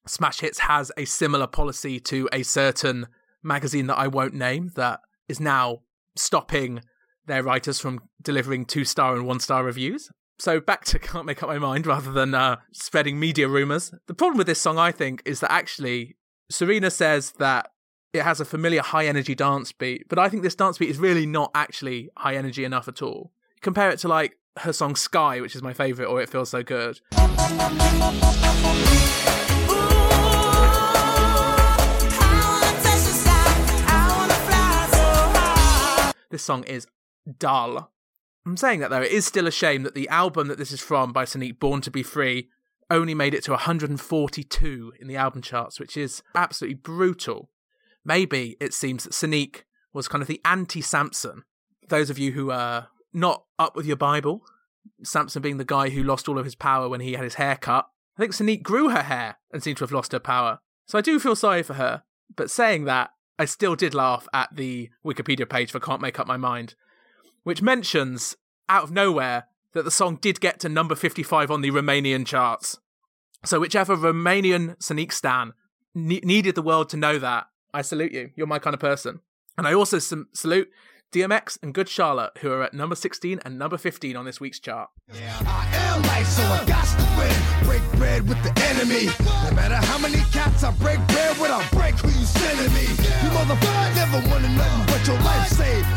Smash 0.07 0.39
Hits 0.39 0.59
has 0.59 0.91
a 0.97 1.05
similar 1.05 1.47
policy 1.47 1.99
to 2.01 2.27
a 2.33 2.43
certain 2.43 3.07
magazine 3.43 3.87
that 3.87 3.97
I 3.97 4.07
won't 4.07 4.33
name 4.33 4.71
that 4.75 4.99
is 5.27 5.39
now 5.39 5.81
stopping 6.15 6.81
their 7.27 7.43
writers 7.43 7.79
from 7.79 8.01
delivering 8.21 8.65
two 8.65 8.83
star 8.83 9.15
and 9.15 9.25
one 9.25 9.39
star 9.39 9.63
reviews. 9.63 10.09
So 10.37 10.59
back 10.59 10.85
to 10.85 10.99
Can't 10.99 11.25
Make 11.25 11.41
Up 11.41 11.49
My 11.49 11.59
Mind 11.59 11.87
rather 11.87 12.11
than 12.11 12.33
uh, 12.33 12.57
spreading 12.73 13.19
media 13.19 13.47
rumours. 13.47 13.93
The 14.07 14.13
problem 14.13 14.37
with 14.37 14.47
this 14.47 14.61
song, 14.61 14.77
I 14.77 14.91
think, 14.91 15.21
is 15.25 15.39
that 15.39 15.51
actually 15.51 16.17
Serena 16.49 16.91
says 16.91 17.33
that 17.39 17.71
it 18.17 18.23
has 18.23 18.39
a 18.39 18.45
familiar 18.45 18.81
high 18.81 19.05
energy 19.07 19.35
dance 19.35 19.71
beat, 19.71 20.07
but 20.07 20.17
I 20.17 20.29
think 20.29 20.43
this 20.43 20.55
dance 20.55 20.77
beat 20.77 20.89
is 20.89 20.97
really 20.97 21.25
not 21.25 21.51
actually 21.53 22.09
high 22.17 22.35
energy 22.35 22.63
enough 22.63 22.87
at 22.87 23.01
all. 23.01 23.31
Compare 23.61 23.89
it 23.89 23.99
to 23.99 24.07
like 24.07 24.37
her 24.59 24.71
song 24.71 24.95
Sky, 24.95 25.41
which 25.41 25.55
is 25.55 25.61
my 25.61 25.73
favourite, 25.73 26.07
or 26.07 26.21
It 26.21 26.29
Feels 26.29 26.49
So 26.49 26.63
Good. 26.63 27.01
This 36.31 36.43
song 36.43 36.63
is 36.63 36.87
dull. 37.37 37.91
I'm 38.45 38.57
saying 38.57 38.79
that 38.81 38.89
though, 38.89 39.01
it 39.01 39.11
is 39.11 39.25
still 39.25 39.47
a 39.47 39.51
shame 39.51 39.83
that 39.83 39.95
the 39.95 40.07
album 40.09 40.47
that 40.47 40.57
this 40.57 40.71
is 40.71 40.81
from 40.81 41.11
by 41.11 41.25
Sonique, 41.25 41.59
Born 41.59 41.81
to 41.81 41.91
Be 41.91 42.03
Free, 42.03 42.49
only 42.89 43.15
made 43.15 43.33
it 43.33 43.43
to 43.45 43.51
142 43.51 44.93
in 44.99 45.07
the 45.07 45.15
album 45.15 45.41
charts, 45.41 45.79
which 45.79 45.97
is 45.97 46.21
absolutely 46.35 46.75
brutal. 46.75 47.49
Maybe 48.05 48.55
it 48.59 48.73
seems 48.73 49.03
that 49.03 49.13
Sonique 49.13 49.63
was 49.93 50.07
kind 50.07 50.21
of 50.21 50.27
the 50.27 50.41
anti 50.45 50.81
Samson. 50.81 51.43
Those 51.89 52.09
of 52.09 52.19
you 52.19 52.31
who 52.31 52.51
are 52.51 52.89
not 53.11 53.45
up 53.57 53.75
with 53.75 53.85
your 53.85 53.97
Bible, 53.97 54.43
Samson 55.03 55.41
being 55.41 55.57
the 55.57 55.65
guy 55.65 55.89
who 55.89 56.03
lost 56.03 56.29
all 56.29 56.37
of 56.37 56.45
his 56.45 56.55
power 56.55 56.87
when 56.87 57.01
he 57.01 57.13
had 57.13 57.23
his 57.23 57.35
hair 57.35 57.55
cut, 57.55 57.87
I 58.17 58.21
think 58.21 58.33
Sonique 58.33 58.63
grew 58.63 58.89
her 58.89 59.03
hair 59.03 59.37
and 59.51 59.63
seemed 59.63 59.77
to 59.77 59.83
have 59.83 59.91
lost 59.91 60.11
her 60.11 60.19
power. 60.19 60.59
So 60.87 60.97
I 60.97 61.01
do 61.01 61.19
feel 61.19 61.35
sorry 61.35 61.63
for 61.63 61.73
her. 61.73 62.03
But 62.35 62.51
saying 62.51 62.85
that, 62.85 63.11
I 63.37 63.45
still 63.45 63.75
did 63.75 63.93
laugh 63.93 64.27
at 64.33 64.55
the 64.55 64.89
Wikipedia 65.05 65.49
page 65.49 65.71
for 65.71 65.79
Can't 65.79 66.01
Make 66.01 66.19
Up 66.19 66.27
My 66.27 66.37
Mind, 66.37 66.75
which 67.43 67.61
mentions 67.61 68.35
out 68.69 68.83
of 68.83 68.91
nowhere 68.91 69.47
that 69.73 69.83
the 69.83 69.91
song 69.91 70.17
did 70.21 70.39
get 70.39 70.59
to 70.61 70.69
number 70.69 70.95
55 70.95 71.51
on 71.51 71.61
the 71.61 71.71
Romanian 71.71 72.25
charts. 72.25 72.77
So 73.43 73.59
whichever 73.59 73.95
Romanian 73.95 74.77
Sonique 74.77 75.11
stan 75.11 75.53
ne- 75.93 76.21
needed 76.23 76.55
the 76.55 76.61
world 76.61 76.89
to 76.89 76.97
know 76.97 77.19
that, 77.19 77.47
I 77.75 77.81
salute 77.81 78.13
you. 78.13 78.31
You're 78.37 78.47
my 78.47 78.59
kind 78.59 78.73
of 78.73 78.79
person. 78.79 79.19
And 79.57 79.67
I 79.67 79.73
also 79.73 79.99
salute 79.99 80.69
DMX 81.11 81.59
and 81.61 81.73
Good 81.73 81.89
Charlotte, 81.89 82.31
who 82.39 82.49
are 82.49 82.63
at 82.63 82.73
number 82.73 82.95
16 82.95 83.41
and 83.43 83.59
number 83.59 83.77
15 83.77 84.15
on 84.15 84.23
this 84.23 84.39
week's 84.39 84.59
chart. 84.59 84.89
I 85.11 85.67
am 85.73 86.01
life, 86.03 86.25
so 86.25 86.41
I 86.43 86.63
got 86.65 86.85
to 86.87 87.05
win. 87.19 87.67
Break 87.67 87.99
bread 87.99 88.29
with 88.29 88.41
the 88.43 88.53
enemy. 88.71 89.11
No 89.43 89.51
matter 89.55 89.75
how 89.75 89.97
many 89.97 90.19
cats 90.31 90.63
I 90.63 90.71
break 90.71 91.05
bread 91.07 91.37
with, 91.37 91.51
I'll 91.51 91.69
break 91.77 91.95
who 91.95 92.07
you 92.07 92.25
me. 92.71 92.87
You 92.87 93.29
motherfucker 93.35 93.95
never 93.95 94.19
wanted 94.29 94.51
nothing 94.55 94.85
but 94.87 95.05
your 95.05 95.19
life 95.19 95.49
saved. 95.49 95.87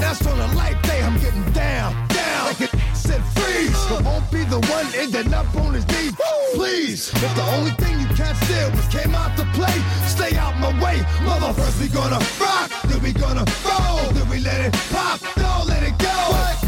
That's 0.00 0.24
on 0.24 0.38
a 0.38 0.54
light 0.54 0.80
day. 0.84 1.02
I'm 1.02 1.18
getting 1.18 1.52
down, 1.52 1.94
down. 2.58 2.94
Said 2.94 3.22
freeze. 3.36 3.78
But 3.88 4.04
won't 4.04 4.30
be 4.30 4.44
the 4.44 4.60
one 4.68 4.86
ending 4.94 5.32
up 5.32 5.54
on 5.56 5.74
his 5.74 5.86
knees. 5.88 6.12
Please. 6.54 7.12
If 7.14 7.34
the 7.34 7.46
only 7.56 7.70
thing 7.72 8.00
you 8.00 8.06
can't 8.14 8.36
steal 8.44 8.70
was 8.72 8.86
came 8.88 9.14
out 9.14 9.36
to 9.36 9.44
play, 9.54 9.76
stay 10.06 10.36
out 10.36 10.56
my 10.58 10.72
way. 10.82 11.00
Mother, 11.24 11.52
first 11.52 11.80
we 11.80 11.88
gonna 11.88 12.18
rock, 12.40 12.70
then 12.84 13.02
we 13.02 13.12
gonna 13.12 13.44
roll, 13.64 14.10
then 14.12 14.28
we 14.28 14.40
let 14.40 14.60
it 14.60 14.72
pop, 14.90 15.20
don't 15.36 15.66
let 15.68 15.82
it 15.82 15.96
go. 15.98 16.16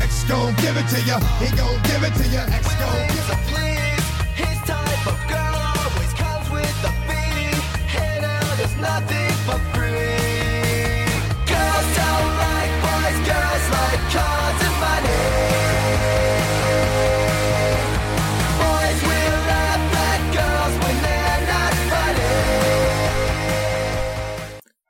X 0.01 0.24
gon' 0.24 0.55
give 0.57 0.76
it 0.76 0.86
to 0.88 1.01
ya, 1.09 1.18
he 1.41 1.49
gon' 1.57 1.80
give 1.88 2.03
it 2.05 2.14
to 2.14 2.26
ya. 2.28 2.43
X 2.53 2.66
gon' 2.76 3.07
give 3.09 3.18
it 3.18 3.26
to 3.30 3.36
please. 3.51 4.07
His 4.36 4.59
type 4.68 5.07
of 5.12 5.18
girl 5.28 5.57
always 5.74 6.12
comes 6.14 6.51
with 6.51 6.76
the 6.84 6.93
fee. 7.09 7.57
Hey 7.88 8.20
now, 8.20 8.55
there's 8.57 8.76
nothing 8.76 9.29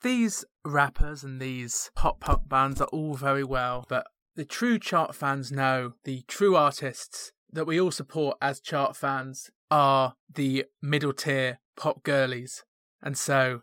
These 0.03 0.47
rappers 0.65 1.23
and 1.25 1.41
these 1.41 1.91
pop 1.95 2.21
pop 2.21 2.49
bands 2.49 2.81
are 2.81 2.89
all 2.89 3.15
very 3.15 3.45
well, 3.45 3.85
but 3.89 4.07
the 4.35 4.47
true 4.47 4.79
chart 4.79 5.15
fans 5.15 5.53
know 5.53 5.93
the 6.05 6.23
true 6.27 6.57
artists 6.57 7.33
that 7.53 7.67
we 7.67 7.79
all 7.79 7.91
support 7.91 8.39
as 8.41 8.61
chart 8.61 8.97
fans 8.97 9.51
are 9.71 10.15
the 10.33 10.65
middle 10.81 11.13
tier 11.13 11.61
pop 11.77 12.03
girlies. 12.03 12.65
And 13.03 13.17
so, 13.19 13.63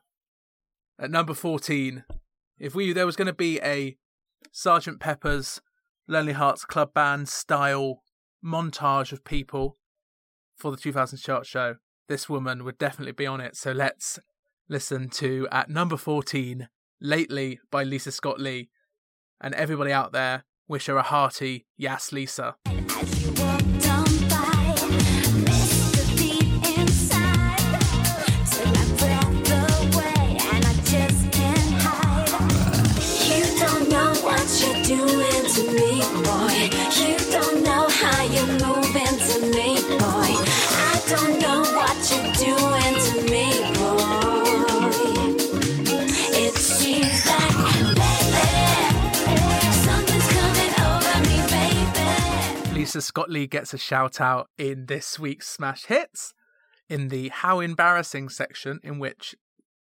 at 1.00 1.10
number 1.10 1.34
14, 1.34 2.04
if 2.60 2.76
we 2.76 2.94
there 2.94 3.06
was 3.06 3.16
going 3.16 3.28
to 3.28 3.34
be 3.34 3.60
a 3.62 3.98
Sergeant 4.52 5.00
Pepper's 5.00 5.62
Lonely 6.08 6.34
Hearts 6.34 6.66
Club 6.66 6.94
Band 6.94 7.30
style 7.30 8.04
montage 8.46 9.12
of 9.12 9.24
people 9.24 9.78
for 10.56 10.70
the 10.70 10.78
2000 10.78 11.18
chart 11.18 11.46
show, 11.46 11.76
this 12.08 12.30
woman 12.30 12.64
would 12.64 12.78
definitely 12.78 13.12
be 13.12 13.26
on 13.26 13.42
it. 13.42 13.56
So 13.56 13.72
let's 13.72 14.20
listen 14.70 15.10
to 15.10 15.48
at 15.52 15.70
number 15.70 15.98
14, 15.98 16.68
Lately 17.00 17.60
by 17.72 17.84
Lisa 17.84 18.12
Scott 18.12 18.40
Lee. 18.40 18.70
And 19.40 19.54
everybody 19.54 19.92
out 19.92 20.14
there, 20.14 20.46
wish 20.68 20.88
her 20.88 20.98
a 20.98 21.04
hearty 21.04 21.68
Yes 21.78 22.12
Lisa. 22.12 22.56
Lisa 52.88 53.02
Scott 53.02 53.30
Lee 53.30 53.48
gets 53.48 53.74
a 53.74 53.78
shout 53.78 54.22
out 54.22 54.50
in 54.58 54.86
this 54.86 55.20
week's 55.20 55.50
Smash 55.50 55.88
Hits 55.88 56.34
in 56.88 57.10
the 57.10 57.28
How 57.28 57.60
Embarrassing 57.60 58.30
section, 58.30 58.80
in 58.82 58.98
which 58.98 59.36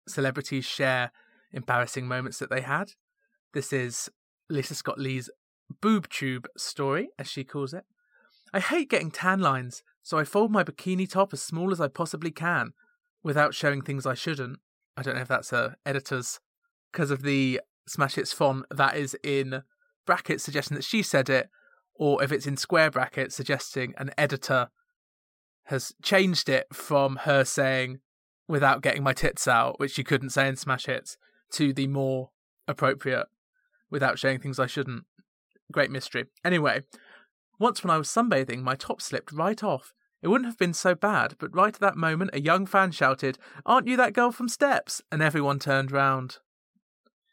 celebrities 0.08 0.64
share 0.64 1.12
embarrassing 1.52 2.08
moments 2.08 2.40
that 2.40 2.50
they 2.50 2.62
had. 2.62 2.94
This 3.54 3.72
is 3.72 4.10
Lisa 4.50 4.74
Scott 4.74 4.98
Lee's 4.98 5.30
boob 5.80 6.08
tube 6.08 6.48
story, 6.56 7.10
as 7.16 7.28
she 7.30 7.44
calls 7.44 7.72
it. 7.72 7.84
I 8.52 8.58
hate 8.58 8.90
getting 8.90 9.12
tan 9.12 9.38
lines, 9.38 9.84
so 10.02 10.18
I 10.18 10.24
fold 10.24 10.50
my 10.50 10.64
bikini 10.64 11.08
top 11.08 11.32
as 11.32 11.40
small 11.40 11.70
as 11.70 11.80
I 11.80 11.86
possibly 11.86 12.32
can 12.32 12.72
without 13.22 13.54
showing 13.54 13.82
things 13.82 14.04
I 14.04 14.14
shouldn't. 14.14 14.58
I 14.96 15.02
don't 15.02 15.14
know 15.14 15.22
if 15.22 15.28
that's 15.28 15.52
a 15.52 15.76
editor's 15.86 16.40
because 16.90 17.12
of 17.12 17.22
the 17.22 17.60
Smash 17.86 18.16
Hits 18.16 18.32
font 18.32 18.64
that 18.68 18.96
is 18.96 19.16
in 19.22 19.62
brackets 20.06 20.42
suggesting 20.42 20.74
that 20.74 20.82
she 20.82 21.02
said 21.02 21.30
it, 21.30 21.50
or 21.98 22.22
if 22.22 22.32
it's 22.32 22.46
in 22.46 22.56
square 22.56 22.90
brackets 22.90 23.34
suggesting 23.34 23.94
an 23.96 24.10
editor 24.16 24.68
has 25.64 25.92
changed 26.02 26.48
it 26.48 26.66
from 26.72 27.16
her 27.22 27.44
saying 27.44 27.98
without 28.48 28.82
getting 28.82 29.02
my 29.02 29.12
tits 29.12 29.48
out, 29.48 29.80
which 29.80 29.92
she 29.92 30.04
couldn't 30.04 30.30
say 30.30 30.46
in 30.48 30.56
Smash 30.56 30.86
Hits, 30.86 31.16
to 31.52 31.72
the 31.72 31.86
more 31.86 32.30
appropriate 32.68 33.26
without 33.90 34.18
showing 34.18 34.38
things 34.38 34.58
I 34.58 34.66
shouldn't. 34.66 35.04
Great 35.72 35.90
mystery. 35.90 36.26
Anyway, 36.44 36.82
once 37.58 37.82
when 37.82 37.90
I 37.90 37.98
was 37.98 38.08
sunbathing, 38.08 38.62
my 38.62 38.74
top 38.74 39.00
slipped 39.00 39.32
right 39.32 39.62
off. 39.62 39.92
It 40.22 40.28
wouldn't 40.28 40.48
have 40.48 40.58
been 40.58 40.72
so 40.72 40.94
bad, 40.94 41.34
but 41.38 41.54
right 41.54 41.74
at 41.74 41.80
that 41.80 41.96
moment, 41.96 42.30
a 42.32 42.40
young 42.40 42.66
fan 42.66 42.90
shouted, 42.92 43.38
Aren't 43.64 43.86
you 43.86 43.96
that 43.96 44.12
girl 44.12 44.32
from 44.32 44.48
Steps? 44.48 45.02
And 45.12 45.22
everyone 45.22 45.58
turned 45.58 45.92
round. 45.92 46.38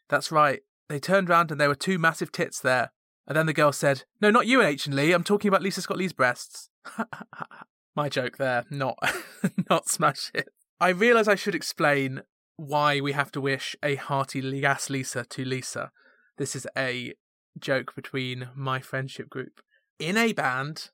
That's 0.08 0.30
right. 0.30 0.60
They 0.88 1.00
turned 1.00 1.28
round 1.28 1.50
and 1.50 1.60
there 1.60 1.68
were 1.68 1.74
two 1.74 1.98
massive 1.98 2.30
tits 2.30 2.60
there. 2.60 2.92
And 3.26 3.36
then 3.36 3.46
the 3.46 3.52
girl 3.52 3.72
said, 3.72 4.04
No, 4.20 4.30
not 4.30 4.46
you 4.46 4.60
and 4.60 4.68
H 4.68 4.86
and 4.86 4.94
Lee. 4.94 5.12
I'm 5.12 5.24
talking 5.24 5.48
about 5.48 5.62
Lisa 5.62 5.80
Scott 5.80 5.96
Lee's 5.96 6.12
breasts. 6.12 6.68
My 7.96 8.08
joke 8.08 8.36
there, 8.38 8.64
not 8.70 8.98
not 9.70 9.88
Smash 9.88 10.30
Hits. 10.34 10.50
I 10.80 10.90
realise 10.90 11.28
I 11.28 11.36
should 11.36 11.54
explain 11.54 12.22
why 12.56 13.00
we 13.00 13.12
have 13.12 13.32
to 13.32 13.40
wish 13.40 13.76
a 13.82 13.94
hearty 13.94 14.42
Lias 14.42 14.90
Lisa 14.90 15.24
to 15.24 15.44
Lisa. 15.44 15.90
This 16.36 16.56
is 16.56 16.66
a 16.76 17.14
joke 17.58 17.94
between 17.94 18.48
my 18.54 18.80
friendship 18.80 19.30
group. 19.30 19.60
In 19.98 20.16
a 20.16 20.32
band, 20.32 20.90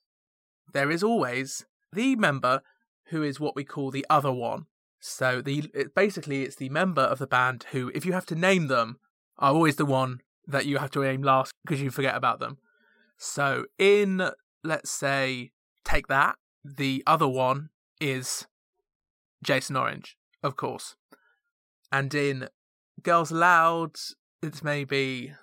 there 0.73 0.91
is 0.91 1.03
always 1.03 1.65
the 1.93 2.17
member 2.17 2.61
who 3.07 3.23
is 3.23 3.41
what 3.41 3.57
we 3.57 3.65
call 3.65 3.91
the 3.91 4.07
other 4.11 4.33
one. 4.33 4.67
So 5.01 5.41
the 5.41 5.71
it, 5.75 5.95
basically 5.95 6.43
it's 6.43 6.57
the 6.57 6.69
member 6.69 7.03
of 7.03 7.19
the 7.19 7.27
band 7.27 7.65
who, 7.73 7.91
if 7.95 8.05
you 8.05 8.13
have 8.13 8.27
to 8.27 8.35
name 8.35 8.69
them, 8.69 8.99
are 9.39 9.55
always 9.55 9.77
the 9.77 9.87
one 9.87 10.21
that 10.47 10.67
you 10.67 10.79
have 10.79 10.91
to 10.93 11.05
aim 11.05 11.23
last 11.23 11.53
because 11.65 11.81
you 11.81 11.91
forget 11.91 12.17
about 12.17 12.41
them. 12.41 12.59
So 13.17 13.67
in 13.79 14.31
let's 14.65 14.91
say 14.91 15.51
take 15.85 16.07
that, 16.09 16.37
the 16.65 17.03
other 17.07 17.29
one 17.29 17.71
is 18.01 18.47
Jason 19.43 19.77
Orange, 19.77 20.17
of 20.43 20.57
course. 20.57 20.97
And 21.93 22.15
in 22.15 22.49
Girls 23.03 23.31
Aloud, 23.31 23.97
it's 24.43 24.63
maybe 24.63 25.35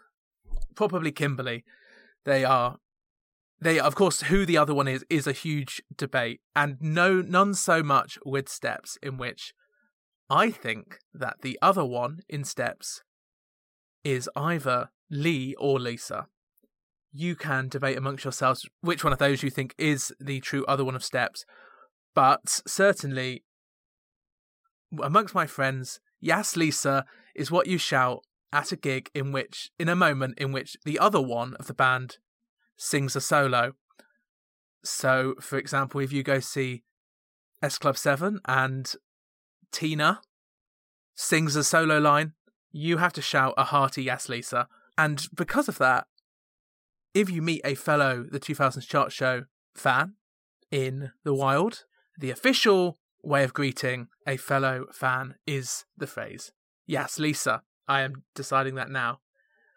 probably 0.76 1.12
Kimberley. 1.12 1.64
They 2.26 2.46
are 2.46 2.78
they 3.60 3.80
of 3.80 3.96
course 3.96 4.22
who 4.22 4.46
the 4.46 4.58
other 4.58 4.74
one 4.74 4.88
is 4.88 5.04
is 5.10 5.28
a 5.28 5.32
huge 5.32 5.82
debate 5.96 6.42
and 6.56 6.78
no 6.80 7.22
none 7.22 7.54
so 7.54 7.82
much 7.82 8.20
with 8.26 8.48
steps 8.48 8.98
in 9.02 9.18
which 9.18 9.54
I 10.30 10.52
think 10.52 11.00
that 11.14 11.38
the 11.42 11.58
other 11.62 11.86
one 11.86 12.20
in 12.30 12.44
steps 12.44 13.02
is 14.04 14.30
either 14.36 14.90
Lee 15.10 15.56
or 15.58 15.80
Lisa. 15.80 16.28
You 17.12 17.36
can 17.36 17.70
debate 17.70 17.98
amongst 17.98 18.26
yourselves 18.26 18.68
which 18.82 19.04
one 19.04 19.14
of 19.14 19.20
those 19.20 19.44
you 19.44 19.50
think 19.50 19.74
is 19.78 20.14
the 20.20 20.40
true 20.40 20.66
other 20.68 20.84
one 20.84 20.96
of 20.96 21.04
steps, 21.04 21.46
but 22.14 22.62
certainly 22.68 23.44
amongst 25.02 25.36
my 25.36 25.46
friends, 25.46 26.00
Yes 26.20 26.56
Lisa 26.56 27.06
is 27.36 27.52
what 27.52 27.68
you 27.68 27.78
shout 27.78 28.24
at 28.52 28.72
a 28.72 28.76
gig 28.76 29.10
in 29.14 29.32
which 29.32 29.72
in 29.78 29.90
a 29.90 29.96
moment 29.96 30.38
in 30.40 30.52
which 30.52 30.78
the 30.86 30.98
other 31.00 31.22
one 31.22 31.54
of 31.56 31.68
the 31.68 31.74
band 31.74 32.18
sings 32.78 33.16
a 33.16 33.22
solo. 33.22 33.74
So, 34.84 35.36
for 35.42 35.58
example, 35.58 36.00
if 36.02 36.14
you 36.14 36.24
go 36.24 36.40
see 36.40 36.84
S 37.62 37.78
Club 37.78 37.98
7 37.98 38.40
and 38.46 38.94
Tina 39.72 40.22
sings 41.16 41.56
a 41.56 41.64
solo 41.64 41.98
line, 41.98 42.34
you 42.72 42.98
have 42.98 43.14
to 43.14 43.22
shout 43.22 43.54
a 43.58 43.66
hearty 43.66 44.04
yes, 44.04 44.30
Lisa. 44.30 44.68
And 44.98 45.28
because 45.34 45.68
of 45.68 45.78
that, 45.78 46.08
if 47.14 47.30
you 47.30 47.42
meet 47.42 47.62
a 47.64 47.76
fellow 47.76 48.26
The 48.30 48.40
2000s 48.40 48.88
Chart 48.88 49.12
Show 49.12 49.46
fan 49.76 50.14
in 50.72 51.12
the 51.24 51.34
wild, 51.34 51.86
the 52.18 52.32
official 52.32 53.00
way 53.24 53.44
of 53.44 53.54
greeting 53.54 54.08
a 54.26 54.38
fellow 54.38 54.86
fan 54.92 55.36
is 55.46 55.86
the 55.98 56.08
phrase, 56.08 56.52
Yes, 56.86 57.20
Lisa. 57.20 57.64
I 57.88 58.02
am 58.02 58.24
deciding 58.36 58.76
that 58.76 58.90
now. 58.90 59.20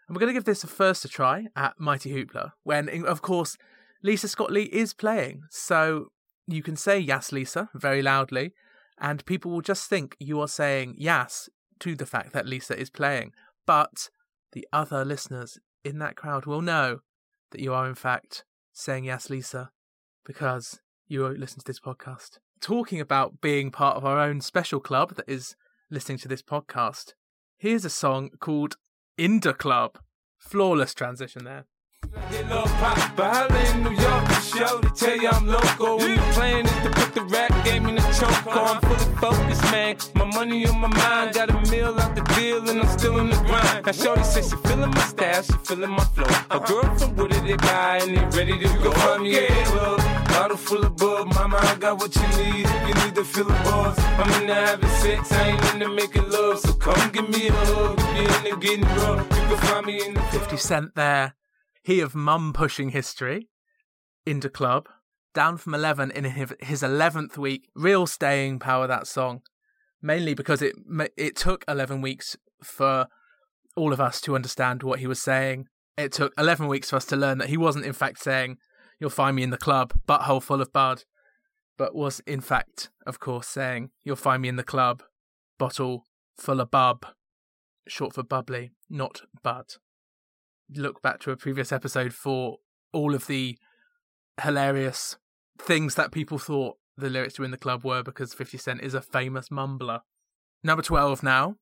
And 0.07 0.17
we're 0.17 0.21
going 0.21 0.33
to 0.33 0.35
give 0.35 0.45
this 0.45 0.65
a 0.65 0.69
first 0.69 1.05
a 1.05 1.09
try 1.09 1.47
at 1.55 1.75
Mighty 1.79 2.13
Hoopla, 2.13 2.53
when, 2.63 3.05
of 3.07 3.23
course, 3.23 3.57
Lisa 4.03 4.29
Scott 4.29 4.51
Lee 4.51 4.65
is 4.65 4.93
playing. 4.93 5.43
So 5.51 6.07
you 6.47 6.63
can 6.63 6.77
say 6.77 6.99
Yes, 6.99 7.33
Lisa 7.33 7.69
very 7.75 8.03
loudly, 8.03 8.55
and 8.99 9.25
people 9.25 9.51
will 9.51 9.61
just 9.61 9.89
think 9.89 10.17
you 10.19 10.41
are 10.41 10.49
saying 10.49 10.95
yes 10.99 11.49
to 11.81 11.95
the 11.95 12.07
fact 12.07 12.33
that 12.33 12.47
Lisa 12.47 12.79
is 12.79 12.91
playing. 12.91 13.33
But 13.67 14.11
the 14.53 14.67
other 14.73 15.05
listeners 15.05 15.59
in 15.85 15.99
that 15.99 16.17
crowd 16.17 16.47
will 16.47 16.63
know 16.63 17.01
that 17.51 17.61
you 17.61 17.73
are, 17.73 17.89
in 17.89 17.95
fact, 17.95 18.45
saying 18.73 19.05
yes, 19.05 19.31
Lisa, 19.31 19.71
because 20.25 20.81
you 21.09 21.27
listen 21.27 21.59
to 21.61 21.67
this 21.67 21.81
podcast. 21.81 22.39
Talking 22.61 23.01
about 23.01 23.41
being 23.41 23.71
part 23.71 23.97
of 23.97 24.05
our 24.05 24.19
own 24.19 24.41
special 24.41 24.81
club 24.81 25.17
that 25.17 25.29
is 25.29 25.57
listening 25.91 26.19
to 26.19 26.29
this 26.29 26.43
podcast, 26.43 27.15
here's 27.59 27.85
a 27.85 27.91
song 27.91 28.31
called 28.39 28.77
In 29.19 29.41
Da 29.41 29.53
Club. 29.53 29.99
Flawless 30.39 30.95
transition 30.95 31.45
there. 31.45 31.67
Get 32.31 32.49
love 32.49 32.71
pop, 32.81 33.17
but 33.17 33.35
holla 33.35 33.71
in 33.71 33.85
New 33.85 33.91
York 33.91 34.25
for 34.29 34.59
show 34.59 34.81
to 34.81 34.91
tell 34.91 35.17
you 35.17 35.29
I'm 35.29 35.47
local. 35.47 35.99
When 35.99 36.17
the 36.17 36.23
plan 36.33 36.67
is 36.67 36.73
to 36.85 36.91
put 36.91 37.15
the 37.15 37.23
rap 37.23 37.65
game 37.65 37.87
in 37.87 37.95
the 37.95 38.03
choke. 38.19 38.47
I'm 38.47 38.81
fully 38.81 39.17
focused, 39.17 39.63
man. 39.71 39.97
My 40.15 40.25
money 40.25 40.67
on 40.67 40.81
my 40.81 40.89
mind, 40.89 41.35
got 41.35 41.51
a 41.51 41.71
meal 41.71 41.99
out 42.01 42.15
the 42.15 42.23
deal, 42.35 42.69
and 42.69 42.81
I'm 42.81 42.99
still 42.99 43.19
in 43.19 43.31
the 43.31 43.37
grind. 43.37 43.87
Now, 43.87 43.93
Shorty 43.93 44.25
says 44.25 44.51
she 44.51 44.57
feeling 44.69 44.91
my 44.91 45.01
style, 45.03 45.43
she 45.43 45.53
feeling 45.65 45.91
my 45.91 46.05
flow. 46.05 46.27
A 46.51 46.59
girl 46.61 46.95
from 46.97 47.17
Wooded, 47.17 47.45
they 47.45 47.57
buy, 47.57 48.01
and 48.03 48.17
they 48.17 48.39
ready 48.39 48.59
to 48.59 48.69
go. 48.83 48.91
Find 48.93 49.23
me 49.23 49.37
at 49.37 49.49
the 49.49 49.71
club, 49.71 49.99
bottle 50.29 50.57
full 50.57 50.85
of 50.85 50.97
bub. 50.97 51.33
Mama, 51.35 51.59
I 51.61 51.77
got 51.77 51.99
what 51.99 52.15
you 52.15 52.27
need 52.39 52.67
you 52.89 52.95
need 53.05 53.15
to 53.15 53.25
feel 53.25 53.45
the 53.45 53.55
buzz. 53.65 53.99
I'm 53.99 54.41
in 54.41 54.49
the 54.49 54.55
having 54.55 54.89
sex, 54.89 55.33
I 55.33 55.49
ain't 55.51 55.75
into 55.75 55.89
making 55.89 56.29
love, 56.29 56.59
so 56.59 56.73
come 56.75 57.11
give 57.13 57.29
me 57.29 57.49
a 57.49 57.53
hug. 57.53 57.99
If 57.99 58.17
you're 58.17 58.55
into 58.55 58.61
getting 58.61 58.85
rough, 58.97 59.27
you 59.31 59.43
can 59.49 59.57
find 59.69 59.87
me 59.87 60.07
in 60.07 60.15
the 60.15 60.23
50 60.23 60.57
Cent 60.57 60.95
there. 60.95 61.35
He 61.91 61.99
of 61.99 62.15
mum 62.15 62.53
pushing 62.53 62.91
history 62.91 63.49
into 64.25 64.49
club. 64.49 64.89
Down 65.35 65.57
from 65.57 65.75
11 65.75 66.13
in 66.13 66.23
his 66.23 66.55
his 66.61 66.83
11th 66.83 67.37
week. 67.37 67.69
Real 67.75 68.07
staying 68.07 68.61
power, 68.61 68.87
that 68.87 69.09
song. 69.09 69.43
Mainly 70.01 70.35
because 70.35 70.63
it 70.63 70.77
it 71.17 71.35
took 71.35 71.65
11 71.67 72.01
weeks 72.01 72.37
for 72.63 73.09
all 73.75 73.93
of 73.93 74.01
us 74.01 74.21
to 74.21 74.37
understand 74.37 74.85
what 74.85 75.01
he 75.01 75.09
was 75.09 75.21
saying. 75.21 75.67
It 75.99 76.13
took 76.13 76.33
11 76.39 76.69
weeks 76.69 76.91
for 76.91 76.95
us 76.95 77.07
to 77.07 77.17
learn 77.17 77.39
that 77.39 77.49
he 77.49 77.57
wasn't, 77.57 77.87
in 77.87 77.93
fact, 77.93 78.21
saying, 78.21 78.59
You'll 79.01 79.11
find 79.11 79.35
me 79.35 79.43
in 79.43 79.51
the 79.51 79.59
club, 79.59 79.93
butthole 80.07 80.45
full 80.45 80.63
of 80.63 80.73
bud, 80.73 81.03
but 81.77 81.93
was, 81.93 82.21
in 82.21 82.41
fact, 82.41 82.91
of 83.05 83.19
course, 83.19 83.49
saying, 83.49 83.91
You'll 84.05 84.15
find 84.15 84.43
me 84.43 84.49
in 84.49 84.55
the 84.55 84.63
club, 84.63 85.03
bottle 85.59 86.05
full 86.37 86.61
of 86.61 86.71
bub. 86.71 87.05
Short 87.89 88.15
for 88.15 88.23
bubbly, 88.23 88.71
not 88.89 89.23
bud 89.43 89.75
look 90.75 91.03
back 91.03 91.21
to 91.21 91.31
a 91.31 91.37
previous 91.37 91.73
episode 91.73 92.13
for 92.13 92.59
all 92.93 93.15
of 93.15 93.27
the 93.27 93.59
hilarious 94.43 95.17
things 95.61 95.95
that 95.95 96.13
people 96.13 96.39
thought 96.39 96.77
the 96.97 97.11
lyrics 97.11 97.35
to 97.35 97.45
In 97.45 97.51
the 97.51 97.57
Club 97.57 97.85
were 97.85 98.03
because 98.03 98.35
50 98.35 98.59
Cent 98.59 98.81
is 98.81 98.95
a 98.95 99.01
famous 99.01 99.49
mumbler. 99.49 100.01
Number 100.63 100.83
12 100.83 101.23
now. 101.23 101.57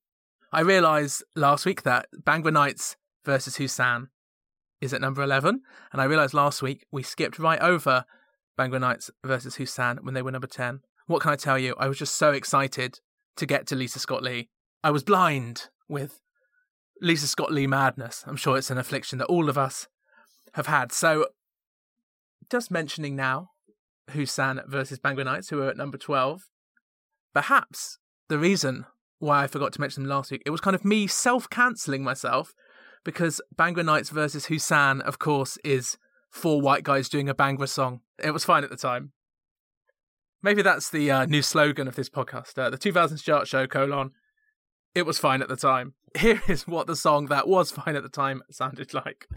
I 0.52 0.60
realised 0.60 1.22
last 1.36 1.66
week 1.66 1.82
that 1.82 2.06
Bhangra 2.22 2.52
Knights 2.52 2.96
versus 3.24 3.56
Husan 3.58 4.08
is 4.80 4.94
at 4.94 5.00
number 5.00 5.22
11, 5.22 5.60
and 5.92 6.00
I 6.00 6.04
realised 6.04 6.34
last 6.34 6.62
week 6.62 6.86
we 6.90 7.02
skipped 7.02 7.38
right 7.38 7.60
over 7.60 8.04
Bhangra 8.58 8.80
Knights 8.80 9.10
versus 9.24 9.56
Husan 9.56 10.02
when 10.02 10.14
they 10.14 10.22
were 10.22 10.32
number 10.32 10.46
10. 10.46 10.80
What 11.06 11.22
can 11.22 11.32
I 11.32 11.36
tell 11.36 11.58
you? 11.58 11.74
I 11.78 11.88
was 11.88 11.98
just 11.98 12.16
so 12.16 12.32
excited 12.32 13.00
to 13.36 13.46
get 13.46 13.66
to 13.68 13.76
Lisa 13.76 13.98
Scott 13.98 14.22
Lee. 14.22 14.48
I 14.82 14.90
was 14.90 15.02
blind 15.02 15.68
with 15.88 16.20
Lisa 17.00 17.26
Scott 17.26 17.52
Lee 17.52 17.66
madness. 17.66 18.24
I'm 18.26 18.36
sure 18.36 18.56
it's 18.56 18.70
an 18.70 18.78
affliction 18.78 19.18
that 19.18 19.26
all 19.26 19.48
of 19.48 19.58
us 19.58 19.88
have 20.54 20.66
had. 20.66 20.92
So, 20.92 21.26
just 22.50 22.70
mentioning 22.70 23.14
now 23.14 23.50
Husan 24.10 24.66
versus 24.68 24.98
Bhangra 24.98 25.24
Knights, 25.24 25.50
who 25.50 25.60
are 25.62 25.68
at 25.68 25.76
number 25.76 25.98
12, 25.98 26.42
perhaps 27.34 27.98
the 28.28 28.38
reason 28.38 28.86
why 29.18 29.42
I 29.42 29.46
forgot 29.46 29.72
to 29.74 29.80
mention 29.80 30.02
them 30.02 30.10
last 30.10 30.30
week, 30.30 30.42
it 30.46 30.50
was 30.50 30.60
kind 30.60 30.74
of 30.74 30.84
me 30.84 31.06
self 31.06 31.48
cancelling 31.50 32.02
myself 32.02 32.54
because 33.04 33.40
Bhangra 33.56 33.84
Knights 33.84 34.10
versus 34.10 34.46
Husan, 34.46 35.00
of 35.00 35.18
course, 35.18 35.58
is 35.64 35.98
four 36.30 36.60
white 36.60 36.84
guys 36.84 37.08
doing 37.08 37.28
a 37.28 37.34
Bhangra 37.34 37.68
song. 37.68 38.00
It 38.22 38.32
was 38.32 38.44
fine 38.44 38.64
at 38.64 38.70
the 38.70 38.76
time. 38.76 39.12
Maybe 40.42 40.62
that's 40.62 40.90
the 40.90 41.10
uh, 41.10 41.26
new 41.26 41.42
slogan 41.42 41.88
of 41.88 41.96
this 41.96 42.08
podcast, 42.08 42.58
uh, 42.58 42.70
the 42.70 42.78
2000s 42.78 43.22
chart 43.22 43.48
show, 43.48 43.66
colon, 43.66 44.12
it 44.94 45.06
was 45.06 45.18
fine 45.18 45.42
at 45.42 45.48
the 45.48 45.56
time. 45.56 45.94
Here 46.16 46.42
is 46.48 46.66
what 46.66 46.86
the 46.86 46.96
song 46.96 47.26
that 47.26 47.48
was 47.48 47.70
fine 47.70 47.96
at 47.96 48.02
the 48.02 48.08
time 48.08 48.42
sounded 48.50 48.94
like. 48.94 49.28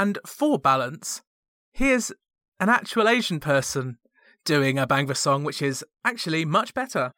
And 0.00 0.18
for 0.24 0.58
balance, 0.58 1.20
here's 1.74 2.10
an 2.58 2.70
actual 2.70 3.06
Asian 3.06 3.38
person 3.38 3.98
doing 4.46 4.78
a 4.78 4.86
Bhangra 4.86 5.14
song, 5.14 5.44
which 5.44 5.60
is 5.60 5.84
actually 6.06 6.46
much 6.46 6.72
better. 6.72 7.12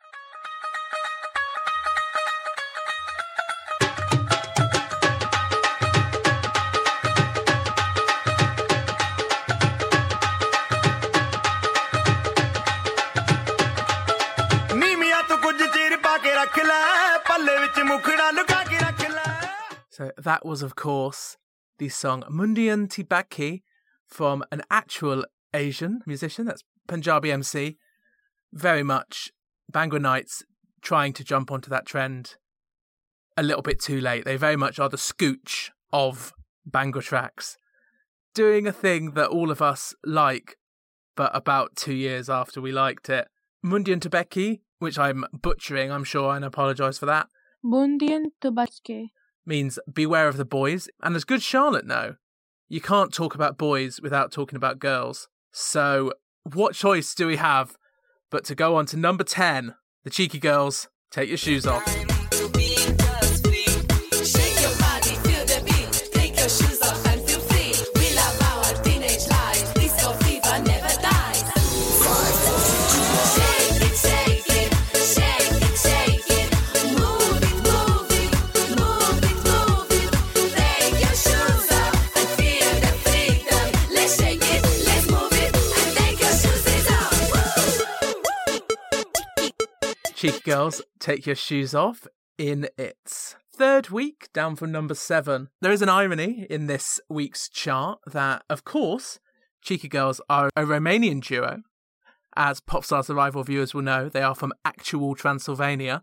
So 19.89 20.11
that 20.19 20.45
was, 20.45 20.63
of 20.63 20.75
course, 20.75 21.37
the 21.83 21.89
song 21.89 22.23
Mundian 22.31 22.87
Tibaki 22.87 23.63
from 24.07 24.45
an 24.53 24.63
actual 24.71 25.25
Asian 25.53 26.01
musician. 26.07 26.47
That's 26.47 26.63
Punjabi 26.87 27.33
MC. 27.33 27.77
Very 28.53 28.85
much 28.85 29.33
Bhangra 29.73 30.01
Knights 30.01 30.45
trying 30.81 31.13
to 31.15 31.25
jump 31.25 31.51
onto 31.51 31.69
that 31.71 31.85
trend 31.85 32.37
a 33.37 33.43
little 33.43 33.63
bit 33.63 33.81
too 33.81 34.01
late. 34.01 34.25
They 34.25 34.37
very 34.37 34.55
much 34.55 34.79
are 34.79 34.89
the 34.89 34.97
scooch 34.97 35.71
of 35.93 36.33
Bhangra 36.71 37.03
tracks. 37.03 37.57
Doing 38.33 38.69
a 38.69 38.73
thing 38.73 39.15
that 39.15 39.31
all 39.31 39.51
of 39.51 39.61
us 39.61 39.93
like, 40.05 40.59
but 41.17 41.35
about 41.35 41.75
two 41.75 41.95
years 41.95 42.31
after 42.31 42.61
we 42.61 42.71
liked 42.71 43.11
it. 43.11 43.27
Mundian 43.67 43.99
Tibeki, 43.99 44.61
which 44.79 45.01
I'm 45.01 45.25
butchering, 45.33 45.91
I'm 45.91 46.05
sure, 46.05 46.33
and 46.37 46.45
apologise 46.45 46.99
for 46.99 47.07
that 47.07 47.27
Bundian 47.65 48.27
Tubachke. 48.41 49.09
Means 49.47 49.79
beware 49.93 50.29
of 50.29 50.37
the 50.37 50.45
boys. 50.45 50.89
And 51.03 51.15
as 51.17 51.25
good 51.25 51.43
Charlotte 51.43 51.87
know, 51.87 52.17
you 52.69 52.81
can't 52.81 53.13
talk 53.13 53.35
about 53.35 53.59
boys 53.59 54.01
without 54.03 54.33
talking 54.33 54.57
about 54.57 54.79
girls. 54.79 55.29
So, 55.53 56.13
what 56.45 56.75
choice 56.75 57.15
do 57.15 57.27
we 57.27 57.37
have 57.37 57.77
but 58.33 58.45
to 58.47 58.55
go 58.55 58.77
on 58.77 58.87
to 58.87 58.97
number 58.97 59.23
10, 59.23 59.75
the 60.05 60.11
cheeky 60.11 60.39
girls, 60.39 60.89
take 61.11 61.29
your 61.29 61.37
shoes 61.37 61.67
off. 61.67 62.02
Cheeky 90.23 90.39
girls, 90.45 90.81
take 91.01 91.27
your 91.27 91.35
shoes 91.35 91.75
off 91.75 92.07
in 92.39 92.69
its 92.79 93.35
third 93.53 93.91
week, 93.91 94.29
down 94.33 94.55
from 94.55 94.71
number 94.71 94.95
seven. 94.95 95.49
There 95.61 95.73
is 95.73 95.83
an 95.83 95.89
irony 95.89 96.47
in 96.49 96.69
this 96.69 97.01
week's 97.09 97.49
chart 97.49 97.99
that, 98.07 98.45
of 98.49 98.65
course, 98.65 99.19
Cheeky 99.63 99.89
Girls 99.89 100.21
are 100.31 100.49
a 100.55 100.63
Romanian 100.63 101.21
duo. 101.27 101.63
As 102.37 102.61
Popstar 102.61 103.05
Survival 103.05 103.43
viewers 103.43 103.75
will 103.75 103.83
know, 103.83 104.09
they 104.09 104.23
are 104.23 104.37
from 104.37 104.53
actual 104.65 105.17
Transylvania, 105.17 106.03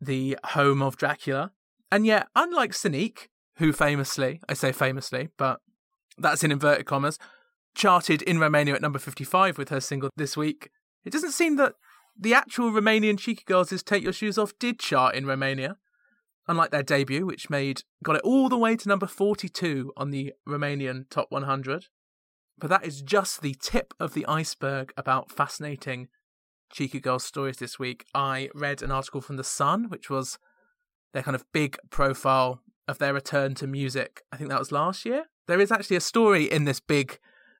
the 0.00 0.38
home 0.50 0.80
of 0.80 0.96
Dracula. 0.96 1.50
And 1.90 2.06
yet, 2.06 2.28
unlike 2.36 2.70
Sonique, 2.70 3.26
who 3.56 3.72
famously, 3.72 4.40
I 4.48 4.54
say 4.54 4.70
famously, 4.70 5.30
but 5.36 5.58
that's 6.16 6.44
in 6.44 6.52
inverted 6.52 6.86
commas, 6.86 7.18
charted 7.74 8.22
in 8.22 8.38
Romania 8.38 8.74
at 8.74 8.82
number 8.82 9.00
55 9.00 9.58
with 9.58 9.70
her 9.70 9.80
single 9.80 10.10
this 10.16 10.36
week, 10.36 10.70
it 11.04 11.12
doesn't 11.12 11.32
seem 11.32 11.56
that 11.56 11.74
the 12.18 12.34
actual 12.34 12.70
Romanian 12.70 13.18
Cheeky 13.18 13.44
Girls' 13.46 13.72
is 13.72 13.82
Take 13.82 14.02
Your 14.02 14.12
Shoes 14.12 14.38
Off 14.38 14.58
did 14.58 14.78
chart 14.78 15.14
in 15.14 15.26
Romania. 15.26 15.76
unlike 16.48 16.70
their 16.70 16.82
debut, 16.82 17.24
which 17.24 17.50
made 17.50 17.82
got 18.02 18.16
it 18.16 18.22
all 18.22 18.48
the 18.48 18.58
way 18.58 18.76
to 18.76 18.88
number 18.88 19.06
42 19.06 19.92
on 19.96 20.10
the 20.10 20.32
Romanian 20.46 21.08
Top 21.08 21.30
100. 21.30 21.86
But 22.58 22.68
that 22.68 22.84
is 22.84 23.02
just 23.02 23.42
the 23.42 23.56
tip 23.60 23.94
of 23.98 24.14
the 24.14 24.26
iceberg 24.26 24.92
about 24.96 25.30
fascinating 25.30 26.08
Cheeky 26.72 27.00
Girls 27.00 27.24
stories 27.24 27.58
this 27.58 27.78
week. 27.78 28.04
I 28.14 28.48
read 28.54 28.82
an 28.82 28.90
article 28.90 29.20
from 29.20 29.36
The 29.36 29.44
Sun, 29.44 29.88
which 29.88 30.10
was 30.10 30.38
their 31.12 31.22
kind 31.22 31.34
of 31.34 31.44
big 31.52 31.76
profile 31.90 32.62
of 32.88 32.98
their 32.98 33.14
return 33.14 33.54
to 33.56 33.66
music. 33.66 34.22
I 34.32 34.36
think 34.36 34.50
that 34.50 34.58
was 34.58 34.72
last 34.72 35.04
year. 35.04 35.24
There 35.46 35.60
is 35.60 35.72
actually 35.72 35.96
a 35.96 36.00
story 36.00 36.44
in 36.44 36.64
this 36.64 36.80
big 36.80 37.18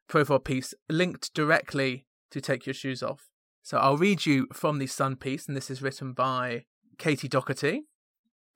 profile 0.08 0.38
piece 0.38 0.74
linked 0.88 1.32
directly 1.34 2.06
to 2.30 2.40
Take 2.40 2.66
Your 2.66 2.74
Shoes 2.74 3.02
Off. 3.02 3.28
So 3.62 3.78
I'll 3.78 3.96
read 3.96 4.26
you 4.26 4.48
from 4.52 4.78
the 4.78 4.88
Sun 4.88 5.16
piece, 5.16 5.46
and 5.46 5.56
this 5.56 5.70
is 5.70 5.82
written 5.82 6.12
by 6.12 6.64
Katie 6.98 7.28
Doherty, 7.28 7.84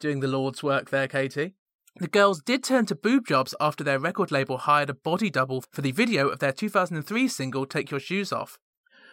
doing 0.01 0.21
the 0.21 0.27
Lord's 0.27 0.63
work 0.63 0.91
there, 0.91 1.07
Katie. 1.07 1.55
The 1.99 2.09
girls 2.09 2.43
did 2.43 2.65
turn 2.65 2.87
to 2.87 2.95
boob 2.97 3.27
jobs 3.27 3.55
after 3.61 3.83
their 3.85 4.01
record 4.01 4.31
label 4.31 4.59
hired 4.59 4.91
a 4.91 4.95
body 4.95 5.31
double 5.31 5.65
for 5.71 5.81
the 5.81 5.93
video 5.93 6.29
of 6.29 6.41
their 6.41 6.53
2003 6.53 7.29
single 7.29 7.67
Take 7.67 7.91
Your 7.91 8.01
Shoes 8.01 8.33
Off. 8.33 8.59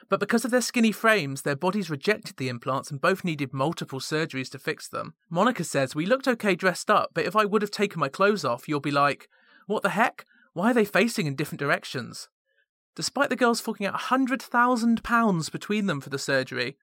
But 0.10 0.20
because 0.20 0.44
of 0.44 0.52
their 0.52 0.62
skinny 0.62 0.92
frames, 0.92 1.44
their 1.44 1.56
bodies 1.56 1.90
rejected 1.90 2.38
the 2.38 2.50
implants 2.50 2.92
and 2.92 3.00
both 3.00 3.24
needed 3.24 3.54
multiple 3.54 4.00
surgeries 4.00 4.50
to 4.52 4.60
fix 4.60 4.90
them. 4.90 5.14
Monica 5.30 5.64
says, 5.64 5.96
We 5.96 6.06
looked 6.06 6.28
okay 6.28 6.56
dressed 6.56 6.90
up, 6.90 7.12
but 7.14 7.26
if 7.26 7.36
I 7.36 7.46
would 7.46 7.62
have 7.62 7.72
taken 7.72 8.00
my 8.00 8.10
clothes 8.10 8.44
off, 8.44 8.68
you'll 8.68 8.82
be 8.82 8.92
like, 8.92 9.30
What 9.68 9.84
the 9.84 9.90
heck? 9.92 10.26
Why 10.54 10.72
are 10.72 10.74
they 10.74 10.86
facing 10.86 11.26
in 11.26 11.36
different 11.36 11.60
directions? 11.60 12.28
Despite 12.96 13.30
the 13.30 13.36
girls 13.36 13.60
forking 13.60 13.88
out 13.88 14.00
£100,000 14.00 15.52
between 15.52 15.86
them 15.88 16.02
for 16.02 16.10
the 16.10 16.20
surgery, 16.20 16.78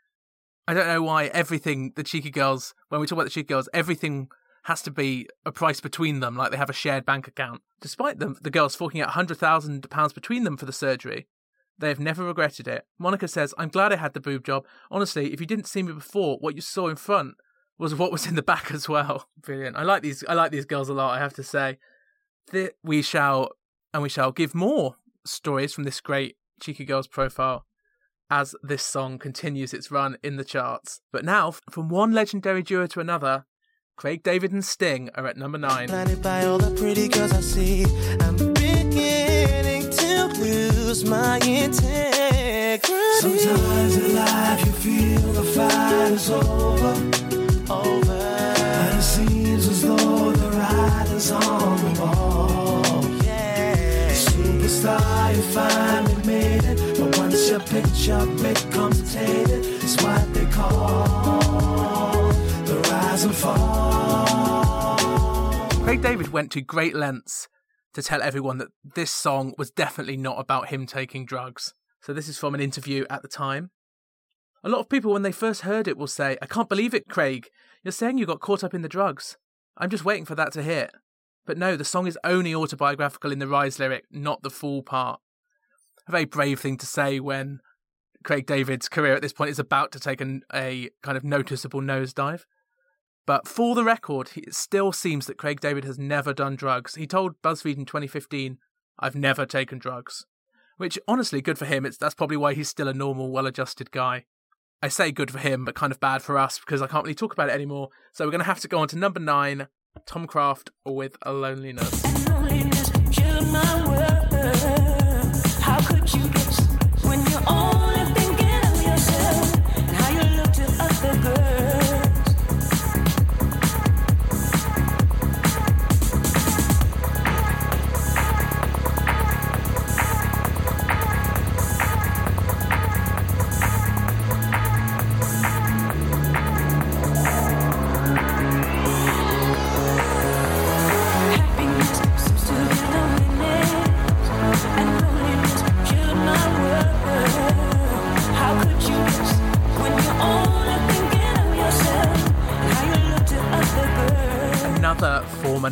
I 0.66 0.74
don't 0.74 0.86
know 0.86 1.02
why 1.02 1.26
everything, 1.26 1.92
the 1.96 2.02
cheeky 2.02 2.30
girls, 2.30 2.74
when 2.88 3.00
we 3.00 3.06
talk 3.06 3.16
about 3.16 3.24
the 3.24 3.30
cheeky 3.30 3.48
girls, 3.48 3.68
everything 3.72 4.28
has 4.64 4.82
to 4.82 4.90
be 4.90 5.28
a 5.46 5.52
price 5.52 5.80
between 5.80 6.20
them, 6.20 6.36
like 6.36 6.50
they 6.50 6.56
have 6.56 6.70
a 6.70 6.74
shared 6.74 7.06
bank 7.06 7.26
account. 7.26 7.62
Despite 7.80 8.18
them, 8.18 8.36
the 8.42 8.50
girls 8.50 8.74
forking 8.74 9.00
out 9.00 9.10
£100,000 9.10 10.14
between 10.14 10.44
them 10.44 10.56
for 10.56 10.66
the 10.66 10.72
surgery, 10.72 11.26
they 11.78 11.88
have 11.88 12.00
never 12.00 12.24
regretted 12.24 12.68
it. 12.68 12.86
Monica 12.98 13.26
says, 13.26 13.54
I'm 13.56 13.70
glad 13.70 13.92
I 13.92 13.96
had 13.96 14.12
the 14.12 14.20
boob 14.20 14.44
job. 14.44 14.66
Honestly, 14.90 15.32
if 15.32 15.40
you 15.40 15.46
didn't 15.46 15.66
see 15.66 15.82
me 15.82 15.92
before, 15.92 16.36
what 16.38 16.54
you 16.54 16.60
saw 16.60 16.88
in 16.88 16.96
front 16.96 17.36
was 17.78 17.94
what 17.94 18.12
was 18.12 18.26
in 18.26 18.34
the 18.34 18.42
back 18.42 18.70
as 18.74 18.88
well. 18.88 19.28
Brilliant. 19.40 19.76
I 19.76 19.82
like 19.82 20.02
these 20.02 20.22
I 20.28 20.34
like 20.34 20.52
these 20.52 20.66
girls 20.66 20.88
a 20.88 20.92
lot, 20.92 21.16
I 21.16 21.18
have 21.18 21.34
to 21.34 21.42
say. 21.42 21.78
The, 22.52 22.72
we 22.84 23.00
shall 23.00 23.50
and 23.94 24.02
we 24.02 24.08
shall 24.08 24.30
give 24.30 24.54
more 24.54 24.96
stories 25.30 25.72
from 25.72 25.84
this 25.84 26.00
great 26.00 26.36
Cheeky 26.60 26.84
Girls 26.84 27.06
profile 27.06 27.64
as 28.30 28.54
this 28.62 28.82
song 28.82 29.18
continues 29.18 29.74
its 29.74 29.90
run 29.90 30.16
in 30.22 30.36
the 30.36 30.44
charts. 30.44 31.00
But 31.12 31.24
now, 31.24 31.52
from 31.70 31.88
one 31.88 32.12
legendary 32.12 32.62
duo 32.62 32.86
to 32.88 33.00
another, 33.00 33.46
Craig 33.96 34.22
David 34.22 34.52
and 34.52 34.64
Sting 34.64 35.10
are 35.14 35.26
at 35.26 35.36
number 35.36 35.58
nine. 35.58 35.88
By 36.22 36.46
all 36.46 36.58
the 36.58 36.74
pretty 36.78 37.08
girls 37.08 37.32
I 37.32 37.40
see. 37.40 37.84
I'm 38.20 38.36
beginning 38.36 39.90
to 39.90 40.26
lose 40.38 41.04
my 41.04 41.38
integrity. 41.38 42.86
Sometimes 43.18 43.96
in 43.96 44.14
life 44.14 44.64
you 44.64 44.72
feel 44.72 45.32
the 45.32 45.42
fight 45.42 46.12
is 46.12 46.30
over, 46.30 46.94
over, 47.70 48.12
and 48.12 48.98
it 48.98 49.02
seems 49.02 49.68
as 49.68 49.82
though 49.82 50.32
the 50.32 50.50
writing's 50.56 51.30
on 51.32 51.94
the 51.94 52.00
wall. 52.00 52.19
Superstar, 54.80 55.36
you 55.36 55.42
finally 55.42 56.26
made 56.26 56.64
it, 56.64 56.98
but 56.98 57.18
once 57.18 57.50
your 57.50 57.60
picture 57.60 58.24
becomes 58.42 59.12
tainted, 59.12 59.66
it's 59.66 60.02
what 60.02 60.32
they 60.32 60.46
call 60.46 62.32
the 62.64 62.76
rise 62.90 63.24
and 63.24 63.34
fall. 63.34 64.26
Craig 65.84 66.00
David 66.00 66.28
went 66.28 66.50
to 66.52 66.62
great 66.62 66.94
lengths 66.94 67.46
to 67.92 68.02
tell 68.02 68.22
everyone 68.22 68.56
that 68.56 68.68
this 68.94 69.10
song 69.10 69.52
was 69.58 69.70
definitely 69.70 70.16
not 70.16 70.40
about 70.40 70.68
him 70.68 70.86
taking 70.86 71.26
drugs. 71.26 71.74
So, 72.00 72.14
this 72.14 72.28
is 72.28 72.38
from 72.38 72.54
an 72.54 72.62
interview 72.62 73.04
at 73.10 73.20
the 73.20 73.28
time. 73.28 73.72
A 74.64 74.70
lot 74.70 74.80
of 74.80 74.88
people, 74.88 75.12
when 75.12 75.20
they 75.22 75.32
first 75.32 75.60
heard 75.62 75.88
it, 75.88 75.98
will 75.98 76.06
say, 76.06 76.38
I 76.40 76.46
can't 76.46 76.70
believe 76.70 76.94
it, 76.94 77.06
Craig. 77.08 77.50
You're 77.82 77.92
saying 77.92 78.16
you 78.16 78.24
got 78.24 78.40
caught 78.40 78.64
up 78.64 78.72
in 78.72 78.80
the 78.80 78.88
drugs. 78.88 79.36
I'm 79.76 79.90
just 79.90 80.06
waiting 80.06 80.24
for 80.24 80.34
that 80.36 80.52
to 80.52 80.62
hit. 80.62 80.90
But 81.46 81.58
no, 81.58 81.76
the 81.76 81.84
song 81.84 82.06
is 82.06 82.18
only 82.22 82.54
autobiographical 82.54 83.32
in 83.32 83.38
the 83.38 83.48
Rise 83.48 83.78
lyric, 83.78 84.04
not 84.10 84.42
the 84.42 84.50
full 84.50 84.82
part. 84.82 85.20
A 86.06 86.12
very 86.12 86.24
brave 86.24 86.60
thing 86.60 86.76
to 86.78 86.86
say 86.86 87.20
when 87.20 87.60
Craig 88.24 88.46
David's 88.46 88.88
career 88.88 89.14
at 89.14 89.22
this 89.22 89.32
point 89.32 89.50
is 89.50 89.58
about 89.58 89.92
to 89.92 90.00
take 90.00 90.20
an, 90.20 90.42
a 90.52 90.90
kind 91.02 91.16
of 91.16 91.24
noticeable 91.24 91.80
nosedive. 91.80 92.44
But 93.26 93.46
for 93.46 93.74
the 93.74 93.84
record, 93.84 94.30
it 94.36 94.54
still 94.54 94.92
seems 94.92 95.26
that 95.26 95.38
Craig 95.38 95.60
David 95.60 95.84
has 95.84 95.98
never 95.98 96.32
done 96.32 96.56
drugs. 96.56 96.94
He 96.96 97.06
told 97.06 97.40
BuzzFeed 97.42 97.76
in 97.76 97.84
2015, 97.84 98.58
I've 98.98 99.14
never 99.14 99.46
taken 99.46 99.78
drugs. 99.78 100.26
Which, 100.76 100.98
honestly, 101.06 101.40
good 101.40 101.58
for 101.58 101.66
him. 101.66 101.84
It's 101.84 101.96
That's 101.96 102.14
probably 102.14 102.36
why 102.36 102.54
he's 102.54 102.68
still 102.68 102.88
a 102.88 102.94
normal, 102.94 103.30
well 103.30 103.46
adjusted 103.46 103.90
guy. 103.90 104.24
I 104.82 104.88
say 104.88 105.12
good 105.12 105.30
for 105.30 105.38
him, 105.38 105.64
but 105.64 105.74
kind 105.74 105.92
of 105.92 106.00
bad 106.00 106.22
for 106.22 106.38
us 106.38 106.58
because 106.58 106.80
I 106.80 106.86
can't 106.86 107.04
really 107.04 107.14
talk 107.14 107.32
about 107.32 107.50
it 107.50 107.54
anymore. 107.54 107.90
So 108.12 108.24
we're 108.24 108.30
going 108.30 108.40
to 108.40 108.46
have 108.46 108.60
to 108.60 108.68
go 108.68 108.78
on 108.78 108.88
to 108.88 108.96
number 108.96 109.20
nine 109.20 109.68
Tomcraft 110.06 110.70
with 110.84 111.16
A 111.22 111.32
Loneliness. 111.32 112.02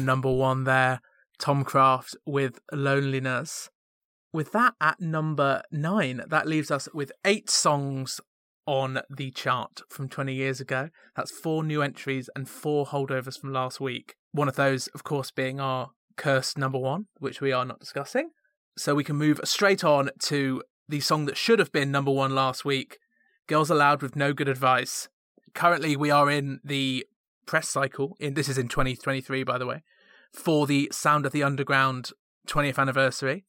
Number 0.08 0.32
one 0.32 0.64
there, 0.64 1.02
Tomcraft 1.38 2.14
with 2.24 2.60
Loneliness. 2.72 3.68
With 4.32 4.52
that 4.52 4.72
at 4.80 5.02
number 5.02 5.60
nine, 5.70 6.22
that 6.26 6.48
leaves 6.48 6.70
us 6.70 6.88
with 6.94 7.12
eight 7.26 7.50
songs 7.50 8.18
on 8.66 9.02
the 9.14 9.30
chart 9.30 9.82
from 9.90 10.08
20 10.08 10.32
years 10.32 10.62
ago. 10.62 10.88
That's 11.14 11.30
four 11.30 11.62
new 11.62 11.82
entries 11.82 12.30
and 12.34 12.48
four 12.48 12.86
holdovers 12.86 13.38
from 13.38 13.52
last 13.52 13.82
week. 13.82 14.14
One 14.32 14.48
of 14.48 14.56
those, 14.56 14.86
of 14.94 15.04
course, 15.04 15.30
being 15.30 15.60
our 15.60 15.90
cursed 16.16 16.56
number 16.56 16.78
one, 16.78 17.08
which 17.18 17.42
we 17.42 17.52
are 17.52 17.66
not 17.66 17.78
discussing. 17.78 18.30
So 18.78 18.94
we 18.94 19.04
can 19.04 19.16
move 19.16 19.42
straight 19.44 19.84
on 19.84 20.08
to 20.20 20.62
the 20.88 21.00
song 21.00 21.26
that 21.26 21.36
should 21.36 21.58
have 21.58 21.70
been 21.70 21.90
number 21.90 22.10
one 22.10 22.34
last 22.34 22.64
week 22.64 22.96
Girls 23.46 23.68
Aloud 23.68 24.00
with 24.00 24.16
No 24.16 24.32
Good 24.32 24.48
Advice. 24.48 25.10
Currently, 25.52 25.96
we 25.96 26.10
are 26.10 26.30
in 26.30 26.60
the 26.64 27.04
press 27.44 27.68
cycle, 27.68 28.16
in 28.18 28.32
this 28.32 28.48
is 28.48 28.56
in 28.56 28.68
2023, 28.68 29.42
by 29.42 29.58
the 29.58 29.66
way, 29.66 29.82
for 30.32 30.66
the 30.66 30.88
Sound 30.92 31.26
of 31.26 31.32
the 31.32 31.42
Underground 31.42 32.10
20th 32.48 32.78
anniversary. 32.78 33.44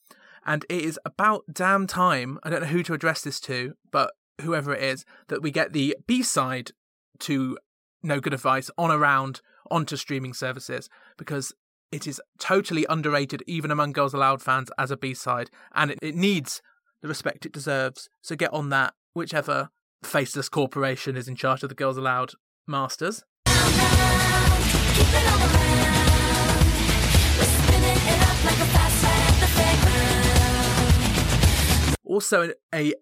And 0.46 0.66
it 0.70 0.82
is 0.82 1.00
about 1.06 1.44
damn 1.52 1.88
time, 1.88 2.40
I 2.44 2.50
don't 2.50 2.62
know 2.62 2.68
who 2.68 2.84
to 2.84 2.94
address 2.94 3.22
this 3.22 3.40
to, 3.42 3.74
but 3.92 4.12
whoever 4.42 4.74
it 4.74 4.82
is, 4.82 5.06
that 5.28 5.42
we 5.42 5.52
get 5.52 5.74
the 5.74 5.96
B 6.08 6.24
side 6.24 6.72
to 7.20 7.58
No 8.02 8.20
Good 8.20 8.34
Advice 8.34 8.72
on 8.78 8.92
around 8.92 9.42
onto 9.70 9.96
streaming 9.96 10.34
services 10.34 10.90
because 11.18 11.54
it 11.92 12.08
is 12.08 12.22
totally 12.40 12.86
underrated, 12.90 13.44
even 13.48 13.72
among 13.72 13.92
Girls 13.94 14.14
Aloud 14.14 14.42
fans, 14.42 14.70
as 14.78 14.92
a 14.92 14.98
B 14.98 15.14
side, 15.14 15.50
and 15.74 15.92
it, 15.92 16.00
it 16.02 16.16
needs 16.16 16.62
the 17.02 17.08
respect 17.08 17.46
it 17.46 17.52
deserves. 17.52 18.10
So 18.22 18.36
get 18.36 18.54
on 18.54 18.70
that, 18.70 18.94
whichever 19.14 19.70
faceless 20.04 20.50
corporation 20.50 21.18
is 21.18 21.28
in 21.28 21.36
charge 21.36 21.64
of 21.64 21.70
the 21.70 21.76
Girls 21.76 21.98
Aloud 21.98 22.34
masters. 22.68 23.24
Also, 32.04 32.54
a 32.74 32.94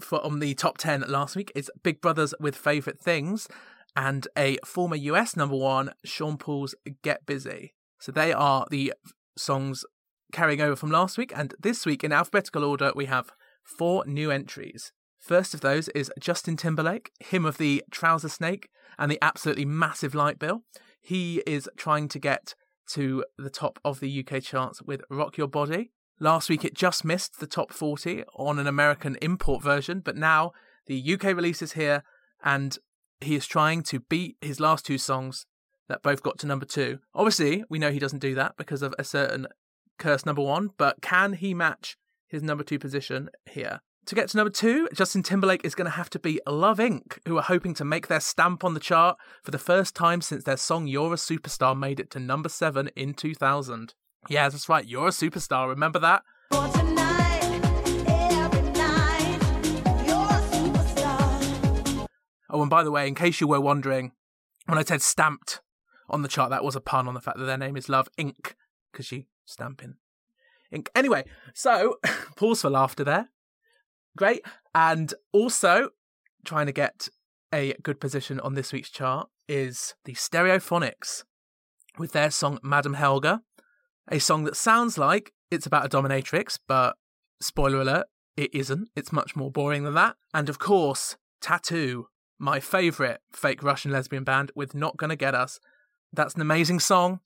for 0.00 0.24
on 0.24 0.38
the 0.38 0.54
top 0.54 0.78
10 0.78 1.04
last 1.08 1.36
week 1.36 1.52
is 1.54 1.70
Big 1.82 2.00
Brovaz 2.00 2.32
with 2.40 2.56
Favorite 2.56 2.98
Things 2.98 3.48
and 3.94 4.28
a 4.36 4.58
former 4.64 4.96
US 4.96 5.36
number 5.36 5.56
one, 5.56 5.92
Sean 6.04 6.36
Paul's 6.36 6.74
Get 7.02 7.26
Busy. 7.26 7.74
So 8.00 8.12
they 8.12 8.32
are 8.32 8.66
the 8.70 8.92
songs 9.36 9.84
carrying 10.32 10.60
over 10.60 10.76
from 10.76 10.90
last 10.90 11.18
week. 11.18 11.32
And 11.36 11.54
this 11.58 11.84
week, 11.84 12.04
in 12.04 12.12
alphabetical 12.12 12.64
order, 12.64 12.92
we 12.94 13.06
have 13.06 13.30
four 13.64 14.04
new 14.06 14.30
entries. 14.30 14.92
First 15.18 15.52
of 15.52 15.60
those 15.60 15.88
is 15.88 16.10
Justin 16.20 16.56
Timberlake, 16.56 17.10
him 17.18 17.44
of 17.44 17.58
the 17.58 17.82
Trouser 17.90 18.28
Snake 18.28 18.68
and 18.98 19.10
the 19.10 19.18
absolutely 19.20 19.64
massive 19.64 20.14
light 20.14 20.38
bill. 20.38 20.62
He 21.00 21.42
is 21.46 21.68
trying 21.76 22.08
to 22.08 22.18
get 22.18 22.54
to 22.88 23.24
the 23.36 23.50
top 23.50 23.78
of 23.84 24.00
the 24.00 24.24
UK 24.24 24.42
charts 24.42 24.82
with 24.82 25.02
Rock 25.10 25.36
Your 25.36 25.48
Body. 25.48 25.90
Last 26.20 26.48
week 26.48 26.64
it 26.64 26.74
just 26.74 27.04
missed 27.04 27.38
the 27.38 27.46
top 27.46 27.72
40 27.72 28.24
on 28.34 28.58
an 28.58 28.66
American 28.66 29.16
import 29.22 29.62
version, 29.62 30.00
but 30.00 30.16
now 30.16 30.52
the 30.86 31.14
UK 31.14 31.24
release 31.24 31.62
is 31.62 31.72
here 31.72 32.02
and 32.42 32.78
he 33.20 33.34
is 33.34 33.46
trying 33.46 33.82
to 33.84 34.00
beat 34.00 34.36
his 34.40 34.60
last 34.60 34.86
two 34.86 34.98
songs 34.98 35.46
that 35.88 36.02
both 36.02 36.22
got 36.22 36.38
to 36.38 36.46
number 36.46 36.66
two. 36.66 36.98
Obviously, 37.14 37.64
we 37.68 37.78
know 37.78 37.90
he 37.90 37.98
doesn't 37.98 38.18
do 38.18 38.34
that 38.34 38.56
because 38.56 38.82
of 38.82 38.94
a 38.98 39.04
certain 39.04 39.46
curse 39.98 40.24
number 40.26 40.42
one, 40.42 40.70
but 40.76 41.00
can 41.00 41.34
he 41.34 41.54
match 41.54 41.96
his 42.26 42.42
number 42.42 42.62
two 42.62 42.78
position 42.78 43.30
here? 43.46 43.80
To 44.08 44.14
get 44.14 44.30
to 44.30 44.38
number 44.38 44.50
two, 44.50 44.88
Justin 44.94 45.22
Timberlake 45.22 45.66
is 45.66 45.74
going 45.74 45.84
to 45.84 45.90
have 45.90 46.08
to 46.08 46.18
beat 46.18 46.40
Love 46.46 46.78
Inc., 46.78 47.18
who 47.26 47.36
are 47.36 47.42
hoping 47.42 47.74
to 47.74 47.84
make 47.84 48.08
their 48.08 48.20
stamp 48.20 48.64
on 48.64 48.72
the 48.72 48.80
chart 48.80 49.18
for 49.42 49.50
the 49.50 49.58
first 49.58 49.94
time 49.94 50.22
since 50.22 50.44
their 50.44 50.56
song 50.56 50.86
You're 50.86 51.12
a 51.12 51.16
Superstar 51.16 51.78
made 51.78 52.00
it 52.00 52.10
to 52.12 52.18
number 52.18 52.48
seven 52.48 52.88
in 52.96 53.12
2000. 53.12 53.92
Yeah, 54.30 54.48
that's 54.48 54.66
right, 54.66 54.86
You're 54.86 55.08
a 55.08 55.10
Superstar, 55.10 55.68
remember 55.68 55.98
that? 55.98 56.22
Oh, 62.48 62.62
and 62.62 62.70
by 62.70 62.82
the 62.82 62.90
way, 62.90 63.06
in 63.06 63.14
case 63.14 63.42
you 63.42 63.46
were 63.46 63.60
wondering, 63.60 64.12
when 64.64 64.78
I 64.78 64.84
said 64.84 65.02
stamped 65.02 65.60
on 66.08 66.22
the 66.22 66.28
chart, 66.28 66.48
that 66.48 66.64
was 66.64 66.74
a 66.74 66.80
pun 66.80 67.08
on 67.08 67.12
the 67.12 67.20
fact 67.20 67.36
that 67.36 67.44
their 67.44 67.58
name 67.58 67.76
is 67.76 67.90
Love 67.90 68.08
Inc. 68.18 68.54
because 68.90 69.12
you 69.12 69.24
stamp 69.44 69.84
in 69.84 69.96
ink. 70.72 70.90
Anyway, 70.94 71.24
so 71.52 71.98
pause 72.36 72.62
for 72.62 72.70
laughter 72.70 73.04
there. 73.04 73.28
Great. 74.18 74.44
And 74.74 75.14
also, 75.32 75.90
trying 76.44 76.66
to 76.66 76.72
get 76.72 77.08
a 77.54 77.74
good 77.84 78.00
position 78.00 78.40
on 78.40 78.54
this 78.54 78.72
week's 78.72 78.90
chart 78.90 79.28
is 79.48 79.94
the 80.04 80.14
Stereophonics 80.14 81.22
with 81.98 82.10
their 82.10 82.32
song 82.32 82.58
Madam 82.60 82.94
Helga, 82.94 83.42
a 84.10 84.18
song 84.18 84.42
that 84.42 84.56
sounds 84.56 84.98
like 84.98 85.32
it's 85.52 85.66
about 85.66 85.86
a 85.86 85.88
dominatrix, 85.88 86.58
but 86.66 86.96
spoiler 87.40 87.80
alert, 87.80 88.08
it 88.36 88.52
isn't. 88.52 88.88
It's 88.96 89.12
much 89.12 89.36
more 89.36 89.52
boring 89.52 89.84
than 89.84 89.94
that. 89.94 90.16
And 90.34 90.48
of 90.48 90.58
course, 90.58 91.16
t.A.T.u, 91.40 92.08
my 92.40 92.58
favourite 92.58 93.18
fake 93.32 93.62
Russian 93.62 93.92
lesbian 93.92 94.24
band 94.24 94.50
with 94.56 94.74
Not 94.74 94.96
Gonna 94.96 95.14
Get 95.14 95.36
Us. 95.36 95.60
That's 96.12 96.34
an 96.34 96.40
amazing 96.40 96.80
song, 96.80 97.20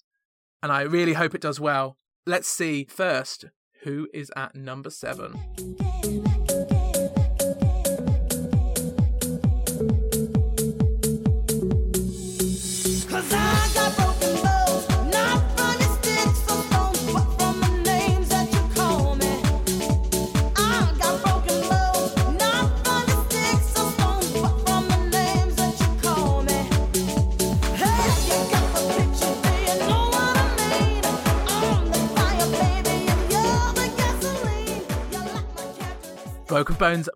and 0.62 0.70
I 0.70 0.82
really 0.82 1.14
hope 1.14 1.34
it 1.34 1.40
does 1.40 1.58
well. 1.58 1.96
Let's 2.26 2.48
see 2.48 2.84
first 2.84 3.46
who 3.84 4.08
is 4.12 4.30
at 4.36 4.54
number 4.54 4.90
seven. 4.90 6.41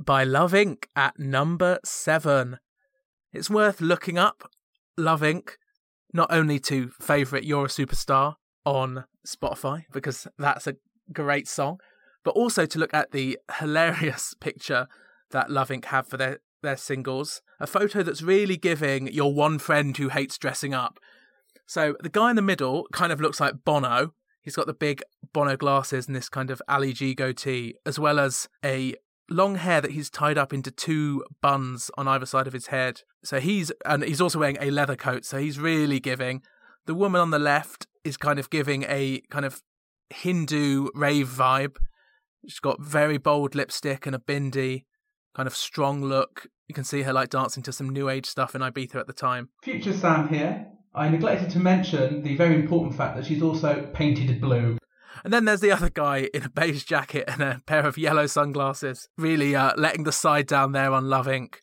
By 0.00 0.24
Love 0.24 0.52
Inc. 0.52 0.84
at 0.96 1.18
number 1.18 1.78
seven. 1.84 2.58
It's 3.32 3.50
worth 3.50 3.82
looking 3.82 4.16
up 4.16 4.50
Love 4.96 5.20
Inc. 5.20 5.50
not 6.14 6.28
only 6.32 6.58
to 6.60 6.88
favourite 6.98 7.44
You're 7.44 7.66
a 7.66 7.68
Superstar 7.68 8.36
on 8.64 9.04
Spotify, 9.26 9.84
because 9.92 10.26
that's 10.38 10.66
a 10.66 10.76
great 11.12 11.46
song, 11.46 11.78
but 12.24 12.30
also 12.30 12.64
to 12.64 12.78
look 12.78 12.94
at 12.94 13.12
the 13.12 13.38
hilarious 13.58 14.34
picture 14.40 14.88
that 15.30 15.50
Love 15.50 15.68
Inc. 15.68 15.86
have 15.86 16.08
for 16.08 16.16
their, 16.16 16.38
their 16.62 16.78
singles. 16.78 17.42
A 17.60 17.66
photo 17.66 18.02
that's 18.02 18.22
really 18.22 18.56
giving 18.56 19.08
your 19.12 19.34
one 19.34 19.58
friend 19.58 19.94
who 19.94 20.08
hates 20.08 20.38
dressing 20.38 20.72
up. 20.72 20.98
So 21.66 21.96
the 22.00 22.08
guy 22.08 22.30
in 22.30 22.36
the 22.36 22.42
middle 22.42 22.86
kind 22.92 23.12
of 23.12 23.20
looks 23.20 23.40
like 23.40 23.64
Bono. 23.64 24.14
He's 24.40 24.56
got 24.56 24.66
the 24.66 24.72
big 24.72 25.02
Bono 25.34 25.56
glasses 25.58 26.06
and 26.06 26.16
this 26.16 26.30
kind 26.30 26.50
of 26.50 26.62
Ali 26.66 26.94
G 26.94 27.14
goatee, 27.14 27.74
as 27.84 27.98
well 27.98 28.18
as 28.18 28.48
a 28.64 28.94
long 29.28 29.56
hair 29.56 29.80
that 29.80 29.92
he's 29.92 30.10
tied 30.10 30.38
up 30.38 30.52
into 30.52 30.70
two 30.70 31.24
buns 31.40 31.90
on 31.96 32.08
either 32.08 32.26
side 32.26 32.46
of 32.46 32.52
his 32.52 32.68
head. 32.68 33.02
So 33.24 33.40
he's 33.40 33.72
and 33.84 34.04
he's 34.04 34.20
also 34.20 34.38
wearing 34.38 34.58
a 34.60 34.70
leather 34.70 34.96
coat, 34.96 35.24
so 35.24 35.38
he's 35.38 35.58
really 35.58 36.00
giving. 36.00 36.42
The 36.86 36.94
woman 36.94 37.20
on 37.20 37.30
the 37.30 37.38
left 37.38 37.86
is 38.04 38.16
kind 38.16 38.38
of 38.38 38.50
giving 38.50 38.84
a 38.84 39.22
kind 39.30 39.44
of 39.44 39.62
Hindu 40.10 40.88
rave 40.94 41.28
vibe. 41.28 41.76
She's 42.46 42.60
got 42.60 42.80
very 42.80 43.18
bold 43.18 43.54
lipstick 43.54 44.06
and 44.06 44.14
a 44.14 44.20
bindi, 44.20 44.84
kind 45.34 45.48
of 45.48 45.56
strong 45.56 46.02
look. 46.02 46.46
You 46.68 46.74
can 46.74 46.84
see 46.84 47.02
her 47.02 47.12
like 47.12 47.30
dancing 47.30 47.62
to 47.64 47.72
some 47.72 47.88
new 47.88 48.08
age 48.08 48.26
stuff 48.26 48.54
in 48.54 48.60
Ibiza 48.60 48.96
at 48.96 49.06
the 49.06 49.12
time. 49.12 49.48
Future 49.62 49.92
Sam 49.92 50.28
here. 50.28 50.66
I 50.94 51.08
neglected 51.08 51.50
to 51.50 51.58
mention 51.58 52.22
the 52.22 52.36
very 52.36 52.54
important 52.54 52.96
fact 52.96 53.16
that 53.16 53.26
she's 53.26 53.42
also 53.42 53.90
painted 53.92 54.40
blue. 54.40 54.78
And 55.26 55.32
then 55.32 55.44
there's 55.44 55.60
the 55.60 55.72
other 55.72 55.90
guy 55.90 56.28
in 56.32 56.44
a 56.44 56.48
beige 56.48 56.84
jacket 56.84 57.24
and 57.26 57.42
a 57.42 57.60
pair 57.66 57.84
of 57.84 57.98
yellow 57.98 58.28
sunglasses, 58.28 59.08
really 59.18 59.56
uh, 59.56 59.72
letting 59.76 60.04
the 60.04 60.12
side 60.12 60.46
down 60.46 60.70
there 60.70 60.92
on 60.92 61.08
Love 61.08 61.26
Inc. 61.26 61.56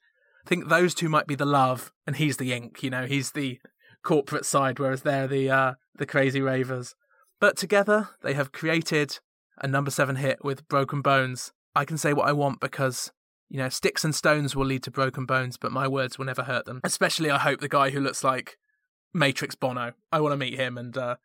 I 0.46 0.50
think 0.50 0.68
those 0.68 0.94
two 0.94 1.08
might 1.08 1.28
be 1.28 1.36
the 1.36 1.46
love, 1.46 1.94
and 2.06 2.18
he's 2.18 2.36
the 2.36 2.52
ink. 2.52 2.84
You 2.84 2.90
know, 2.90 3.06
he's 3.06 3.32
the 3.32 3.62
corporate 4.04 4.46
side, 4.46 4.80
whereas 4.80 5.04
they're 5.04 5.30
the 5.30 5.50
uh, 5.50 5.74
the 5.96 6.06
crazy 6.06 6.42
ravers. 6.42 6.94
But 7.40 7.56
together, 7.56 8.10
they 8.22 8.34
have 8.34 8.52
created 8.52 9.20
a 9.62 9.68
number 9.70 9.92
seven 9.92 10.18
hit 10.18 10.44
with 10.44 10.68
Broken 10.68 11.02
Bones. 11.02 11.54
I 11.74 11.86
can 11.86 11.98
say 11.98 12.12
what 12.12 12.28
I 12.28 12.34
want 12.34 12.60
because 12.60 13.14
you 13.48 13.60
know 13.60 13.70
sticks 13.70 14.04
and 14.04 14.14
stones 14.14 14.58
will 14.58 14.66
lead 14.66 14.84
to 14.84 14.92
broken 14.92 15.26
bones, 15.26 15.56
but 15.56 15.72
my 15.72 15.88
words 15.88 16.18
will 16.18 16.26
never 16.26 16.44
hurt 16.44 16.66
them. 16.66 16.82
Especially, 16.84 17.32
I 17.32 17.38
hope 17.38 17.62
the 17.62 17.70
guy 17.70 17.92
who 17.92 18.02
looks 18.02 18.26
like 18.26 18.58
Matrix 19.14 19.56
Bono. 19.56 19.94
I 20.12 20.20
want 20.20 20.34
to 20.34 20.38
meet 20.38 20.60
him 20.60 20.78
and 20.78 20.98
uh, 20.98 21.16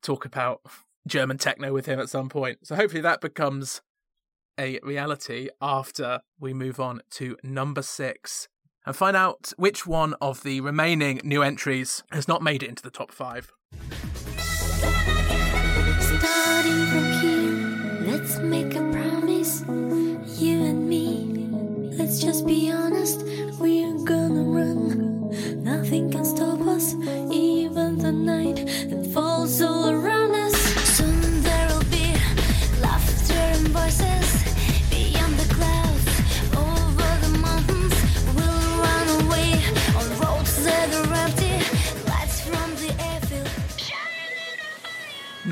talk 0.00 0.24
about 0.24 0.62
German 1.06 1.38
techno 1.38 1.72
with 1.72 1.86
him 1.86 1.98
at 2.00 2.08
some 2.08 2.28
point. 2.28 2.58
So 2.66 2.76
hopefully 2.76 3.02
that 3.02 3.20
becomes 3.20 3.82
a 4.58 4.78
reality 4.82 5.48
after 5.60 6.20
we 6.38 6.52
move 6.52 6.78
on 6.78 7.02
to 7.10 7.36
number 7.42 7.82
six 7.82 8.48
and 8.84 8.94
find 8.94 9.16
out 9.16 9.52
which 9.56 9.86
one 9.86 10.14
of 10.20 10.42
the 10.42 10.60
remaining 10.60 11.20
new 11.24 11.42
entries 11.42 12.02
has 12.12 12.28
not 12.28 12.42
made 12.42 12.62
it 12.62 12.68
into 12.68 12.82
the 12.82 12.90
top 12.90 13.12
five. 13.12 13.50
Starting 16.00 16.86
from 16.86 17.12
here, 17.20 18.12
let's 18.12 18.38
make 18.38 18.74
a 18.74 18.90
promise. 18.92 19.62
You 20.40 20.64
and 20.64 20.88
me, 20.88 21.48
let's 21.96 22.20
just 22.20 22.46
be 22.46 22.70
honest. 22.70 23.22
We're 23.58 23.96
gonna 24.04 24.42
run, 24.42 25.30
nothing 25.62 26.10
can 26.10 26.24
stop 26.24 26.60
us. 26.62 26.94
Even 27.30 27.98
the 27.98 28.12
night 28.12 28.56
that 28.90 29.10
falls 29.14 29.62
all 29.62 29.81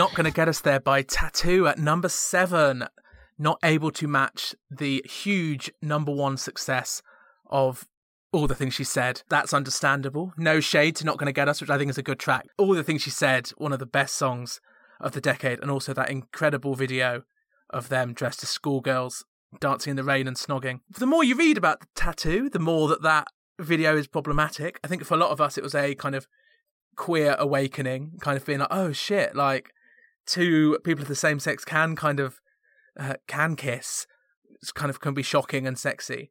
Not 0.00 0.14
going 0.14 0.24
to 0.24 0.30
get 0.30 0.48
us 0.48 0.62
there 0.62 0.80
by 0.80 1.02
t.A.T.u 1.02 1.66
at 1.66 1.78
number 1.78 2.08
seven. 2.08 2.86
Not 3.38 3.58
able 3.62 3.90
to 3.90 4.08
match 4.08 4.54
the 4.70 5.04
huge 5.06 5.70
number 5.82 6.10
one 6.10 6.38
success 6.38 7.02
of 7.50 7.86
all 8.32 8.46
the 8.46 8.54
things 8.54 8.72
she 8.72 8.82
said. 8.82 9.20
That's 9.28 9.52
understandable. 9.52 10.32
No 10.38 10.58
shade 10.58 10.96
to 10.96 11.04
Not 11.04 11.18
Gonna 11.18 11.32
Get 11.32 11.50
Us, 11.50 11.60
which 11.60 11.68
I 11.68 11.76
think 11.76 11.90
is 11.90 11.98
a 11.98 12.02
good 12.02 12.18
track. 12.18 12.46
All 12.56 12.72
the 12.72 12.82
things 12.82 13.02
she 13.02 13.10
said, 13.10 13.50
one 13.58 13.74
of 13.74 13.78
the 13.78 13.84
best 13.84 14.16
songs 14.16 14.62
of 15.00 15.12
the 15.12 15.20
decade, 15.20 15.60
and 15.60 15.70
also 15.70 15.92
that 15.92 16.08
incredible 16.08 16.74
video 16.74 17.24
of 17.68 17.90
them 17.90 18.14
dressed 18.14 18.42
as 18.42 18.48
schoolgirls 18.48 19.26
dancing 19.60 19.90
in 19.90 19.96
the 19.96 20.02
rain 20.02 20.26
and 20.26 20.38
snogging. 20.38 20.80
The 20.88 21.04
more 21.04 21.22
you 21.22 21.36
read 21.36 21.58
about 21.58 21.80
the 21.80 21.86
t.A.T.u, 21.94 22.48
the 22.48 22.58
more 22.58 22.88
that 22.88 23.02
that 23.02 23.26
video 23.58 23.98
is 23.98 24.06
problematic. 24.06 24.80
I 24.82 24.88
think 24.88 25.04
for 25.04 25.12
a 25.12 25.18
lot 25.18 25.30
of 25.30 25.42
us, 25.42 25.58
it 25.58 25.62
was 25.62 25.74
a 25.74 25.94
kind 25.94 26.14
of 26.14 26.26
queer 26.96 27.36
awakening, 27.38 28.12
kind 28.22 28.38
of 28.38 28.46
being 28.46 28.60
like, 28.60 28.68
oh 28.70 28.92
shit, 28.92 29.36
like 29.36 29.74
two 30.30 30.78
people 30.84 31.02
of 31.02 31.08
the 31.08 31.14
same 31.14 31.40
sex 31.40 31.64
can 31.64 31.96
kind 31.96 32.20
of 32.20 32.40
uh, 32.98 33.14
can 33.26 33.56
kiss. 33.56 34.06
It's 34.62 34.72
kind 34.72 34.90
of 34.90 35.00
can 35.00 35.14
be 35.14 35.22
shocking 35.22 35.66
and 35.66 35.78
sexy. 35.78 36.30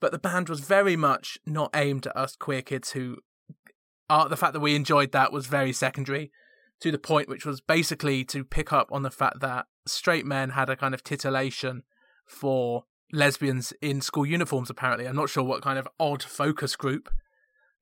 But 0.00 0.12
the 0.12 0.18
band 0.18 0.48
was 0.48 0.60
very 0.60 0.96
much 0.96 1.38
not 1.46 1.70
aimed 1.74 2.06
at 2.06 2.16
us 2.16 2.36
queer 2.36 2.62
kids 2.62 2.92
who 2.92 3.18
are 4.10 4.28
the 4.28 4.36
fact 4.36 4.52
that 4.52 4.60
we 4.60 4.74
enjoyed 4.74 5.12
that 5.12 5.32
was 5.32 5.46
very 5.46 5.72
secondary 5.72 6.30
to 6.80 6.90
the 6.90 6.98
point 6.98 7.28
which 7.28 7.46
was 7.46 7.60
basically 7.60 8.24
to 8.24 8.44
pick 8.44 8.72
up 8.72 8.88
on 8.92 9.02
the 9.02 9.10
fact 9.10 9.40
that 9.40 9.66
straight 9.86 10.26
men 10.26 10.50
had 10.50 10.68
a 10.68 10.76
kind 10.76 10.92
of 10.92 11.02
titillation 11.02 11.82
for 12.26 12.84
lesbians 13.12 13.72
in 13.80 14.00
school 14.00 14.26
uniforms 14.26 14.68
apparently 14.68 15.06
i'm 15.06 15.14
not 15.14 15.30
sure 15.30 15.44
what 15.44 15.62
kind 15.62 15.78
of 15.78 15.88
odd 16.00 16.22
focus 16.22 16.74
group 16.74 17.08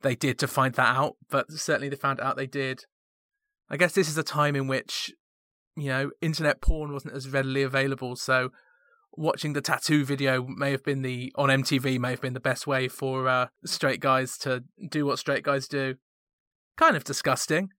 they 0.03 0.14
did 0.14 0.38
to 0.40 0.48
find 0.48 0.74
that 0.74 0.96
out, 0.96 1.16
but 1.30 1.50
certainly 1.50 1.88
they 1.88 1.96
found 1.96 2.20
out 2.20 2.36
they 2.36 2.46
did. 2.46 2.84
I 3.70 3.76
guess 3.76 3.94
this 3.94 4.09
is 4.09 4.18
a 4.18 4.22
time 4.22 4.55
in 4.55 4.66
which, 4.66 5.12
you 5.77 5.89
know, 5.89 6.11
internet 6.20 6.61
porn 6.61 6.93
wasn't 6.93 7.14
as 7.14 7.29
readily 7.29 7.62
available, 7.62 8.16
so 8.16 8.51
watching 9.14 9.53
the 9.53 9.61
t.A.T.u 9.61 10.05
video 10.05 10.47
may 10.47 10.70
have 10.70 10.83
been 10.83 11.03
the 11.03 11.33
on 11.37 11.49
MTV 11.49 11.99
may 11.99 12.11
have 12.11 12.20
been 12.20 12.33
the 12.33 12.41
best 12.41 12.66
way 12.66 12.89
for 12.89 13.29
uh, 13.29 13.49
straight 13.64 14.01
guys 14.01 14.39
to 14.39 14.64
do 14.89 15.05
what 15.05 15.18
straight 15.18 15.45
guys 15.45 15.68
do. 15.68 15.97
Kind 16.77 16.97
of 16.97 17.05
disgusting. 17.05 17.70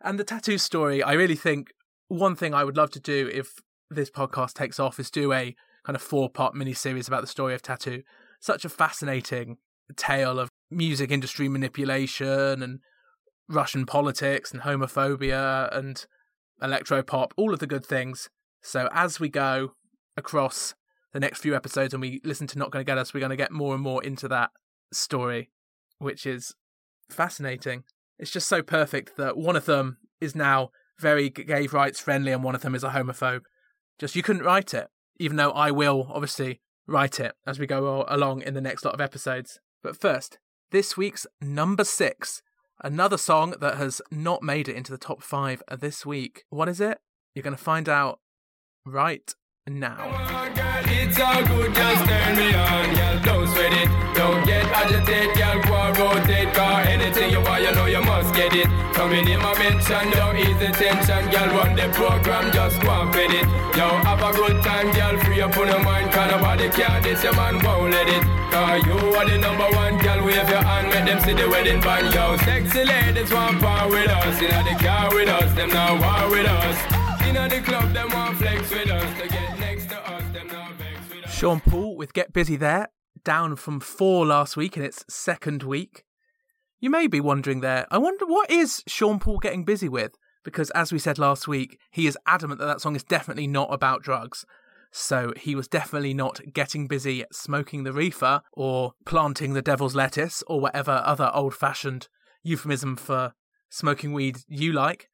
And 0.00 0.18
the 0.18 0.24
t.A.T.u 0.24 0.58
story, 0.58 1.02
I 1.02 1.12
really 1.12 1.34
think 1.34 1.68
one 2.08 2.36
thing 2.36 2.54
I 2.54 2.64
would 2.64 2.76
love 2.76 2.90
to 2.92 3.00
do 3.00 3.28
if 3.32 3.54
this 3.90 4.10
podcast 4.10 4.54
takes 4.54 4.78
off 4.78 5.00
is 5.00 5.10
do 5.10 5.32
a 5.32 5.54
kind 5.84 5.96
of 5.96 6.02
four 6.02 6.28
part 6.30 6.54
mini 6.54 6.72
series 6.72 7.08
about 7.08 7.20
the 7.20 7.26
story 7.26 7.54
of 7.54 7.62
t.A.T.u. 7.62 8.02
Such 8.40 8.64
a 8.64 8.68
fascinating 8.68 9.58
tale 9.96 10.38
of 10.38 10.48
music 10.70 11.10
industry 11.10 11.48
manipulation 11.48 12.62
and 12.62 12.80
Russian 13.48 13.86
politics 13.86 14.52
and 14.52 14.62
homophobia 14.62 15.74
and 15.76 16.04
electropop, 16.62 17.32
all 17.36 17.52
of 17.52 17.58
the 17.58 17.66
good 17.66 17.84
things. 17.84 18.28
So 18.62 18.88
as 18.92 19.20
we 19.20 19.28
go 19.28 19.74
across 20.16 20.74
the 21.12 21.20
next 21.20 21.40
few 21.40 21.54
episodes 21.54 21.94
and 21.94 22.00
we 22.00 22.20
listen 22.24 22.46
to 22.48 22.58
Not 22.58 22.70
Gonna 22.70 22.84
Get 22.84 22.98
Us, 22.98 23.14
we're 23.14 23.20
going 23.20 23.30
to 23.30 23.36
get 23.36 23.52
more 23.52 23.74
and 23.74 23.82
more 23.82 24.02
into 24.02 24.28
that 24.28 24.50
story, 24.92 25.50
which 25.98 26.26
is 26.26 26.54
fascinating. 27.08 27.84
It's 28.18 28.30
just 28.30 28.48
so 28.48 28.62
perfect 28.62 29.16
that 29.16 29.36
one 29.36 29.56
of 29.56 29.66
them 29.66 29.98
is 30.20 30.34
now 30.34 30.70
very 30.98 31.28
gay 31.28 31.66
rights 31.66 32.00
friendly 32.00 32.32
and 32.32 32.42
one 32.42 32.54
of 32.54 32.62
them 32.62 32.74
is 32.74 32.84
a 32.84 32.90
homophobe. 32.90 33.42
Just 33.98 34.16
you 34.16 34.22
couldn't 34.22 34.44
write 34.44 34.74
it, 34.74 34.88
even 35.18 35.36
though 35.36 35.50
I 35.50 35.70
will 35.70 36.08
obviously 36.10 36.60
write 36.86 37.20
it 37.20 37.34
as 37.46 37.58
we 37.58 37.66
go 37.66 38.04
along 38.08 38.42
in 38.42 38.54
the 38.54 38.60
next 38.60 38.84
lot 38.84 38.94
of 38.94 39.00
episodes. 39.00 39.60
But 39.82 40.00
first, 40.00 40.38
this 40.70 40.96
week's 40.96 41.26
number 41.40 41.84
six, 41.84 42.42
another 42.82 43.18
song 43.18 43.54
that 43.60 43.76
has 43.76 44.00
not 44.10 44.42
made 44.42 44.68
it 44.68 44.76
into 44.76 44.92
the 44.92 44.98
top 44.98 45.22
five 45.22 45.62
this 45.78 46.04
week. 46.04 46.44
What 46.50 46.68
is 46.68 46.80
it? 46.80 46.98
You're 47.34 47.42
going 47.42 47.56
to 47.56 47.62
find 47.62 47.88
out 47.88 48.20
right 48.84 49.34
now. 49.68 49.96
Oh 49.98 50.46
you 57.30 57.42
you 57.58 57.74
know 57.74 57.86
you 57.86 58.00
it. 58.54 58.68
Coming 58.94 59.28
in 59.28 59.40
my 59.40 59.54
tension, 60.70 61.30
girl. 61.30 61.48
Run 61.50 61.74
the 61.74 61.88
program, 61.98 62.52
just 62.52 62.80
go 62.80 62.90
and 62.90 63.12
fit 63.12 63.30
it. 63.32 63.46
Yo, 63.76 63.88
have 64.06 64.22
a 64.22 64.30
good 64.36 64.62
time, 64.62 64.92
girl. 64.92 65.18
Free 65.24 65.40
up 65.40 65.56
on 65.56 65.66
your 65.66 65.82
mind, 65.82 66.12
cause 66.12 66.30
nobody 66.30 66.68
can 66.70 67.02
this, 67.02 67.24
your 67.24 67.34
man 67.34 67.58
won't 67.64 67.90
let 67.90 68.06
it. 68.06 68.22
Cause 68.52 68.86
you 68.86 68.98
are 69.18 69.28
the 69.28 69.38
number 69.38 69.68
one, 69.74 69.98
girl. 69.98 70.24
Wave 70.24 70.48
your 70.48 70.62
hand, 70.62 70.88
make 70.94 71.06
them 71.06 71.18
see 71.26 71.34
the 71.34 71.48
wedding 71.50 71.80
band, 71.80 72.14
yo. 72.14 72.36
Sexy 72.46 72.84
ladies 72.84 73.32
want 73.32 73.60
part 73.60 73.90
with 73.90 74.10
us, 74.10 74.40
in 74.40 74.48
the 74.48 74.76
car 74.78 75.12
with 75.12 75.28
us, 75.28 75.52
them 75.54 75.70
now 75.70 75.98
war 75.98 76.30
with 76.30 76.46
us. 76.46 76.78
In 77.26 77.34
the 77.34 77.60
club, 77.60 77.92
them 77.92 78.08
want 78.10 78.38
flex 78.38 78.70
with 78.70 78.90
us, 78.90 79.20
to 79.20 79.45
Sean 81.36 81.60
Paul 81.60 81.98
with 81.98 82.14
Get 82.14 82.32
Busy 82.32 82.56
There, 82.56 82.88
down 83.22 83.56
from 83.56 83.78
four 83.78 84.24
last 84.24 84.56
week 84.56 84.78
in 84.78 84.82
its 84.82 85.04
second 85.06 85.62
week. 85.62 86.02
You 86.80 86.88
may 86.88 87.06
be 87.08 87.20
wondering 87.20 87.60
there, 87.60 87.86
I 87.90 87.98
wonder 87.98 88.24
what 88.24 88.50
is 88.50 88.82
Sean 88.86 89.18
Paul 89.18 89.38
getting 89.38 89.62
busy 89.62 89.86
with? 89.86 90.12
Because 90.44 90.70
as 90.70 90.94
we 90.94 90.98
said 90.98 91.18
last 91.18 91.46
week, 91.46 91.78
he 91.90 92.06
is 92.06 92.16
adamant 92.26 92.58
that 92.60 92.64
that 92.64 92.80
song 92.80 92.96
is 92.96 93.04
definitely 93.04 93.46
not 93.46 93.70
about 93.70 94.02
drugs. 94.02 94.46
So 94.90 95.34
he 95.36 95.54
was 95.54 95.68
definitely 95.68 96.14
not 96.14 96.40
getting 96.54 96.86
busy 96.88 97.22
smoking 97.30 97.84
the 97.84 97.92
reefer 97.92 98.40
or 98.54 98.92
planting 99.04 99.52
the 99.52 99.60
devil's 99.60 99.94
lettuce 99.94 100.42
or 100.46 100.58
whatever 100.58 101.02
other 101.04 101.30
old 101.34 101.54
fashioned 101.54 102.08
euphemism 102.44 102.96
for 102.96 103.34
smoking 103.68 104.14
weed 104.14 104.38
you 104.48 104.72
like. 104.72 105.10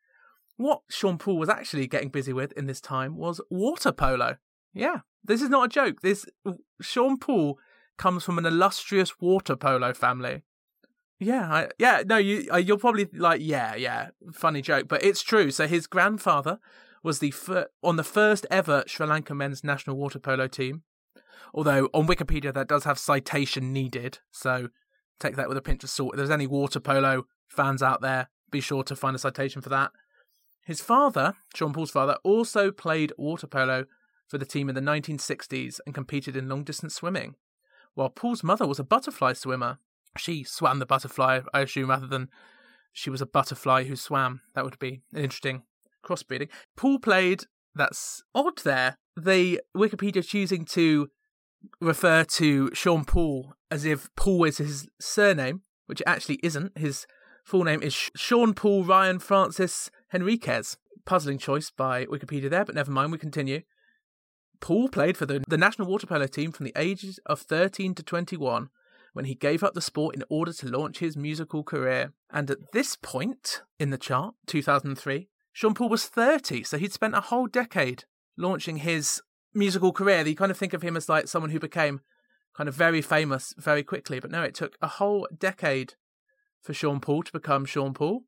What 0.57 0.83
Sean 0.89 1.19
Paul 1.19 1.37
was 1.37 1.49
actually 1.49 1.89
getting 1.89 2.11
busy 2.11 2.33
with 2.33 2.53
in 2.53 2.67
this 2.67 2.81
time 2.81 3.17
was 3.17 3.41
water 3.51 3.91
polo. 3.91 4.37
Yeah, 4.73 5.01
this 5.25 5.43
is 5.43 5.49
not 5.49 5.67
a 5.67 5.69
joke. 5.69 6.01
This 6.01 6.27
Sean 6.81 7.19
Paul 7.19 7.59
comes 7.99 8.25
from 8.25 8.39
an 8.39 8.47
illustrious 8.47 9.21
water 9.21 9.57
polo 9.57 9.93
family. 9.93 10.43
Yeah, 11.19 11.53
I, 11.53 11.69
yeah, 11.79 12.03
no, 12.05 12.17
you 12.17 12.49
uh, 12.53 12.57
you're 12.57 12.79
probably 12.79 13.09
like, 13.13 13.41
yeah, 13.43 13.77
yeah, 13.77 14.11
funny 14.33 14.61
joke, 14.61 14.89
but 14.89 15.05
it's 15.05 15.23
true. 15.23 15.51
So 15.51 15.69
his 15.69 15.87
grandfather 15.87 16.59
was 17.05 17.21
the 17.21 17.31
fir- 17.31 17.69
on 17.83 17.97
the 17.97 18.05
first 18.05 18.47
ever 18.51 18.83
Sri 18.87 19.07
Lanka 19.07 19.35
men's 19.35 19.63
national 19.63 19.97
water 19.97 20.19
polo 20.19 20.49
team. 20.49 20.83
Although 21.55 21.91
on 21.93 22.07
Wikipedia 22.07 22.53
that 22.55 22.69
does 22.69 22.85
have 22.85 22.99
citation 22.99 23.73
needed, 23.73 24.19
so 24.31 24.71
take 25.21 25.37
that 25.37 25.49
with 25.49 25.59
a 25.59 25.63
pinch 25.63 25.85
of 25.85 25.91
salt. 25.91 26.15
If 26.15 26.17
there's 26.17 26.31
any 26.31 26.47
water 26.47 26.81
polo 26.81 27.27
fans 27.49 27.83
out 27.83 28.01
there, 28.01 28.29
be 28.51 28.61
sure 28.61 28.83
to 28.85 28.97
find 28.97 29.15
a 29.15 29.19
citation 29.19 29.63
for 29.63 29.69
that. 29.69 29.93
His 30.65 30.81
father, 30.81 31.35
Sean 31.55 31.73
Paul's 31.73 31.91
father, 31.91 32.17
also 32.25 32.71
played 32.71 33.13
water 33.19 33.47
polo 33.47 33.85
for 34.33 34.39
the 34.39 34.47
team 34.47 34.71
in 34.71 34.75
the 34.75 34.81
1960s 34.81 35.79
and 35.85 35.95
competed 35.95 36.35
in 36.35 36.49
long 36.49 36.65
distance 36.65 36.95
swimming, 36.95 37.35
while 37.93 38.09
Paul's 38.09 38.43
mother 38.43 38.67
was 38.67 38.79
a 38.79 38.85
butterfly 38.85 39.35
swimmer. 39.35 39.79
She 40.17 40.43
swam 40.43 40.79
the 40.79 40.87
butterfly, 40.87 41.41
I 41.53 41.61
assume, 41.61 41.91
rather 41.91 42.07
than 42.07 42.31
she 42.95 43.11
was 43.11 43.21
a 43.21 43.27
butterfly 43.27 43.85
who 43.85 43.95
swam. 43.95 44.41
That 44.55 44.65
would 44.65 44.79
be 44.79 45.03
an 45.13 45.23
interesting 45.23 45.65
crossbreeding. 46.03 46.49
Paul 46.79 46.99
played, 46.99 47.43
that's 47.75 48.23
odd 48.35 48.57
there, 48.65 48.97
the 49.15 49.61
Wikipedia 49.77 50.27
choosing 50.27 50.65
to 50.65 51.11
refer 51.79 52.25
to 52.25 52.71
Sean 52.73 53.05
Paul 53.05 53.53
as 53.71 53.85
if 53.85 54.09
Paul 54.17 54.45
is 54.45 54.57
his 54.57 54.89
surname, 54.99 55.61
which 55.85 56.01
it 56.01 56.09
actually 56.09 56.41
isn't. 56.43 56.79
His 56.79 57.07
full 57.45 57.65
name 57.65 57.83
is 57.83 57.93
Sean 58.17 58.55
Paul 58.55 58.85
Ryan 58.85 59.19
Francis 59.19 59.91
Henriques. 60.15 60.79
Puzzling 61.05 61.37
choice 61.37 61.71
by 61.71 62.07
Wikipedia 62.07 62.49
there, 62.49 62.65
but 62.65 62.77
never 62.77 62.91
mind, 62.91 63.13
we 63.13 63.19
continue. 63.19 63.61
Paul 64.63 64.89
played 64.89 65.19
for 65.19 65.27
the, 65.27 65.43
the 65.47 65.59
national 65.59 65.89
water 65.89 66.07
polo 66.07 66.29
team 66.29 66.53
from 66.53 66.65
the 66.65 66.73
ages 66.77 67.19
of 67.27 67.41
13 67.41 67.97
to 67.97 68.03
21 68.03 68.71
when 69.13 69.25
he 69.27 69.35
gave 69.35 69.63
up 69.63 69.75
the 69.75 69.83
sport 69.83 70.15
in 70.15 70.23
order 70.31 70.53
to 70.53 70.69
launch 70.69 71.01
his 71.01 71.17
musical 71.17 71.65
career. 71.65 72.13
And 72.31 72.49
at 72.49 72.73
this 72.73 72.97
point 72.97 73.63
in 73.79 73.91
the 73.91 73.99
chart, 73.99 74.35
2003, 74.47 75.29
Sean 75.53 75.75
Paul 75.75 75.89
was 75.91 76.07
30, 76.07 76.63
so 76.63 76.79
he'd 76.79 76.93
spent 76.93 77.17
a 77.17 77.21
whole 77.21 77.49
decade 77.49 78.05
launching 78.39 78.79
his 78.79 79.21
musical 79.53 79.93
career. 79.93 80.27
You 80.27 80.37
kind 80.37 80.53
of 80.53 80.57
think 80.57 80.73
of 80.73 80.83
him 80.83 80.97
as 80.97 81.09
like 81.09 81.27
someone 81.27 81.51
who 81.51 81.61
became 81.61 82.01
kind 82.57 82.69
of 82.69 82.75
very 82.75 83.03
famous 83.03 83.53
very 83.59 83.83
quickly, 83.83 84.21
but 84.21 84.31
no, 84.31 84.43
it 84.43 84.55
took 84.55 84.77
a 84.81 84.87
whole 84.87 85.27
decade 85.37 85.95
for 86.63 86.73
Sean 86.73 87.01
Paul 87.01 87.25
to 87.25 87.33
become 87.33 87.65
Sean 87.65 87.95
Paul. 87.95 88.23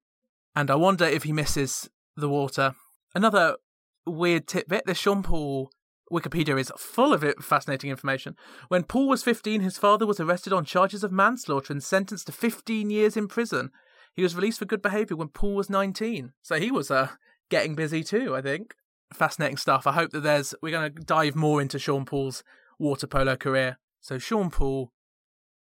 And 0.57 0.69
I 0.69 0.75
wonder 0.75 1.05
if 1.05 1.23
he 1.23 1.33
misses 1.33 1.89
the 2.17 2.29
water. 2.29 2.75
Another 3.15 3.57
weird 4.05 4.49
tidbit 4.49 4.85
the 4.85 4.95
Sean 4.95 5.23
Paul 5.23 5.71
Wikipedia 6.15 6.59
is 6.59 6.73
full 6.77 7.13
of 7.13 7.25
it, 7.25 7.43
fascinating 7.43 7.91
information. 7.91 8.37
When 8.69 8.85
Paul 8.85 9.09
was 9.09 9.25
15, 9.25 9.61
his 9.61 9.79
father 9.79 10.07
was 10.07 10.21
arrested 10.21 10.53
on 10.53 10.65
charges 10.65 11.03
of 11.03 11.11
manslaughter 11.11 11.73
and 11.73 11.83
sentenced 11.83 12.27
to 12.27 12.33
15 12.33 12.89
years 12.89 13.17
in 13.17 13.27
prison. 13.27 13.71
He 14.15 14.23
was 14.23 14.37
released 14.37 14.61
for 14.61 14.65
good 14.65 14.81
behaviour 14.81 15.17
when 15.17 15.29
Paul 15.29 15.57
was 15.57 15.69
19. 15.69 16.33
So 16.41 16.61
he 16.61 16.71
was 16.71 16.91
uh, 16.91 17.09
getting 17.51 17.75
busy 17.75 18.05
too, 18.05 18.37
I 18.37 18.43
think. 18.43 18.75
Fascinating 19.13 19.57
stuff. 19.57 19.87
I 19.87 19.93
hope 19.93 20.13
that 20.13 20.21
there's. 20.21 20.55
We're 20.63 20.71
going 20.71 20.95
to 20.95 21.03
dive 21.03 21.35
more 21.35 21.61
into 21.61 21.79
Sean 21.79 22.05
Paul's 22.05 22.45
water 22.79 23.07
polo 23.07 23.37
career. 23.37 23.79
So, 24.01 24.19
Sean 24.19 24.51
Paul, 24.51 24.93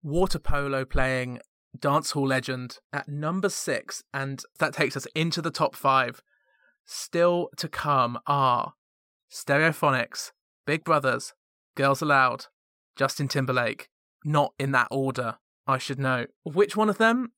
water 0.03 0.39
polo 0.39 0.85
playing 0.85 1.41
dancehall 1.79 2.27
legend 2.27 2.79
at 2.93 3.09
number 3.09 3.49
six. 3.49 4.03
And 4.13 4.43
that 4.59 4.75
takes 4.75 4.97
us 4.97 5.07
into 5.15 5.41
the 5.41 5.51
top 5.51 5.77
five. 5.77 6.23
Still 6.85 7.49
to 7.57 7.69
come 7.69 8.19
are 8.27 8.75
Stereophonics, 9.33 10.33
Big 10.67 10.85
Brovaz, 10.85 11.33
Girls 11.75 12.03
Aloud, 12.03 12.47
Justin 12.97 13.29
Timberlake. 13.29 13.89
Not 14.27 14.53
in 14.59 14.73
that 14.73 14.89
order, 14.91 15.39
I 15.67 15.79
should 15.79 15.99
know. 15.99 16.27
Which 16.45 16.77
one 16.77 16.91
of 16.91 16.99
them 16.99 17.33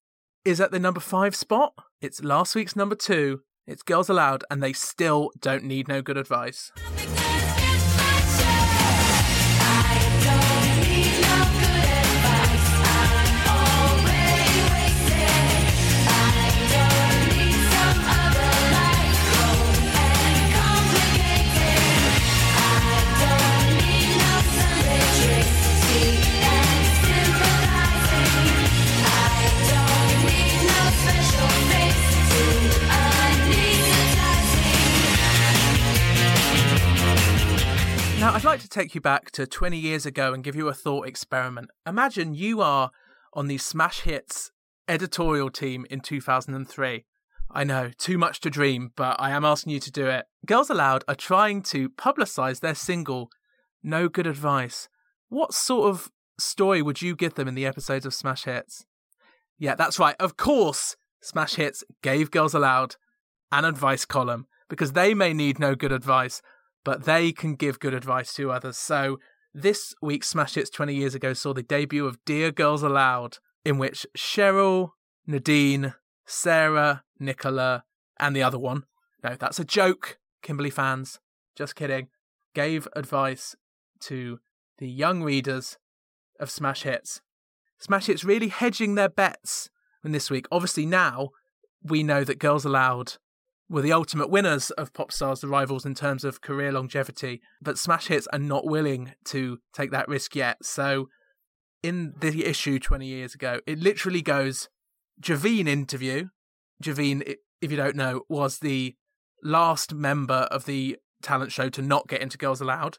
is 0.45 0.61
at 0.61 0.73
the 0.73 0.81
number 0.81 0.99
five 0.99 1.37
spot? 1.37 1.73
It's 2.01 2.23
last 2.23 2.57
week's 2.57 2.75
number 2.75 2.97
two. 2.97 3.43
It's 3.69 3.83
Girls 3.83 4.11
Aloud, 4.11 4.43
and 4.51 4.61
they 4.61 4.73
still 4.73 5.31
don't 5.41 5.63
need 5.63 5.87
no 5.87 6.03
good 6.03 6.19
advice. 6.19 6.73
Now, 38.25 38.33
I'd 38.33 38.43
like 38.43 38.61
to 38.61 38.69
take 38.71 38.95
you 38.95 39.03
back 39.03 39.33
to 39.33 39.47
20 39.47 39.77
years 39.77 40.07
ago 40.07 40.33
and 40.33 40.43
give 40.43 40.57
you 40.57 40.67
a 40.69 40.73
thought 40.73 41.07
experiment. 41.07 41.69
Imagine 41.87 42.33
you 42.33 42.63
are 42.63 42.91
on 43.35 43.49
the 43.49 43.59
smash 43.59 44.01
hits 44.01 44.51
editorial 44.89 45.51
team 45.51 45.85
in 45.91 46.01
2003. 46.01 47.05
I 47.51 47.65
know, 47.65 47.91
too 47.99 48.17
much 48.17 48.41
to 48.41 48.49
dream, 48.49 48.93
but 48.97 49.21
I 49.21 49.31
am 49.33 49.45
asking 49.45 49.75
you 49.75 49.81
to 49.81 49.91
do 49.91 50.07
it. 50.07 50.25
Girls 50.47 50.71
Aloud 50.71 51.05
are 51.07 51.15
trying 51.15 51.61
to 51.65 51.91
publicise 51.91 52.61
their 52.61 52.75
single, 52.75 53.29
No 53.83 54.09
Good 54.09 54.27
Advice. 54.27 54.89
What 55.29 55.53
sort 55.53 55.91
of 55.91 56.11
story 56.39 56.81
would 56.81 57.03
you 57.03 57.15
give 57.15 57.35
them 57.35 57.47
in 57.47 57.55
the 57.55 57.67
episodes 57.67 58.07
of 58.07 58.15
Smash 58.15 58.45
Hits? 58.45 58.87
Yeah, 59.59 59.75
that's 59.75 59.99
right. 59.99 60.17
Of 60.19 60.39
course, 60.39 60.97
Smash 61.21 61.57
Hits 61.57 61.85
gave 62.03 62.31
Girls 62.31 62.55
Aloud 62.55 62.97
an 63.53 63.67
advice 63.67 64.07
column 64.07 64.47
because 64.71 64.93
they 64.93 65.13
may 65.13 65.35
need 65.35 65.59
no 65.59 65.75
good 65.75 65.93
advice, 65.93 66.41
but 66.85 67.05
they 67.05 67.33
can 67.33 67.55
give 67.55 67.81
good 67.81 67.95
advice 67.95 68.35
to 68.35 68.51
others. 68.51 68.77
So 68.79 69.19
this 69.53 69.95
week's 70.03 70.29
Smash 70.29 70.55
Hits 70.55 70.71
20 70.71 70.95
years 70.95 71.15
ago 71.15 71.33
saw 71.33 71.53
the 71.53 71.63
debut 71.63 72.07
of 72.07 72.23
Dear 72.25 72.53
Girls 72.53 72.83
Aloud, 72.83 73.39
in 73.65 73.79
which 73.79 74.07
Cheryl, 74.17 74.91
Nadine, 75.27 75.95
Sarah, 76.27 77.03
Nicola, 77.19 77.85
and 78.19 78.37
the 78.37 78.43
other 78.43 78.59
one, 78.59 78.85
no, 79.23 79.35
that's 79.39 79.59
a 79.59 79.65
joke, 79.65 80.19
Kimberly 80.43 80.71
fans, 80.71 81.19
just 81.57 81.75
kidding, 81.75 82.09
gave 82.55 82.87
advice 82.95 83.57
to 84.01 84.39
the 84.79 84.89
young 84.89 85.23
readers 85.23 85.79
of 86.39 86.51
Smash 86.51 86.83
Hits. 86.83 87.23
Smash 87.79 88.07
Hits 88.07 88.25
really 88.25 88.49
hedging 88.49 88.95
their 88.95 89.09
bets 89.09 89.71
in 90.05 90.13
this 90.13 90.31
week. 90.31 90.47
Obviously, 90.53 90.85
now 90.85 91.31
we 91.83 92.03
know 92.03 92.25
that 92.25 92.39
Girls 92.39 92.65
Aloud 92.65 93.15
were 93.75 93.83
the 93.83 93.93
ultimate 93.93 94.31
winners 94.31 94.71
of 94.71 94.93
Popstars 94.93 95.41
The 95.41 95.49
Rivals 95.49 95.85
in 95.85 95.97
terms 95.97 96.23
of 96.23 96.41
career 96.41 96.71
longevity, 96.71 97.43
but 97.61 97.77
Smash 97.77 98.07
Hits 98.07 98.29
are 98.33 98.39
not 98.39 98.65
willing 98.65 99.15
to 99.25 99.59
take 99.73 99.91
that 99.91 100.07
risk 100.07 100.37
yet. 100.37 100.65
So, 100.65 101.09
in 101.83 102.15
the 102.21 102.47
issue 102.47 102.79
20 102.79 103.05
years 103.05 103.35
ago, 103.35 103.59
it 103.67 103.81
literally 103.81 104.23
goes 104.23 104.69
Javine 105.21 105.67
interview. 105.67 106.29
Javine, 106.81 107.35
if 107.61 107.73
you 107.73 107.77
don't 107.77 107.97
know, 107.97 108.23
was 108.29 108.61
the 108.61 108.95
last 109.43 109.93
member 109.93 110.47
of 110.53 110.67
the 110.67 110.97
talent 111.21 111.51
show 111.51 111.69
to 111.71 111.83
not 111.83 112.07
get 112.07 112.23
into 112.23 112.39
Girls 112.39 112.61
Aloud. 112.61 112.99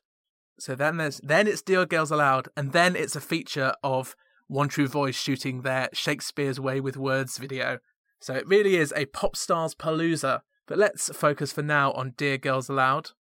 So 0.60 0.76
then 0.76 0.98
there's 0.98 1.22
then 1.24 1.48
it's 1.48 1.62
Dear 1.62 1.86
Girls 1.86 2.12
Aloud, 2.12 2.50
and 2.58 2.74
then 2.74 2.98
it's 2.98 3.16
a 3.16 3.22
feature 3.22 3.74
of 3.82 4.14
One 4.48 4.68
True 4.68 4.90
Voice 4.90 5.16
shooting 5.16 5.62
their 5.62 5.88
Shakespeare's 5.94 6.60
Way 6.60 6.82
with 6.82 6.98
Words 6.98 7.38
video. 7.38 7.80
So 8.20 8.34
it 8.34 8.46
really 8.46 8.76
is 8.76 8.94
a 8.94 9.06
pop 9.06 9.38
stars 9.38 9.74
palooza. 9.74 10.42
But 10.68 10.78
let's 10.78 11.10
focus 11.16 11.52
for 11.52 11.62
now 11.62 11.92
on 11.92 12.14
Dear 12.18 12.38
Girls 12.38 12.70
Aloud. 12.70 13.12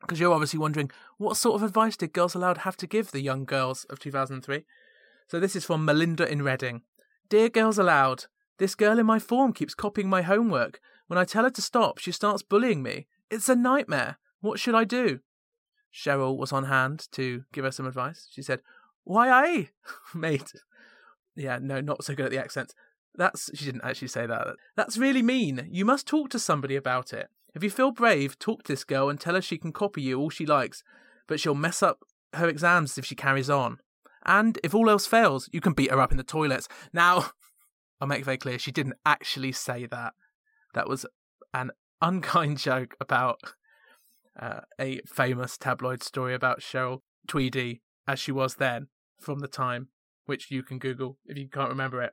Because 0.00 0.20
you're 0.20 0.34
obviously 0.34 0.58
wondering, 0.58 0.90
what 1.16 1.36
sort 1.36 1.56
of 1.56 1.62
advice 1.62 1.96
did 1.96 2.12
Girls 2.12 2.34
Aloud 2.34 2.58
have 2.58 2.76
to 2.78 2.86
give 2.86 3.10
the 3.10 3.22
young 3.22 3.44
girls 3.44 3.84
of 3.84 3.98
2003? 3.98 4.64
So 5.28 5.40
this 5.40 5.56
is 5.56 5.64
from 5.64 5.84
Melinda 5.84 6.30
in 6.30 6.42
Reading. 6.42 6.82
Dear 7.30 7.48
Girls 7.48 7.78
Aloud, 7.78 8.26
this 8.58 8.74
girl 8.74 8.98
in 8.98 9.06
my 9.06 9.18
form 9.18 9.52
keeps 9.54 9.74
copying 9.74 10.10
my 10.10 10.22
homework. 10.22 10.80
When 11.06 11.18
I 11.18 11.24
tell 11.24 11.44
her 11.44 11.50
to 11.50 11.62
stop, 11.62 11.98
she 11.98 12.12
starts 12.12 12.42
bullying 12.42 12.82
me. 12.82 13.06
It's 13.30 13.48
a 13.48 13.56
nightmare. 13.56 14.18
What 14.40 14.60
should 14.60 14.74
I 14.74 14.84
do? 14.84 15.20
Cheryl 15.92 16.36
was 16.36 16.52
on 16.52 16.64
hand 16.64 17.08
to 17.12 17.44
give 17.52 17.64
her 17.64 17.72
some 17.72 17.86
advice. 17.86 18.28
She 18.30 18.42
said, 18.42 18.60
Why, 19.04 19.30
I, 19.30 19.70
mate. 20.14 20.52
Yeah, 21.34 21.58
no, 21.60 21.80
not 21.80 22.04
so 22.04 22.14
good 22.14 22.26
at 22.26 22.30
the 22.30 22.38
accents. 22.38 22.74
That's, 23.16 23.50
she 23.54 23.64
didn't 23.64 23.84
actually 23.84 24.08
say 24.08 24.26
that. 24.26 24.56
That's 24.76 24.98
really 24.98 25.22
mean. 25.22 25.68
You 25.70 25.84
must 25.84 26.06
talk 26.06 26.30
to 26.30 26.38
somebody 26.38 26.76
about 26.76 27.12
it. 27.12 27.28
If 27.54 27.62
you 27.62 27.70
feel 27.70 27.92
brave, 27.92 28.38
talk 28.38 28.64
to 28.64 28.72
this 28.72 28.84
girl 28.84 29.08
and 29.08 29.20
tell 29.20 29.34
her 29.34 29.42
she 29.42 29.58
can 29.58 29.72
copy 29.72 30.02
you 30.02 30.18
all 30.18 30.30
she 30.30 30.44
likes, 30.44 30.82
but 31.28 31.38
she'll 31.38 31.54
mess 31.54 31.82
up 31.82 32.00
her 32.32 32.48
exams 32.48 32.98
if 32.98 33.04
she 33.04 33.14
carries 33.14 33.48
on. 33.48 33.78
And 34.26 34.58
if 34.64 34.74
all 34.74 34.90
else 34.90 35.06
fails, 35.06 35.48
you 35.52 35.60
can 35.60 35.72
beat 35.72 35.90
her 35.90 36.00
up 36.00 36.10
in 36.10 36.16
the 36.16 36.24
toilets. 36.24 36.68
Now, 36.92 37.30
I'll 38.00 38.08
make 38.08 38.24
very 38.24 38.38
clear, 38.38 38.58
she 38.58 38.72
didn't 38.72 38.96
actually 39.06 39.52
say 39.52 39.86
that. 39.86 40.14
That 40.74 40.88
was 40.88 41.06
an 41.52 41.70
unkind 42.02 42.58
joke 42.58 42.96
about 43.00 43.38
uh, 44.38 44.60
a 44.80 45.00
famous 45.06 45.56
tabloid 45.56 46.02
story 46.02 46.34
about 46.34 46.60
Cheryl 46.60 47.00
Tweedy 47.28 47.82
as 48.08 48.18
she 48.18 48.32
was 48.32 48.56
then 48.56 48.88
from 49.20 49.38
the 49.38 49.48
time, 49.48 49.88
which 50.26 50.50
you 50.50 50.62
can 50.62 50.78
Google 50.78 51.18
if 51.24 51.38
you 51.38 51.48
can't 51.48 51.70
remember 51.70 52.02
it. 52.02 52.12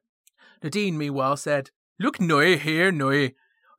Nadine, 0.64 0.98
meanwhile, 0.98 1.38
said, 1.38 1.72
Look, 2.00 2.20
Noy, 2.20 2.58
here, 2.58 2.92
Noy. 2.92 3.34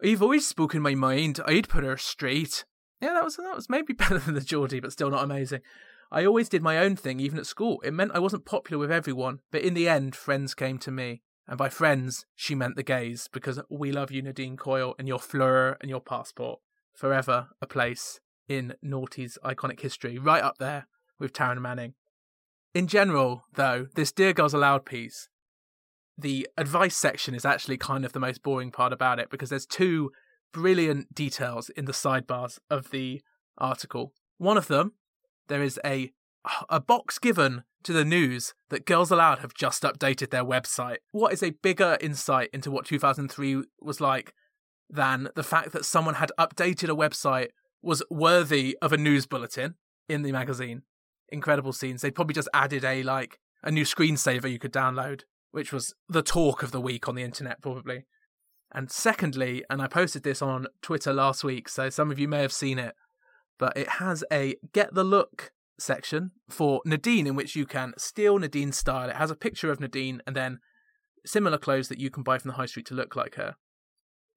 I've 0.04 0.22
always 0.22 0.46
spoken 0.46 0.82
my 0.82 0.94
mind. 0.94 1.40
I'd 1.46 1.68
put 1.68 1.84
her 1.84 1.96
straight. 1.96 2.64
Yeah, 3.00 3.14
that 3.14 3.24
was 3.24 3.36
that 3.36 3.56
was 3.56 3.68
maybe 3.68 3.92
better 3.94 4.18
than 4.18 4.34
the 4.34 4.40
Geordie, 4.40 4.80
but 4.80 4.92
still 4.92 5.10
not 5.10 5.24
amazing. 5.24 5.60
I 6.10 6.24
always 6.24 6.48
did 6.48 6.62
my 6.62 6.78
own 6.78 6.96
thing, 6.96 7.20
even 7.20 7.38
at 7.38 7.46
school. 7.46 7.80
It 7.82 7.94
meant 7.94 8.12
I 8.14 8.18
wasn't 8.18 8.44
popular 8.44 8.78
with 8.78 8.92
everyone, 8.92 9.40
but 9.50 9.62
in 9.62 9.74
the 9.74 9.88
end, 9.88 10.14
friends 10.14 10.54
came 10.54 10.78
to 10.80 10.90
me. 10.90 11.22
And 11.48 11.58
by 11.58 11.68
friends, 11.68 12.26
she 12.36 12.54
meant 12.54 12.76
the 12.76 12.82
gays, 12.82 13.28
because 13.32 13.60
we 13.70 13.90
love 13.90 14.10
you, 14.10 14.22
Nadine 14.22 14.56
Coyle, 14.56 14.94
and 14.98 15.08
your 15.08 15.18
fleur 15.18 15.76
and 15.80 15.90
your 15.90 16.00
passport. 16.00 16.60
Forever 16.94 17.48
a 17.60 17.66
place 17.66 18.20
in 18.48 18.74
Naughty's 18.82 19.38
iconic 19.44 19.80
history, 19.80 20.18
right 20.18 20.42
up 20.42 20.58
there 20.58 20.86
with 21.18 21.32
Taryn 21.32 21.60
Manning. 21.60 21.94
In 22.74 22.86
general, 22.86 23.44
though, 23.54 23.86
this 23.94 24.12
Dear 24.12 24.32
Girls 24.32 24.54
Aloud 24.54 24.84
piece, 24.84 25.28
the 26.16 26.48
advice 26.56 26.96
section 26.96 27.34
is 27.34 27.44
actually 27.44 27.76
kind 27.76 28.04
of 28.04 28.12
the 28.12 28.20
most 28.20 28.42
boring 28.42 28.70
part 28.70 28.92
about 28.92 29.18
it 29.18 29.30
because 29.30 29.50
there's 29.50 29.66
two 29.66 30.10
brilliant 30.52 31.14
details 31.14 31.70
in 31.70 31.86
the 31.86 31.92
sidebars 31.92 32.58
of 32.70 32.90
the 32.90 33.22
article. 33.58 34.12
One 34.38 34.56
of 34.56 34.68
them, 34.68 34.92
there 35.48 35.62
is 35.62 35.80
a 35.84 36.12
a 36.68 36.80
box 36.80 37.20
given 37.20 37.62
to 37.84 37.92
the 37.92 38.04
news 38.04 38.54
that 38.68 38.84
Girls 38.84 39.10
Aloud 39.10 39.38
have 39.40 39.54
just 39.54 39.82
updated 39.82 40.30
their 40.30 40.44
website. 40.44 40.96
What 41.12 41.32
is 41.32 41.42
a 41.42 41.50
bigger 41.50 41.96
insight 42.00 42.50
into 42.52 42.70
what 42.70 42.84
2003 42.84 43.62
was 43.80 44.00
like 44.00 44.34
than 44.90 45.28
the 45.34 45.42
fact 45.42 45.72
that 45.72 45.84
someone 45.84 46.14
had 46.14 46.32
updated 46.38 46.88
a 46.88 46.96
website 46.96 47.48
was 47.80 48.02
worthy 48.10 48.76
of 48.82 48.92
a 48.92 48.96
news 48.96 49.26
bulletin 49.26 49.74
in 50.08 50.22
the 50.22 50.32
magazine? 50.32 50.82
Incredible 51.28 51.72
scenes. 51.72 52.02
They 52.02 52.10
probably 52.10 52.34
just 52.34 52.48
added 52.52 52.84
a 52.84 53.02
like 53.02 53.38
a 53.62 53.70
new 53.70 53.84
screensaver 53.84 54.50
you 54.50 54.58
could 54.58 54.72
download, 54.72 55.22
which 55.52 55.72
was 55.72 55.94
the 56.08 56.22
talk 56.22 56.62
of 56.62 56.72
the 56.72 56.80
week 56.80 57.08
on 57.08 57.14
the 57.14 57.22
internet 57.22 57.62
probably. 57.62 58.04
And 58.74 58.90
secondly, 58.90 59.62
and 59.70 59.80
I 59.80 59.86
posted 59.86 60.22
this 60.22 60.42
on 60.42 60.66
Twitter 60.80 61.12
last 61.12 61.44
week, 61.44 61.68
so 61.68 61.90
some 61.90 62.10
of 62.10 62.18
you 62.18 62.26
may 62.26 62.40
have 62.40 62.52
seen 62.52 62.78
it, 62.78 62.94
but 63.58 63.76
it 63.76 63.88
has 63.88 64.24
a 64.32 64.56
get 64.72 64.94
the 64.94 65.04
look 65.04 65.52
section 65.78 66.30
for 66.48 66.80
Nadine 66.86 67.26
in 67.26 67.34
which 67.34 67.54
you 67.54 67.66
can 67.66 67.92
steal 67.98 68.38
Nadine's 68.38 68.78
style. 68.78 69.10
It 69.10 69.16
has 69.16 69.30
a 69.30 69.36
picture 69.36 69.70
of 69.70 69.78
Nadine 69.78 70.22
and 70.26 70.34
then 70.34 70.58
similar 71.26 71.58
clothes 71.58 71.88
that 71.88 72.00
you 72.00 72.10
can 72.10 72.22
buy 72.22 72.38
from 72.38 72.50
the 72.50 72.56
high 72.56 72.66
street 72.66 72.86
to 72.86 72.94
look 72.94 73.14
like 73.14 73.34
her. 73.34 73.54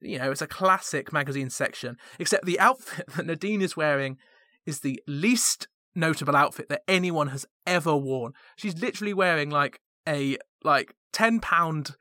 You 0.02 0.20
know, 0.20 0.32
it's 0.32 0.42
a 0.42 0.48
classic 0.48 1.14
magazine 1.14 1.50
section, 1.50 1.98
except 2.20 2.46
the 2.46 2.60
outfit 2.60 3.08
that 3.16 3.26
Nadine 3.26 3.62
is 3.62 3.78
wearing 3.78 4.18
is 4.66 4.82
the 4.82 5.02
least 5.08 5.68
notable 5.96 6.36
outfit 6.36 6.68
that 6.70 6.84
anyone 6.88 7.30
has 7.30 7.46
ever 7.66 7.96
worn. 7.96 8.34
She's 8.58 8.82
literally 8.82 9.14
wearing 9.14 9.50
like 9.50 9.80
a 10.08 10.38
like 10.66 10.96
10 11.14 11.40
pound 11.40 11.96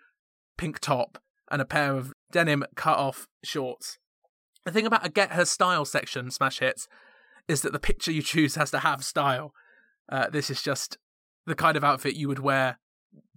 pink 0.56 0.80
top 0.80 1.18
and 1.50 1.60
a 1.62 1.64
pair 1.64 1.94
of 1.94 2.12
denim 2.32 2.64
cut 2.74 2.98
off 2.98 3.28
shorts. 3.44 3.98
The 4.64 4.72
thing 4.72 4.86
about 4.86 5.06
a 5.06 5.10
get 5.10 5.32
her 5.32 5.44
style 5.44 5.84
section, 5.84 6.30
smash 6.30 6.58
hits, 6.58 6.88
is 7.46 7.60
that 7.62 7.72
the 7.72 7.78
picture 7.78 8.10
you 8.10 8.22
choose 8.22 8.54
has 8.54 8.70
to 8.70 8.78
have 8.78 9.04
style. 9.04 9.52
Uh, 10.08 10.28
this 10.30 10.50
is 10.50 10.62
just 10.62 10.98
the 11.46 11.54
kind 11.54 11.76
of 11.76 11.84
outfit 11.84 12.14
you 12.14 12.28
would 12.28 12.38
wear 12.38 12.78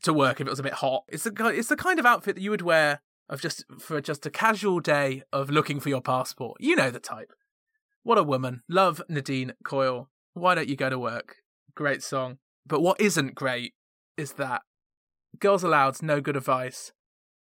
to 0.03 0.13
work 0.13 0.39
if 0.39 0.47
it 0.47 0.49
was 0.49 0.59
a 0.59 0.63
bit 0.63 0.73
hot. 0.73 1.03
It's 1.09 1.23
the 1.23 1.47
it's 1.47 1.69
the 1.69 1.75
kind 1.75 1.99
of 1.99 2.05
outfit 2.05 2.35
that 2.35 2.41
you 2.41 2.51
would 2.51 2.61
wear 2.61 3.01
of 3.29 3.41
just 3.41 3.65
for 3.79 3.99
just 3.99 4.25
a 4.25 4.29
casual 4.29 4.79
day 4.79 5.23
of 5.33 5.49
looking 5.49 5.79
for 5.79 5.89
your 5.89 6.01
passport. 6.01 6.57
You 6.61 6.75
know 6.75 6.89
the 6.89 6.99
type. 6.99 7.33
What 8.03 8.17
a 8.17 8.23
woman. 8.23 8.63
Love 8.69 9.01
Nadine 9.09 9.53
Coyle. 9.65 10.09
Why 10.33 10.55
don't 10.55 10.69
you 10.69 10.77
go 10.77 10.89
to 10.89 10.97
work? 10.97 11.37
Great 11.75 12.01
song. 12.01 12.37
But 12.65 12.81
what 12.81 13.01
isn't 13.01 13.35
great 13.35 13.73
is 14.15 14.33
that 14.33 14.61
Girls 15.39 15.63
Aloud's 15.63 16.01
No 16.01 16.21
Good 16.21 16.35
Advice, 16.35 16.91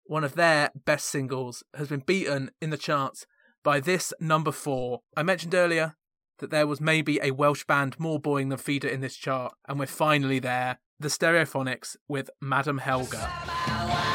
one 0.06 0.24
of 0.24 0.36
their 0.36 0.72
best 0.86 1.06
singles, 1.08 1.64
has 1.74 1.88
been 1.88 2.04
beaten 2.06 2.52
in 2.62 2.70
the 2.70 2.78
charts 2.78 3.26
by 3.64 3.80
this 3.80 4.14
number 4.20 4.52
four. 4.52 5.02
I 5.16 5.24
mentioned 5.24 5.56
earlier 5.56 5.96
that 6.40 6.52
there 6.52 6.68
was 6.68 6.82
maybe 6.82 7.20
a 7.22 7.32
Welsh 7.32 7.64
band 7.66 8.00
more 8.00 8.20
boring 8.20 8.50
than 8.50 8.58
Feeder 8.58 8.88
in 8.90 9.02
this 9.02 9.16
chart, 9.16 9.54
and 9.68 9.80
we're 9.80 9.86
finally 9.86 10.40
there. 10.40 10.80
The 11.00 11.10
Stereophonics 11.10 11.96
with 12.08 12.30
Madame 12.42 12.78
Helga. 12.78 14.15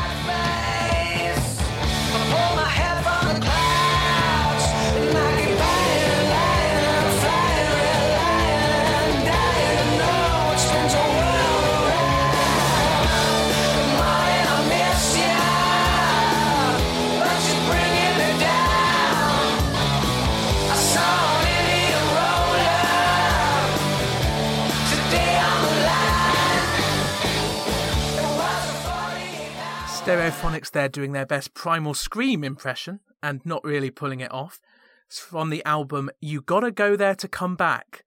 Stereophonics 30.10 30.72
there 30.72 30.88
doing 30.88 31.12
their 31.12 31.24
best 31.24 31.54
Primal 31.54 31.94
Scream 31.94 32.42
impression 32.42 32.98
and 33.22 33.46
not 33.46 33.62
really 33.62 33.92
pulling 33.92 34.18
it 34.18 34.32
off. 34.32 34.58
It's 35.06 35.20
from 35.20 35.50
the 35.50 35.64
album 35.64 36.10
You 36.20 36.40
Gotta 36.40 36.72
Go 36.72 36.96
There 36.96 37.14
to 37.14 37.28
Come 37.28 37.54
Back. 37.54 38.04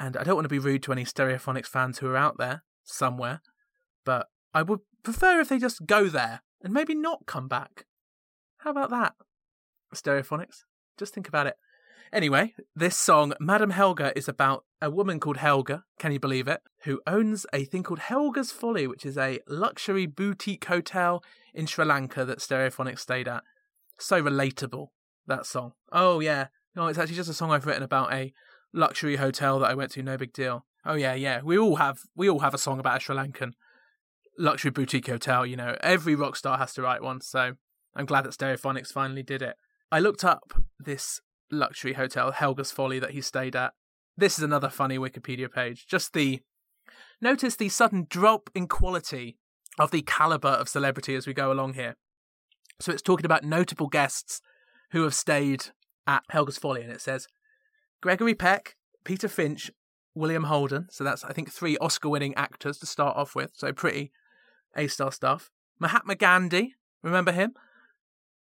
And 0.00 0.16
I 0.16 0.24
don't 0.24 0.36
want 0.36 0.46
to 0.46 0.48
be 0.48 0.58
rude 0.58 0.82
to 0.84 0.92
any 0.92 1.04
Stereophonics 1.04 1.66
fans 1.66 1.98
who 1.98 2.06
are 2.06 2.16
out 2.16 2.38
there 2.38 2.62
somewhere, 2.82 3.42
but 4.06 4.28
I 4.54 4.62
would 4.62 4.80
prefer 5.02 5.38
if 5.38 5.50
they 5.50 5.58
just 5.58 5.84
go 5.84 6.06
there 6.06 6.40
and 6.62 6.72
maybe 6.72 6.94
not 6.94 7.26
come 7.26 7.46
back. 7.46 7.84
How 8.60 8.70
about 8.70 8.88
that? 8.88 9.12
Stereophonics? 9.94 10.64
Just 10.96 11.12
think 11.12 11.28
about 11.28 11.46
it. 11.46 11.56
Anyway, 12.12 12.54
this 12.74 12.96
song, 12.96 13.34
Madame 13.38 13.70
Helga, 13.70 14.16
is 14.16 14.28
about 14.28 14.64
a 14.80 14.90
woman 14.90 15.20
called 15.20 15.38
Helga, 15.38 15.84
can 15.98 16.12
you 16.12 16.18
believe 16.18 16.48
it, 16.48 16.60
who 16.84 17.00
owns 17.06 17.44
a 17.52 17.64
thing 17.64 17.82
called 17.82 17.98
Helga's 17.98 18.50
Folly, 18.50 18.86
which 18.86 19.04
is 19.04 19.18
a 19.18 19.40
luxury 19.46 20.06
boutique 20.06 20.64
hotel 20.64 21.22
in 21.52 21.66
Sri 21.66 21.84
Lanka 21.84 22.24
that 22.24 22.38
Stereophonics 22.38 23.00
stayed 23.00 23.28
at. 23.28 23.42
So 23.98 24.22
relatable, 24.22 24.88
that 25.26 25.44
song. 25.44 25.72
Oh, 25.92 26.20
yeah. 26.20 26.46
No, 26.74 26.86
it's 26.86 26.98
actually 26.98 27.16
just 27.16 27.30
a 27.30 27.34
song 27.34 27.50
I've 27.50 27.66
written 27.66 27.82
about 27.82 28.12
a 28.12 28.32
luxury 28.72 29.16
hotel 29.16 29.58
that 29.58 29.70
I 29.70 29.74
went 29.74 29.90
to, 29.92 30.02
no 30.02 30.16
big 30.16 30.32
deal. 30.32 30.64
Oh, 30.86 30.94
yeah, 30.94 31.14
yeah. 31.14 31.42
We 31.42 31.58
all 31.58 31.76
have 31.76 31.98
we 32.16 32.30
all 32.30 32.38
have 32.38 32.54
a 32.54 32.58
song 32.58 32.78
about 32.78 32.98
a 32.98 33.00
Sri 33.00 33.16
Lankan 33.16 33.52
luxury 34.38 34.70
boutique 34.70 35.08
hotel, 35.08 35.44
you 35.44 35.56
know. 35.56 35.76
Every 35.80 36.14
rock 36.14 36.36
star 36.36 36.56
has 36.56 36.72
to 36.74 36.82
write 36.82 37.02
one, 37.02 37.20
so 37.20 37.54
I'm 37.94 38.06
glad 38.06 38.24
that 38.24 38.32
Stereophonics 38.32 38.92
finally 38.92 39.22
did 39.22 39.42
it. 39.42 39.56
I 39.90 40.00
looked 40.00 40.24
up 40.24 40.52
this 40.78 41.20
luxury 41.50 41.94
hotel, 41.94 42.32
Helga's 42.32 42.70
Folly, 42.70 42.98
that 42.98 43.10
he 43.10 43.20
stayed 43.20 43.56
at. 43.56 43.72
This 44.16 44.38
is 44.38 44.44
another 44.44 44.68
funny 44.68 44.98
Wikipedia 44.98 45.52
page. 45.52 45.86
Just 45.86 46.12
the. 46.12 46.40
Notice 47.20 47.56
the 47.56 47.68
sudden 47.68 48.06
drop 48.08 48.50
in 48.54 48.68
quality 48.68 49.38
of 49.78 49.90
the 49.90 50.02
caliber 50.02 50.48
of 50.48 50.68
celebrity 50.68 51.14
as 51.14 51.26
we 51.26 51.34
go 51.34 51.52
along 51.52 51.74
here. 51.74 51.96
So 52.80 52.92
it's 52.92 53.02
talking 53.02 53.26
about 53.26 53.44
notable 53.44 53.88
guests 53.88 54.40
who 54.92 55.02
have 55.02 55.14
stayed 55.14 55.66
at 56.06 56.22
Helga's 56.32 56.58
Folly, 56.58 56.82
and 56.82 56.92
it 56.92 57.00
says 57.00 57.26
Gregory 58.00 58.34
Peck, 58.34 58.76
Peter 59.04 59.28
Finch, 59.28 59.70
William 60.14 60.44
Holden. 60.44 60.86
So 60.90 61.04
that's, 61.04 61.24
I 61.24 61.32
think, 61.32 61.50
three 61.50 61.76
Oscar 61.78 62.08
winning 62.08 62.34
actors 62.34 62.78
to 62.78 62.86
start 62.86 63.16
off 63.16 63.34
with. 63.34 63.52
So 63.54 63.72
pretty 63.72 64.12
A 64.76 64.86
star 64.88 65.12
stuff. 65.12 65.50
Mahatma 65.78 66.14
Gandhi, 66.14 66.74
remember 67.02 67.32
him? 67.32 67.54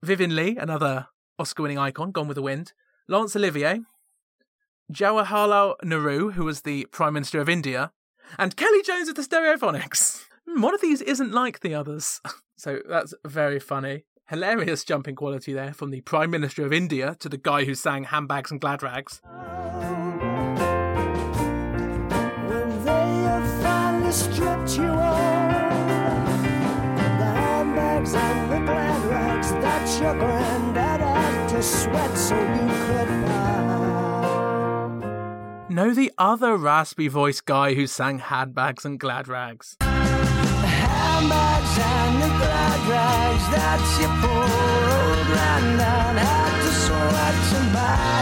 Vivien 0.04 0.36
Leigh, 0.36 0.58
another 0.58 1.08
Oscar 1.40 1.64
winning 1.64 1.78
icon, 1.78 2.12
Gone 2.12 2.28
with 2.28 2.36
the 2.36 2.42
Wind. 2.42 2.74
Laurence 3.08 3.36
Olivier, 3.36 3.82
Jawaharlal 4.92 5.76
Nehru, 5.84 6.32
who 6.32 6.44
was 6.46 6.62
the 6.62 6.86
Prime 6.92 7.14
Minister 7.14 7.40
of 7.40 7.50
India, 7.50 7.92
and 8.38 8.56
Kelly 8.56 8.82
Jones 8.84 9.08
of 9.10 9.16
the 9.16 9.22
Stereophonics. 9.22 10.26
Hmm, 10.48 10.62
One 10.62 10.74
of 10.74 10.82
these 10.82 11.02
isn't 11.02 11.32
like 11.32 11.60
the 11.62 11.74
others. 11.74 12.22
So 12.60 12.80
that's 12.90 13.14
very 13.24 13.60
funny. 13.60 14.06
Hilarious 14.30 14.84
jumping 14.84 15.14
quality 15.16 15.54
there 15.54 15.74
from 15.74 15.92
the 15.92 16.02
Prime 16.02 16.32
Minister 16.32 16.66
of 16.66 16.74
India 16.74 17.16
to 17.20 17.30
the 17.30 17.38
guy 17.38 17.66
who 17.66 17.76
sang 17.76 18.06
Handbags 18.06 18.50
and 18.50 18.60
Glad 18.60 18.82
Rags. 18.82 19.22
When 22.48 22.84
they 22.84 22.92
have 23.30 23.62
finally 23.62 24.12
stripped 24.12 24.76
you 24.76 24.86
of 24.90 26.26
the 27.20 27.26
handbags 27.26 28.16
and 28.16 28.52
the 28.52 28.60
glad 28.66 29.06
rags 29.06 29.52
to 31.58 31.64
sweat 31.64 32.16
so 32.16 32.40
you 32.40 32.68
could 32.86 33.26
buy. 33.26 33.48
No, 35.70 35.94
the 35.94 36.12
other 36.18 36.56
raspy 36.56 37.08
voiced 37.08 37.46
guy 37.46 37.74
who 37.74 37.88
sang 37.88 38.20
Handbags 38.20 38.86
and 38.86 39.00
Glad 39.00 39.28
Rags. 39.28 39.76
Handbags 39.82 41.80
and 41.80 42.22
the 42.22 42.28
glad 42.28 42.88
rags 42.88 43.50
that 43.56 43.82
your 44.00 44.14
poor 44.22 44.46
old 45.00 45.26
granddad 45.26 46.18
had 46.22 46.54
to 46.62 46.72
sweat 46.84 47.74
buy. 47.74 48.18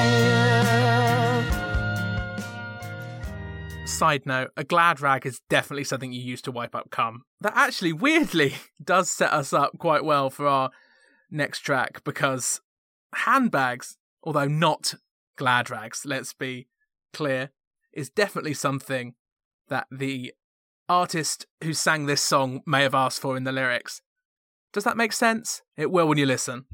Side 3.86 4.26
note, 4.26 4.52
a 4.56 4.64
glad 4.64 5.02
rag 5.02 5.26
is 5.26 5.42
definitely 5.50 5.84
something 5.84 6.14
you 6.14 6.22
use 6.22 6.42
to 6.44 6.52
wipe 6.52 6.74
up 6.74 6.90
cum. 6.90 7.24
That 7.42 7.52
actually, 7.56 7.92
weirdly, 8.06 8.56
does 8.82 9.12
set 9.12 9.34
us 9.34 9.52
up 9.52 9.78
quite 9.78 10.06
well 10.06 10.30
for 10.30 10.48
our 10.48 10.72
next 11.30 11.60
track 11.60 12.02
because 12.04 12.62
handbags, 13.16 13.98
although 14.24 14.48
not 14.48 14.96
glad 15.38 15.70
rags, 15.70 16.04
let's 16.06 16.34
be 16.34 16.68
clear, 17.14 17.52
is 17.94 18.10
definitely 18.10 18.54
something 18.54 19.16
that 19.70 19.88
the 19.92 20.34
artist 20.88 21.48
who 21.64 21.74
sang 21.74 22.06
this 22.06 22.22
song 22.22 22.62
may 22.66 22.84
have 22.84 22.94
asked 22.96 23.20
for 23.20 23.36
in 23.36 23.44
the 23.44 23.52
lyrics. 23.52 24.02
Does 24.74 24.84
that 24.84 24.98
make 24.98 25.14
sense? 25.14 25.62
It 25.78 25.90
will 25.90 26.08
when 26.08 26.18
you 26.18 26.26
listen. 26.26 26.66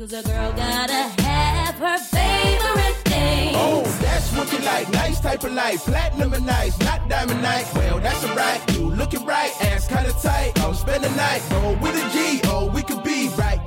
Cause 0.00 0.14
a 0.14 0.22
girl 0.22 0.52
gotta 0.54 1.22
have 1.22 1.74
her 1.74 1.98
favorite 1.98 2.96
thing. 3.04 3.52
Oh, 3.54 3.82
that's 4.00 4.34
what 4.34 4.50
you 4.50 4.58
like. 4.60 4.90
Nice 4.92 5.20
type 5.20 5.44
of 5.44 5.52
life. 5.52 5.84
Platinum 5.84 6.32
and 6.32 6.46
nice, 6.46 6.78
not 6.80 7.06
diamond 7.08 7.42
night. 7.42 7.70
Well, 7.74 8.00
that's 8.00 8.24
alright. 8.24 8.60
You 8.72 8.90
looking 8.90 9.26
right, 9.26 9.52
ass 9.62 9.86
kinda 9.86 10.12
tight. 10.22 10.58
I'm 10.60 10.72
spending 10.72 11.14
night. 11.16 11.42
Roll 11.52 11.76
with 11.76 11.94
a 11.96 12.10
G. 12.12 12.40
Oh, 12.44 12.70
we 12.74 12.82
could 12.82 13.04
be 13.04 13.28
right. 13.36 13.59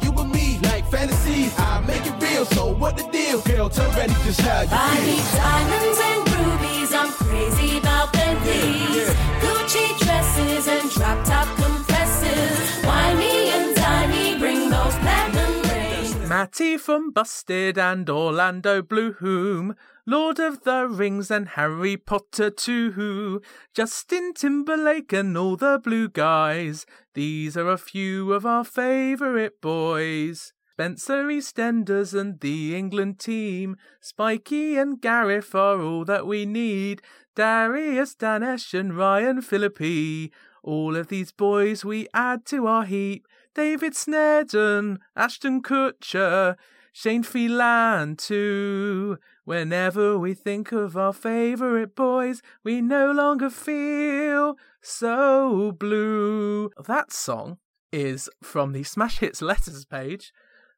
Fantasies. 0.94 1.52
I 1.58 1.82
make 1.88 2.06
it 2.06 2.22
real. 2.22 2.46
So 2.46 2.72
what 2.72 2.98
the 2.98 3.04
deal? 3.10 3.42
Girl, 3.42 3.68
tell 3.68 3.90
ready 3.98 4.14
just 4.26 4.42
how 4.42 4.62
you 4.62 4.70
Buy 4.70 4.94
me 5.02 5.18
feel. 5.18 5.42
diamonds 5.42 6.00
and 6.10 6.22
rubies, 6.38 6.94
I'm 6.94 7.12
crazy 7.12 7.78
about 7.80 8.14
Bentleys. 8.14 9.10
Gucci 9.42 9.86
dresses 10.00 10.68
and 10.68 10.92
drop 10.92 11.26
top 11.26 11.48
Kompressors. 11.58 12.86
Wine 12.86 13.18
me 13.18 13.50
and 13.50 13.76
dine 13.76 14.10
me, 14.12 14.38
bring 14.38 14.70
those 14.70 14.96
platinum 15.02 15.62
rings. 15.64 16.30
Matty 16.30 16.78
from 16.78 17.12
Busted 17.12 17.80
and 17.80 18.08
Orlando 18.08 18.84
Bloom, 18.84 19.76
Lord 20.06 20.38
of 20.40 20.64
the 20.64 20.88
Rings 20.88 21.32
and 21.32 21.50
Harry 21.50 21.98
Potter 21.98 22.52
too, 22.52 22.92
Who? 22.92 23.42
Justin 23.74 24.34
Timberlake 24.36 25.12
and 25.12 25.36
all 25.36 25.56
the 25.56 25.80
blue 25.84 26.08
guys. 26.08 26.86
These 27.16 27.58
are 27.58 27.70
a 27.70 27.80
few 27.80 28.32
of 28.32 28.46
our 28.46 28.64
favourite 28.64 29.60
boys. 29.60 30.54
Spencer 30.76 31.26
EastEnders 31.26 32.20
and 32.20 32.40
the 32.40 32.76
England 32.76 33.20
team, 33.20 33.78
Spikey 34.02 34.76
and 34.76 35.00
Gareth 35.00 35.54
are 35.54 35.80
all 35.80 36.04
that 36.06 36.26
we 36.26 36.48
need. 36.48 37.04
Darius, 37.36 38.16
Danesh 38.16 38.74
and 38.74 38.98
Ryan 38.98 39.44
Phillippe, 39.44 40.32
all 40.64 40.96
of 40.96 41.10
these 41.10 41.32
boys 41.32 41.86
we 41.86 42.08
add 42.12 42.44
to 42.48 42.66
our 42.66 42.86
heap. 42.86 43.28
David 43.54 43.94
Sneddon, 43.94 44.98
Ashton 45.16 45.62
Kutcher, 45.62 46.56
Shane 46.92 47.22
Filan 47.22 48.16
too. 48.16 49.20
Whenever 49.46 50.18
we 50.18 50.34
think 50.34 50.72
of 50.72 50.98
our 50.98 51.14
favourite 51.14 51.94
boys, 51.94 52.42
we 52.64 52.82
no 52.82 53.12
longer 53.12 53.52
feel 53.52 54.58
so 54.82 55.72
blue. 55.72 56.72
That 56.84 57.14
song 57.14 57.60
is 57.92 58.28
from 58.42 58.72
the 58.72 58.82
Smash 58.82 59.20
Hits 59.20 59.40
Letters 59.40 59.86
page 59.86 60.34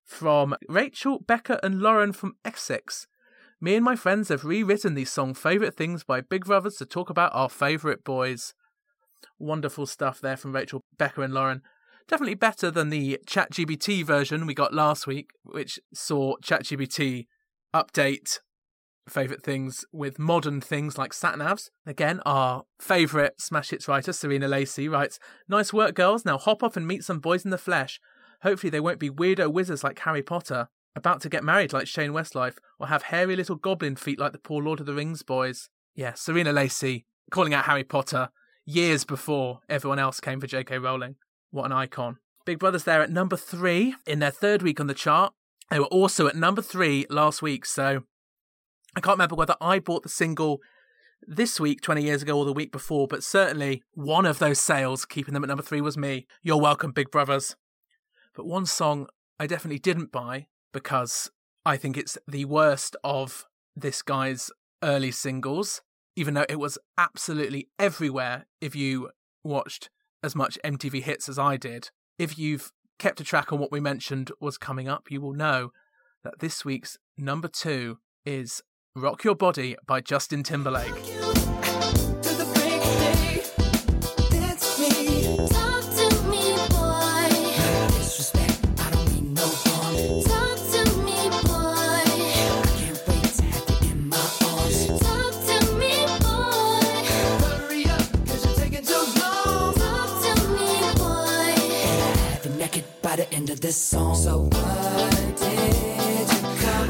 from 0.05 0.55
Rachel, 0.69 1.19
Becca, 1.19 1.59
and 1.63 1.81
Lauren 1.81 2.13
from 2.13 2.35
Essex. 2.45 3.07
Me 3.59 3.75
and 3.75 3.83
my 3.83 3.95
friends 3.95 4.29
have 4.29 4.45
rewritten 4.45 4.93
the 4.93 5.05
song 5.05 5.33
Favourite 5.33 5.73
Things 5.73 6.03
by 6.03 6.21
Big 6.21 6.45
Brovaz 6.45 6.77
to 6.77 6.85
talk 6.85 7.09
about 7.09 7.33
our 7.33 7.49
favourite 7.49 8.03
boys. 8.03 8.53
Wonderful 9.39 9.85
stuff 9.85 10.21
there 10.21 10.37
from 10.37 10.53
Rachel, 10.53 10.83
Becca, 10.97 11.21
and 11.21 11.33
Lauren. 11.33 11.61
Definitely 12.07 12.35
better 12.35 12.69
than 12.69 12.89
the 12.89 13.19
ChatGPT 13.25 14.05
version 14.05 14.45
we 14.45 14.53
got 14.53 14.73
last 14.73 15.07
week, 15.07 15.31
which 15.43 15.79
saw 15.93 16.35
ChatGPT 16.43 17.25
update 17.73 18.39
favourite 19.09 19.43
things 19.43 19.85
with 19.91 20.19
modern 20.19 20.61
things 20.61 20.97
like 20.97 21.11
satnavs. 21.11 21.69
Again, 21.85 22.21
our 22.25 22.63
favourite 22.79 23.39
Smash 23.39 23.69
Hits 23.69 23.87
writer, 23.87 24.13
Serena 24.13 24.47
Lacey, 24.47 24.87
writes 24.87 25.19
Nice 25.47 25.73
work, 25.73 25.95
girls. 25.95 26.25
Now 26.25 26.37
hop 26.37 26.63
off 26.63 26.77
and 26.77 26.87
meet 26.87 27.03
some 27.03 27.19
boys 27.19 27.45
in 27.45 27.51
the 27.51 27.57
flesh. 27.57 27.99
Hopefully, 28.45 28.69
they 28.69 28.79
won't 28.79 28.99
be 28.99 29.09
weirdo 29.09 29.51
wizards 29.51 29.83
like 29.83 29.97
Harry 29.97 30.21
Potter, 30.21 30.69
about 30.95 31.19
to 31.21 31.29
get 31.29 31.43
married 31.43 31.73
like 31.73 31.87
Shane 31.87 32.11
Westlife, 32.11 32.57
or 32.79 32.85
have 32.85 33.01
hairy 33.01 33.35
little 33.35 33.55
goblin 33.55 33.95
feet 33.95 34.19
like 34.19 34.33
the 34.33 34.37
poor 34.37 34.61
Lord 34.61 34.79
of 34.79 34.85
the 34.85 34.93
Rings 34.93 35.23
boys. 35.23 35.67
Yeah, 35.95 36.13
Serena 36.13 36.53
Lacey 36.53 37.07
calling 37.31 37.55
out 37.55 37.65
Harry 37.65 37.83
Potter 37.83 38.29
years 38.63 39.03
before 39.03 39.61
everyone 39.67 39.97
else 39.97 40.19
came 40.19 40.39
for 40.39 40.45
J.K. 40.45 40.77
Rowling. 40.77 41.15
What 41.49 41.65
an 41.65 41.71
icon. 41.71 42.17
Big 42.45 42.59
Brovaz 42.59 42.83
there 42.83 43.01
at 43.01 43.09
number 43.09 43.35
three 43.35 43.95
in 44.05 44.19
their 44.19 44.29
third 44.29 44.61
week 44.61 44.79
on 44.79 44.85
the 44.85 44.93
chart. 44.93 45.33
They 45.71 45.79
were 45.79 45.85
also 45.85 46.27
at 46.27 46.35
number 46.35 46.61
three 46.61 47.07
last 47.09 47.41
week, 47.41 47.65
so 47.65 48.03
I 48.95 48.99
can't 48.99 49.17
remember 49.17 49.33
whether 49.33 49.55
I 49.59 49.79
bought 49.79 50.03
the 50.03 50.09
single 50.09 50.59
this 51.27 51.59
week, 51.59 51.81
20 51.81 52.03
years 52.03 52.21
ago, 52.21 52.37
or 52.37 52.45
the 52.45 52.53
week 52.53 52.71
before, 52.71 53.07
but 53.07 53.23
certainly 53.23 53.81
one 53.95 54.27
of 54.27 54.37
those 54.37 54.59
sales 54.59 55.03
keeping 55.03 55.33
them 55.33 55.43
at 55.43 55.47
number 55.47 55.63
three 55.63 55.81
was 55.81 55.97
me. 55.97 56.27
You're 56.43 56.61
welcome, 56.61 56.91
Big 56.91 57.09
Brovaz. 57.09 57.55
But 58.35 58.45
one 58.45 58.65
song 58.65 59.07
I 59.39 59.47
definitely 59.47 59.79
didn't 59.79 60.11
buy 60.11 60.47
because 60.73 61.31
I 61.65 61.77
think 61.77 61.97
it's 61.97 62.17
the 62.27 62.45
worst 62.45 62.95
of 63.03 63.45
this 63.75 64.01
guy's 64.01 64.51
early 64.83 65.11
singles, 65.11 65.81
even 66.15 66.33
though 66.33 66.45
it 66.47 66.59
was 66.59 66.77
absolutely 66.97 67.69
everywhere 67.79 68.45
if 68.61 68.75
you 68.75 69.09
watched 69.43 69.89
as 70.23 70.35
much 70.35 70.57
MTV 70.63 71.03
hits 71.03 71.29
as 71.29 71.39
I 71.39 71.57
did. 71.57 71.89
if 72.17 72.37
you've 72.39 72.71
kept 72.97 73.19
a 73.19 73.25
track 73.25 73.51
on 73.51 73.59
what 73.59 73.71
we 73.73 73.79
mentioned 73.81 74.31
was 74.39 74.57
coming 74.57 74.87
up, 74.87 75.11
you 75.11 75.19
will 75.19 75.33
know 75.33 75.71
that 76.23 76.39
this 76.39 76.63
week's 76.63 76.97
number 77.17 77.49
two 77.49 77.99
is 78.25 78.63
Rock 78.95 79.25
Your 79.25 79.35
Body 79.35 79.75
by 79.85 79.99
Justin 79.99 80.43
Timberlake. 80.43 81.34
End 103.35 103.49
of 103.49 103.59
this 103.59 103.75
song. 103.75 104.15
So 104.15 104.43
what 104.43 105.35
did 105.37 106.31
you 106.31 106.41
come. 106.61 106.89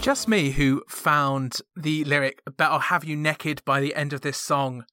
Just 0.00 0.28
me 0.28 0.50
who 0.50 0.84
found 0.88 1.56
the 1.74 2.04
lyric, 2.04 2.40
Bet 2.56 2.70
I'll 2.70 2.78
have 2.78 3.04
you 3.04 3.16
naked 3.16 3.64
by 3.64 3.80
the 3.80 3.96
end 3.96 4.12
of 4.12 4.20
this 4.20 4.36
song 4.36 4.84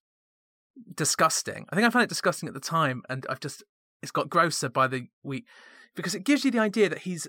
disgusting. 0.96 1.68
I 1.70 1.76
think 1.76 1.86
I 1.86 1.92
found 1.92 2.04
it 2.04 2.10
disgusting 2.10 2.48
at 2.48 2.56
the 2.56 2.60
time, 2.60 3.04
and 3.08 3.24
I've 3.30 3.40
just, 3.40 3.64
it's 4.02 4.12
got 4.12 4.32
grosser 4.32 4.70
by 4.70 4.88
the 4.88 5.10
week 5.22 5.46
because 5.96 6.16
it 6.16 6.24
gives 6.24 6.44
you 6.44 6.50
the 6.50 6.58
idea 6.58 6.90
that 6.90 7.00
he's 7.00 7.28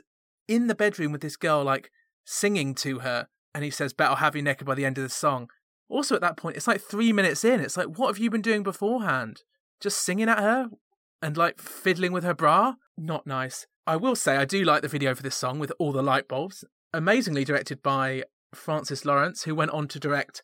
in 0.48 0.68
the 0.68 0.74
bedroom 0.74 1.12
with 1.12 1.20
this 1.20 1.36
girl, 1.36 1.62
like 1.62 1.90
singing 2.24 2.74
to 2.76 3.00
her, 3.00 3.26
and 3.54 3.62
he 3.62 3.70
says, 3.70 3.92
Bet 3.92 4.08
I'll 4.08 4.16
have 4.16 4.34
you 4.34 4.40
naked 4.40 4.66
by 4.66 4.74
the 4.74 4.86
end 4.86 4.96
of 4.96 5.04
the 5.04 5.10
song. 5.10 5.50
Also, 5.88 6.14
at 6.14 6.20
that 6.22 6.36
point, 6.36 6.56
it's 6.56 6.66
like 6.66 6.80
three 6.80 7.12
minutes 7.12 7.44
in. 7.44 7.60
It's 7.60 7.76
like, 7.76 7.98
what 7.98 8.08
have 8.08 8.18
you 8.18 8.30
been 8.30 8.42
doing 8.42 8.62
beforehand? 8.62 9.42
Just 9.80 10.04
singing 10.04 10.28
at 10.28 10.38
her 10.38 10.70
and 11.22 11.36
like 11.36 11.60
fiddling 11.60 12.12
with 12.12 12.24
her 12.24 12.34
bra? 12.34 12.74
Not 12.96 13.26
nice. 13.26 13.66
I 13.86 13.96
will 13.96 14.16
say, 14.16 14.36
I 14.36 14.44
do 14.44 14.64
like 14.64 14.82
the 14.82 14.88
video 14.88 15.14
for 15.14 15.22
this 15.22 15.36
song 15.36 15.58
with 15.58 15.72
all 15.78 15.92
the 15.92 16.02
light 16.02 16.26
bulbs. 16.26 16.64
Amazingly 16.92 17.44
directed 17.44 17.82
by 17.82 18.24
Francis 18.54 19.04
Lawrence, 19.04 19.42
who 19.42 19.54
went 19.54 19.72
on 19.72 19.88
to 19.88 20.00
direct 20.00 20.42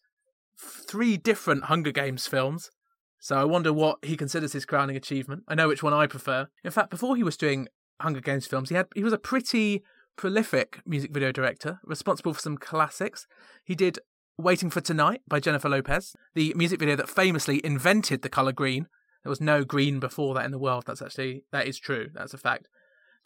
three 0.59 1.17
different 1.17 1.65
Hunger 1.65 1.93
Games 1.93 2.27
films. 2.27 2.71
So 3.19 3.37
I 3.37 3.45
wonder 3.45 3.73
what 3.73 3.99
he 4.03 4.17
considers 4.17 4.53
his 4.53 4.67
crowning 4.67 4.97
achievement. 4.97 5.45
I 5.49 5.55
know 5.55 5.69
which 5.69 5.83
one 5.83 5.93
I 5.93 6.07
prefer. 6.07 6.49
In 6.65 6.71
fact, 6.71 6.91
before 6.91 7.17
he 7.17 7.23
was 7.23 7.37
doing 7.37 7.69
Hunger 8.01 8.21
Games 8.21 8.47
films, 8.47 8.71
he 8.71 8.75
had 8.75 8.87
he 8.95 9.05
was 9.05 9.13
a 9.13 9.19
pretty 9.19 9.83
prolific 10.17 10.81
music 10.87 11.13
video 11.13 11.33
director, 11.33 11.81
responsible 11.85 12.35
for 12.35 12.41
some 12.41 12.59
classics. 12.59 13.27
He 13.65 13.75
did 13.75 13.99
Waiting 14.41 14.71
for 14.71 14.81
Tonight 14.81 15.21
by 15.29 15.39
Jennifer 15.39 15.69
Lopez, 15.69 16.17
the 16.35 16.55
music 16.57 16.81
video 16.81 16.97
that 16.97 17.11
famously 17.11 17.61
invented 17.65 18.23
the 18.23 18.31
color 18.31 18.53
green. 18.53 18.89
There 19.23 19.29
was 19.29 19.41
no 19.41 19.65
green 19.65 20.01
before 20.01 20.35
that 20.35 20.47
in 20.47 20.51
the 20.51 20.59
world. 20.59 20.85
That's 20.87 21.03
actually 21.03 21.45
that 21.53 21.67
is 21.67 21.79
true. 21.79 22.09
That's 22.15 22.33
a 22.33 22.39
fact. 22.39 22.67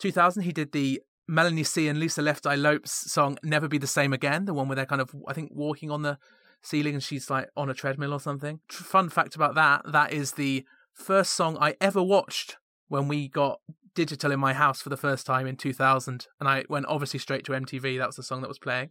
2000, 0.00 0.42
he 0.42 0.52
did 0.52 0.72
the 0.72 1.00
Melanie 1.28 1.62
C 1.62 1.86
and 1.86 2.00
Lisa 2.00 2.20
Left 2.20 2.46
Eye 2.46 2.56
Lopes 2.56 2.90
song 3.12 3.38
"Never 3.44 3.68
Be 3.68 3.78
the 3.78 3.86
Same 3.86 4.12
Again," 4.12 4.44
the 4.44 4.54
one 4.54 4.66
where 4.66 4.74
they're 4.74 4.86
kind 4.86 5.00
of 5.00 5.14
I 5.28 5.32
think 5.32 5.52
walking 5.54 5.88
on 5.88 6.02
the 6.02 6.18
ceiling 6.62 6.94
and 6.94 7.02
she's 7.02 7.30
like 7.30 7.48
on 7.56 7.70
a 7.70 7.74
treadmill 7.74 8.12
or 8.12 8.20
something. 8.20 8.58
Fun 8.68 9.08
fact 9.08 9.36
about 9.36 9.54
that: 9.54 9.82
that 9.86 10.12
is 10.12 10.32
the 10.32 10.64
first 10.92 11.34
song 11.34 11.56
I 11.60 11.76
ever 11.80 12.02
watched 12.02 12.56
when 12.88 13.06
we 13.06 13.28
got 13.28 13.60
digital 13.94 14.32
in 14.32 14.40
my 14.40 14.52
house 14.52 14.82
for 14.82 14.88
the 14.88 14.96
first 14.96 15.26
time 15.26 15.46
in 15.46 15.56
2000, 15.56 16.26
and 16.40 16.48
I 16.48 16.64
went 16.68 16.86
obviously 16.86 17.20
straight 17.20 17.44
to 17.44 17.52
MTV. 17.52 17.98
That 17.98 18.08
was 18.08 18.16
the 18.16 18.24
song 18.24 18.40
that 18.40 18.48
was 18.48 18.58
playing. 18.58 18.90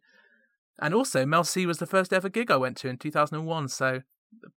And 0.82 0.94
also, 0.94 1.26
Mel 1.26 1.44
C 1.44 1.66
was 1.66 1.78
the 1.78 1.86
first 1.86 2.12
ever 2.12 2.30
gig 2.30 2.50
I 2.50 2.58
went 2.58 2.78
to 2.78 2.88
in 2.88 2.98
2001. 2.98 3.70
So, 3.70 4.02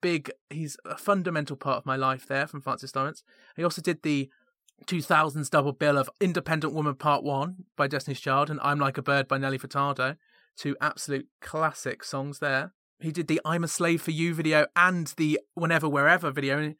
big, 0.02 0.32
he's 0.50 0.78
a 0.86 0.98
fundamental 0.98 1.58
part 1.58 1.78
of 1.78 1.86
my 1.86 1.96
life 1.96 2.26
there 2.28 2.48
from 2.48 2.62
Francis 2.62 2.96
Lawrence. 2.96 3.24
He 3.56 3.64
also 3.64 3.82
did 3.82 4.02
the 4.02 4.30
2000s 4.86 5.50
double 5.50 5.74
bill 5.74 5.98
of 5.98 6.10
Independent 6.20 6.74
Woman 6.74 6.96
Part 6.96 7.24
1 7.24 7.66
by 7.76 7.88
Destiny's 7.88 8.20
Child 8.20 8.50
and 8.50 8.60
I'm 8.62 8.80
Like 8.80 8.98
a 8.98 9.02
Bird 9.02 9.28
by 9.28 9.38
Nelly 9.38 9.60
Furtado. 9.60 10.18
Two 10.56 10.76
absolute 10.80 11.28
classic 11.42 12.04
songs 12.04 12.40
there. 12.40 12.74
He 13.00 13.12
did 13.12 13.28
the 13.28 13.42
I'm 13.44 13.64
a 13.64 13.68
Slave 13.68 14.02
for 14.02 14.12
You 14.12 14.34
video 14.34 14.68
and 14.76 15.14
the 15.18 15.40
Whenever 15.54 15.90
Wherever 15.90 16.32
video 16.32 16.60
in, 16.60 16.76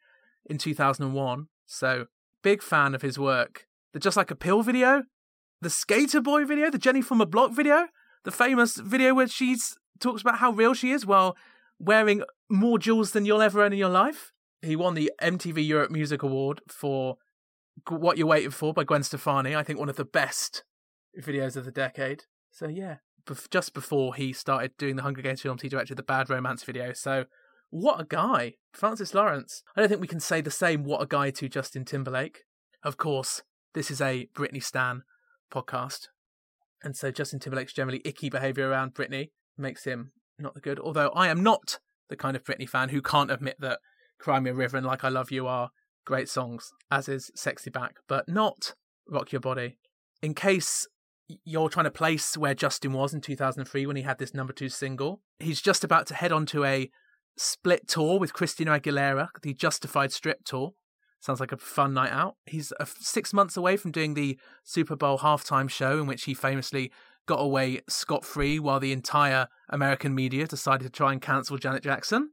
in 0.48 0.58
2001. 0.58 1.48
So, 1.66 2.06
big 2.42 2.62
fan 2.62 2.94
of 2.94 3.02
his 3.02 3.18
work. 3.18 3.66
The 3.92 3.98
Just 3.98 4.16
Like 4.16 4.30
a 4.30 4.36
Pill 4.36 4.62
video, 4.62 5.04
the 5.60 5.70
Skater 5.70 6.20
Boy 6.20 6.44
video, 6.44 6.70
the 6.70 6.78
Jenny 6.78 7.02
from 7.02 7.20
a 7.20 7.26
Block 7.26 7.52
video, 7.52 7.88
the 8.26 8.32
famous 8.32 8.76
video 8.76 9.14
where 9.14 9.28
she 9.28 9.56
talks 10.00 10.20
about 10.20 10.38
how 10.38 10.50
real 10.50 10.74
she 10.74 10.90
is 10.90 11.06
while 11.06 11.36
wearing 11.78 12.24
more 12.50 12.76
jewels 12.76 13.12
than 13.12 13.24
you'll 13.24 13.40
ever 13.40 13.62
own 13.62 13.72
in 13.72 13.78
your 13.78 13.88
life. 13.88 14.32
He 14.62 14.74
won 14.74 14.94
the 14.94 15.12
MTV 15.22 15.64
Europe 15.64 15.92
Music 15.92 16.24
Award 16.24 16.60
for 16.66 17.18
What 17.88 18.18
You're 18.18 18.26
Waiting 18.26 18.50
For 18.50 18.74
by 18.74 18.82
Gwen 18.82 19.04
Stefani. 19.04 19.54
I 19.54 19.62
think 19.62 19.78
one 19.78 19.88
of 19.88 19.94
the 19.94 20.04
best 20.04 20.64
videos 21.16 21.56
of 21.56 21.64
the 21.64 21.70
decade. 21.70 22.24
So 22.50 22.66
yeah, 22.66 22.96
just 23.48 23.72
before 23.72 24.16
he 24.16 24.32
started 24.32 24.76
doing 24.76 24.96
the 24.96 25.02
Hunger 25.02 25.22
Games 25.22 25.40
films, 25.40 25.62
he 25.62 25.68
directed 25.68 25.96
the 25.96 26.02
Bad 26.02 26.28
Romance 26.28 26.64
video. 26.64 26.92
So 26.94 27.26
what 27.70 28.00
a 28.00 28.04
guy, 28.04 28.54
Francis 28.72 29.14
Lawrence. 29.14 29.62
I 29.76 29.80
don't 29.80 29.88
think 29.88 30.00
we 30.00 30.08
can 30.08 30.18
say 30.18 30.40
the 30.40 30.50
same 30.50 30.82
what 30.82 31.00
a 31.00 31.06
guy 31.06 31.30
to 31.30 31.48
Justin 31.48 31.84
Timberlake. 31.84 32.40
Of 32.82 32.96
course, 32.96 33.44
this 33.72 33.88
is 33.88 34.00
a 34.00 34.28
Britney 34.34 34.62
Stan 34.62 35.04
podcast. 35.52 36.08
And 36.86 36.96
so 36.96 37.10
Justin 37.10 37.40
Timberlake's 37.40 37.72
generally 37.72 38.00
icky 38.04 38.30
behaviour 38.30 38.68
around 38.68 38.94
Britney 38.94 39.30
makes 39.58 39.82
him 39.82 40.12
not 40.38 40.54
the 40.54 40.60
good. 40.60 40.78
Although 40.78 41.08
I 41.08 41.26
am 41.26 41.42
not 41.42 41.80
the 42.08 42.14
kind 42.14 42.36
of 42.36 42.44
Britney 42.44 42.68
fan 42.68 42.90
who 42.90 43.02
can't 43.02 43.28
admit 43.28 43.56
that 43.58 43.80
Cry 44.20 44.38
Me 44.38 44.50
a 44.50 44.54
River 44.54 44.76
and 44.76 44.86
Like 44.86 45.02
I 45.02 45.08
Love 45.08 45.32
You 45.32 45.48
are 45.48 45.70
great 46.04 46.28
songs, 46.28 46.70
as 46.88 47.08
is 47.08 47.32
Sexy 47.34 47.70
Back, 47.70 47.96
but 48.06 48.28
not 48.28 48.74
Rock 49.10 49.32
Your 49.32 49.40
Body. 49.40 49.78
In 50.22 50.32
case 50.32 50.86
you're 51.44 51.68
trying 51.68 51.86
to 51.86 51.90
place 51.90 52.36
where 52.36 52.54
Justin 52.54 52.92
was 52.92 53.12
in 53.12 53.20
2003 53.20 53.84
when 53.84 53.96
he 53.96 54.02
had 54.02 54.20
this 54.20 54.32
number 54.32 54.52
two 54.52 54.68
single, 54.68 55.22
he's 55.40 55.60
just 55.60 55.82
about 55.82 56.06
to 56.06 56.14
head 56.14 56.30
on 56.30 56.46
to 56.46 56.62
a 56.62 56.88
split 57.36 57.88
tour 57.88 58.20
with 58.20 58.32
Christina 58.32 58.78
Aguilera, 58.78 59.30
the 59.42 59.54
Justified 59.54 60.12
Strip 60.12 60.44
Tour. 60.44 60.74
Sounds 61.20 61.40
like 61.40 61.52
a 61.52 61.56
fun 61.56 61.94
night 61.94 62.12
out. 62.12 62.36
He's 62.44 62.72
six 62.98 63.32
months 63.32 63.56
away 63.56 63.76
from 63.76 63.90
doing 63.90 64.14
the 64.14 64.38
Super 64.62 64.96
Bowl 64.96 65.18
halftime 65.18 65.68
show, 65.68 65.98
in 65.98 66.06
which 66.06 66.24
he 66.24 66.34
famously 66.34 66.92
got 67.26 67.40
away 67.40 67.80
scot 67.88 68.24
free 68.24 68.58
while 68.58 68.78
the 68.78 68.92
entire 68.92 69.48
American 69.68 70.14
media 70.14 70.46
decided 70.46 70.84
to 70.84 70.90
try 70.90 71.12
and 71.12 71.20
cancel 71.20 71.58
Janet 71.58 71.82
Jackson. 71.82 72.30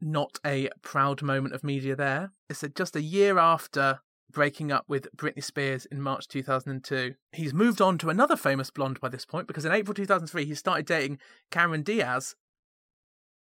Not 0.00 0.38
a 0.44 0.68
proud 0.82 1.22
moment 1.22 1.54
of 1.54 1.64
media 1.64 1.96
there. 1.96 2.32
It's 2.48 2.62
just 2.76 2.94
a 2.94 3.02
year 3.02 3.38
after 3.38 4.00
breaking 4.30 4.70
up 4.70 4.84
with 4.88 5.08
Britney 5.16 5.42
Spears 5.42 5.86
in 5.86 6.02
March 6.02 6.28
2002. 6.28 7.14
He's 7.32 7.54
moved 7.54 7.80
on 7.80 7.98
to 7.98 8.10
another 8.10 8.36
famous 8.36 8.70
blonde 8.70 9.00
by 9.00 9.08
this 9.08 9.24
point 9.24 9.46
because 9.48 9.64
in 9.64 9.72
April 9.72 9.94
2003 9.94 10.44
he 10.44 10.54
started 10.54 10.86
dating 10.86 11.18
Cameron 11.50 11.82
Diaz 11.82 12.36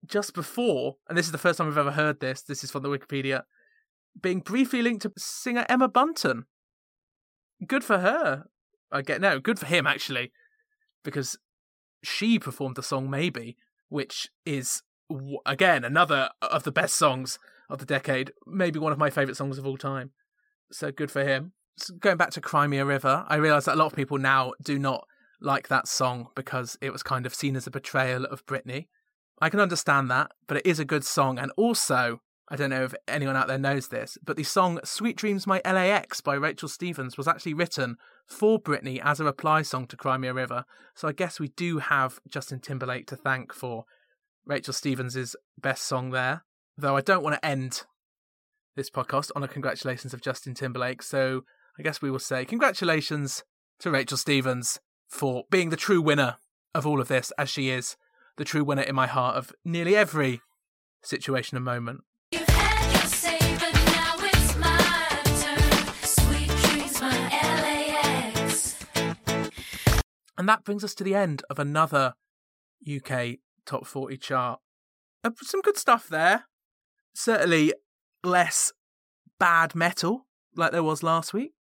just 0.06 0.34
before, 0.34 0.96
and 1.10 1.18
this 1.18 1.26
is 1.26 1.32
the 1.32 1.38
first 1.38 1.58
time 1.58 1.68
I've 1.68 1.78
ever 1.78 1.92
heard 1.92 2.20
this, 2.20 2.42
this 2.42 2.64
is 2.64 2.72
from 2.72 2.84
the 2.84 2.90
Wikipedia, 2.90 3.44
being 4.22 4.40
briefly 4.40 4.82
linked 4.82 5.04
to 5.04 5.12
singer 5.18 5.66
Emma 5.70 5.88
Bunton. 5.88 6.46
Good 7.66 7.84
for 7.84 8.00
her. 8.00 8.46
I 8.92 9.02
get 9.02 9.22
no, 9.22 9.40
good 9.40 9.60
for 9.60 9.66
him 9.66 9.86
actually, 9.88 10.32
because 11.04 11.38
she 12.04 12.40
performed 12.40 12.76
the 12.76 12.84
song 12.84 13.10
Maybe, 13.10 13.58
which 13.90 14.30
is 14.46 14.82
again 15.46 15.84
another 15.84 16.30
of 16.42 16.64
the 16.64 16.72
best 16.72 16.96
songs 16.96 17.40
of 17.70 17.80
the 17.80 17.86
decade, 17.86 18.32
maybe 18.46 18.80
one 18.80 18.92
of 18.92 18.98
my 18.98 19.10
favorite 19.10 19.38
songs 19.38 19.58
of 19.58 19.66
all 19.66 19.78
time. 19.78 20.12
So 20.72 20.92
good 20.92 21.12
for 21.12 21.24
him. 21.24 21.54
So 21.78 21.94
going 21.96 22.18
back 22.18 22.32
to 22.32 22.42
Cry 22.42 22.68
Me 22.68 22.78
a 22.78 22.86
River, 22.86 23.26
I 23.28 23.36
realize 23.36 23.66
that 23.66 23.76
a 23.76 23.78
lot 23.80 23.88
of 23.88 23.96
people 23.96 24.18
now 24.18 24.54
do 24.64 24.80
not 24.80 25.06
like 25.40 25.68
that 25.68 25.88
song 25.88 26.30
because 26.36 26.78
it 26.82 26.92
was 26.92 27.04
kind 27.04 27.26
of 27.26 27.36
seen 27.36 27.56
as 27.56 27.68
a 27.68 27.72
betrayal 27.72 28.26
of 28.26 28.46
Britney. 28.46 28.88
I 29.40 29.50
can 29.50 29.60
understand 29.60 30.10
that, 30.10 30.32
but 30.48 30.58
it 30.58 30.66
is 30.66 30.80
a 30.80 30.86
good 30.86 31.04
song. 31.04 31.38
And 31.38 31.52
also, 31.58 32.22
I 32.50 32.56
don't 32.56 32.70
know 32.70 32.86
if 32.86 32.96
anyone 33.08 33.36
out 33.36 33.48
there 33.48 33.58
knows 33.58 33.90
this, 33.90 34.18
but 34.24 34.38
the 34.38 34.44
song 34.44 34.80
Sweet 34.86 35.18
Dreams 35.18 35.46
My 35.46 35.62
LA 35.66 35.82
Ex 35.82 36.22
by 36.22 36.36
Rachel 36.36 36.70
Stevens 36.70 37.18
was 37.18 37.28
actually 37.28 37.54
written 37.54 37.98
for 38.26 38.58
Britney 38.58 39.02
as 39.04 39.20
a 39.20 39.26
reply 39.26 39.64
song 39.64 39.86
to 39.88 39.98
Cry 39.98 40.18
Me 40.18 40.30
a 40.30 40.34
River. 40.34 40.64
So 40.96 41.10
I 41.10 41.12
guess 41.12 41.42
we 41.42 41.50
do 41.50 41.80
have 41.80 42.20
Justin 42.30 42.62
Timberlake 42.62 43.06
to 43.08 43.18
thank 43.18 43.54
for 43.54 43.84
Rachel 44.46 44.74
Stevens' 44.74 45.36
best 45.58 45.84
song 45.84 46.12
there. 46.12 46.46
Though 46.78 46.96
I 46.96 47.02
don't 47.02 47.24
want 47.24 47.36
to 47.36 47.46
end 47.46 47.84
this 48.78 48.90
podcast 48.90 49.32
on 49.36 49.44
a 49.44 49.48
congratulations 49.50 50.14
of 50.14 50.22
Justin 50.22 50.54
Timberlake. 50.54 51.04
So 51.04 51.42
I 51.78 51.84
guess 51.84 52.02
we 52.02 52.10
will 52.10 52.20
say 52.20 52.46
congratulations 52.46 53.44
to 53.80 53.92
Rachel 53.92 54.18
Stevens 54.18 54.80
for 55.10 55.44
being 55.52 55.70
the 55.70 55.76
true 55.76 56.02
winner 56.02 56.38
of 56.74 56.88
all 56.88 57.02
of 57.02 57.10
this, 57.10 57.32
as 57.38 57.50
she 57.50 57.70
is 57.70 57.98
the 58.38 58.46
true 58.46 58.64
winner 58.64 58.84
in 58.84 58.96
my 58.96 59.08
heart 59.08 59.36
of 59.36 59.52
nearly 59.66 59.98
every 59.98 60.42
situation 61.04 61.58
and 61.58 61.66
moment. 61.66 62.02
And 70.38 70.48
that 70.48 70.64
brings 70.64 70.84
us 70.84 70.94
to 70.96 71.04
the 71.04 71.16
end 71.16 71.44
of 71.50 71.60
another 71.60 72.14
UK 72.88 73.38
Top 73.66 73.86
40 73.86 74.18
chart. 74.18 74.60
Uh, 75.24 75.32
some 75.42 75.62
good 75.62 75.78
stuff 75.78 76.08
there. 76.08 76.46
certainly 77.14 77.74
less 78.24 78.72
bad 79.40 79.76
metal 79.76 80.28
like 80.56 80.72
there 80.72 80.84
was 80.84 81.04
last 81.04 81.34
week. 81.34 81.54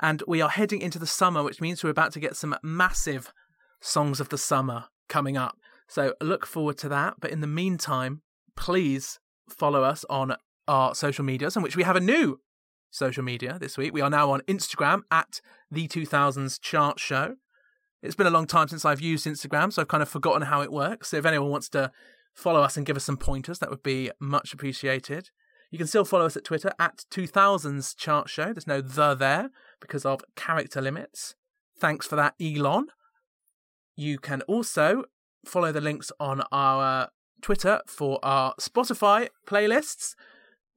And 0.00 0.22
we 0.26 0.42
are 0.42 0.50
heading 0.50 0.82
into 0.82 0.98
the 0.98 1.06
summer, 1.06 1.42
which 1.42 1.60
means 1.60 1.82
we're 1.82 1.90
about 1.90 2.12
to 2.12 2.20
get 2.20 2.36
some 2.36 2.56
massive 2.62 3.32
songs 3.80 4.20
of 4.20 4.28
the 4.28 4.38
summer 4.38 4.86
coming 5.08 5.36
up. 5.36 5.56
So 5.88 6.14
look 6.20 6.44
forward 6.44 6.76
to 6.78 6.88
that. 6.90 7.14
But 7.20 7.30
in 7.30 7.40
the 7.40 7.46
meantime, 7.46 8.22
please 8.56 9.18
follow 9.48 9.82
us 9.82 10.04
on 10.10 10.36
our 10.68 10.94
social 10.94 11.24
medias, 11.24 11.56
in 11.56 11.62
which 11.62 11.76
we 11.76 11.84
have 11.84 11.96
a 11.96 12.00
new 12.00 12.40
social 12.90 13.22
media 13.22 13.58
this 13.58 13.78
week. 13.78 13.94
We 13.94 14.00
are 14.00 14.10
now 14.10 14.30
on 14.30 14.40
Instagram 14.42 15.02
at 15.10 15.40
the 15.70 15.88
2000s 15.88 16.60
Chart 16.60 16.98
Show. 16.98 17.36
It's 18.06 18.14
been 18.14 18.26
a 18.26 18.30
long 18.30 18.46
time 18.46 18.68
since 18.68 18.84
I've 18.84 19.00
used 19.00 19.26
Instagram, 19.26 19.72
so 19.72 19.82
I've 19.82 19.88
kind 19.88 20.02
of 20.02 20.08
forgotten 20.08 20.42
how 20.42 20.62
it 20.62 20.70
works. 20.70 21.08
So 21.08 21.16
if 21.16 21.26
anyone 21.26 21.50
wants 21.50 21.68
to 21.70 21.90
follow 22.34 22.62
us 22.62 22.76
and 22.76 22.86
give 22.86 22.96
us 22.96 23.04
some 23.04 23.16
pointers, 23.16 23.58
that 23.58 23.68
would 23.68 23.82
be 23.82 24.10
much 24.20 24.54
appreciated. 24.54 25.30
You 25.70 25.78
can 25.78 25.88
still 25.88 26.04
follow 26.04 26.26
us 26.26 26.36
at 26.36 26.44
Twitter 26.44 26.72
at 26.78 27.04
2000s 27.10 27.96
Chart 27.96 28.28
Show. 28.28 28.52
There's 28.52 28.66
no 28.66 28.80
the 28.80 29.14
there 29.14 29.50
because 29.80 30.04
of 30.04 30.22
character 30.36 30.80
limits. 30.80 31.34
Thanks 31.78 32.06
for 32.06 32.14
that, 32.14 32.34
Elon. 32.40 32.86
You 33.96 34.18
can 34.18 34.42
also 34.42 35.04
follow 35.44 35.72
the 35.72 35.80
links 35.80 36.12
on 36.20 36.42
our 36.52 37.08
Twitter 37.42 37.80
for 37.86 38.20
our 38.22 38.54
Spotify 38.60 39.28
playlists. 39.46 40.14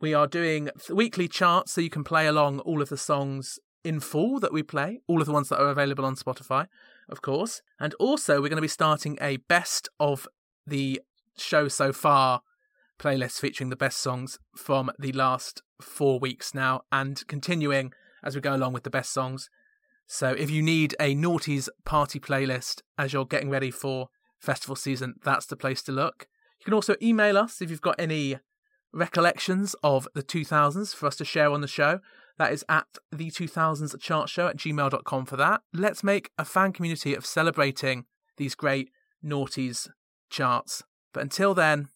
We 0.01 0.13
are 0.13 0.27
doing 0.27 0.69
weekly 0.89 1.27
charts 1.27 1.73
so 1.73 1.81
you 1.81 1.89
can 1.89 2.03
play 2.03 2.25
along 2.25 2.59
all 2.61 2.81
of 2.81 2.89
the 2.89 2.97
songs 2.97 3.59
in 3.83 3.99
full 3.99 4.39
that 4.39 4.53
we 4.53 4.63
play, 4.63 5.01
all 5.07 5.21
of 5.21 5.27
the 5.27 5.33
ones 5.33 5.49
that 5.49 5.59
are 5.59 5.69
available 5.69 6.05
on 6.05 6.15
Spotify, 6.15 6.67
of 7.09 7.21
course. 7.21 7.61
And 7.79 7.93
also, 7.95 8.35
we're 8.35 8.49
going 8.49 8.57
to 8.57 8.61
be 8.61 8.67
starting 8.67 9.17
a 9.21 9.37
best 9.37 9.89
of 9.99 10.27
the 10.65 11.01
show 11.37 11.67
so 11.67 11.91
far 11.91 12.41
playlist 12.99 13.39
featuring 13.39 13.69
the 13.69 13.75
best 13.75 13.99
songs 13.99 14.39
from 14.55 14.91
the 14.99 15.13
last 15.13 15.61
four 15.81 16.19
weeks 16.19 16.53
now 16.53 16.81
and 16.91 17.25
continuing 17.27 17.93
as 18.23 18.35
we 18.35 18.41
go 18.41 18.53
along 18.53 18.73
with 18.73 18.83
the 18.83 18.89
best 18.89 19.11
songs. 19.11 19.49
So 20.05 20.31
if 20.31 20.49
you 20.49 20.61
need 20.61 20.95
a 20.99 21.15
Naughties 21.15 21.69
party 21.85 22.19
playlist 22.19 22.81
as 22.97 23.13
you're 23.13 23.25
getting 23.25 23.49
ready 23.49 23.71
for 23.71 24.09
festival 24.39 24.75
season, 24.75 25.15
that's 25.23 25.45
the 25.45 25.55
place 25.55 25.81
to 25.83 25.91
look. 25.91 26.27
You 26.59 26.65
can 26.65 26.73
also 26.73 26.95
email 27.01 27.37
us 27.37 27.61
if 27.61 27.69
you've 27.69 27.81
got 27.81 27.99
any 27.99 28.37
recollections 28.91 29.75
of 29.83 30.07
the 30.15 30.23
2000s 30.23 30.93
for 30.93 31.07
us 31.07 31.15
to 31.17 31.25
share 31.25 31.51
on 31.51 31.61
the 31.61 31.67
show. 31.67 31.99
That 32.39 32.53
is 32.53 32.63
at 32.69 32.87
the 33.11 33.29
2000s 33.29 33.99
chart 33.99 34.29
show 34.29 34.47
at 34.47 34.55
gmail.com 34.55 35.25
for 35.25 35.35
that. 35.35 35.61
Let's 35.73 36.05
make 36.05 36.31
a 36.37 36.45
fan 36.45 36.71
community 36.71 37.13
of 37.13 37.25
celebrating 37.25 38.05
these 38.37 38.55
great 38.55 38.91
Naughties 39.23 39.89
charts. 40.29 40.81
But 41.13 41.23
until 41.23 41.53
then, 41.53 41.89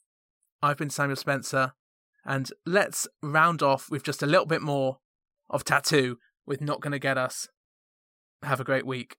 I've 0.61 0.77
been 0.77 0.89
Samuel 0.89 1.15
Spencer, 1.15 1.71
and 2.25 2.51
let's 2.65 3.07
round 3.21 3.63
off 3.63 3.89
with 3.89 4.03
just 4.03 4.21
a 4.21 4.25
little 4.25 4.45
bit 4.45 4.61
more 4.61 4.97
of 5.49 5.63
t.A.T.u 5.63 6.17
with 6.45 6.59
Not 6.59 6.81
Gonna 6.81 6.99
Get 6.99 7.17
Us. 7.17 7.47
Have 8.41 8.59
a 8.59 8.65
great 8.65 8.85
week. 8.85 9.15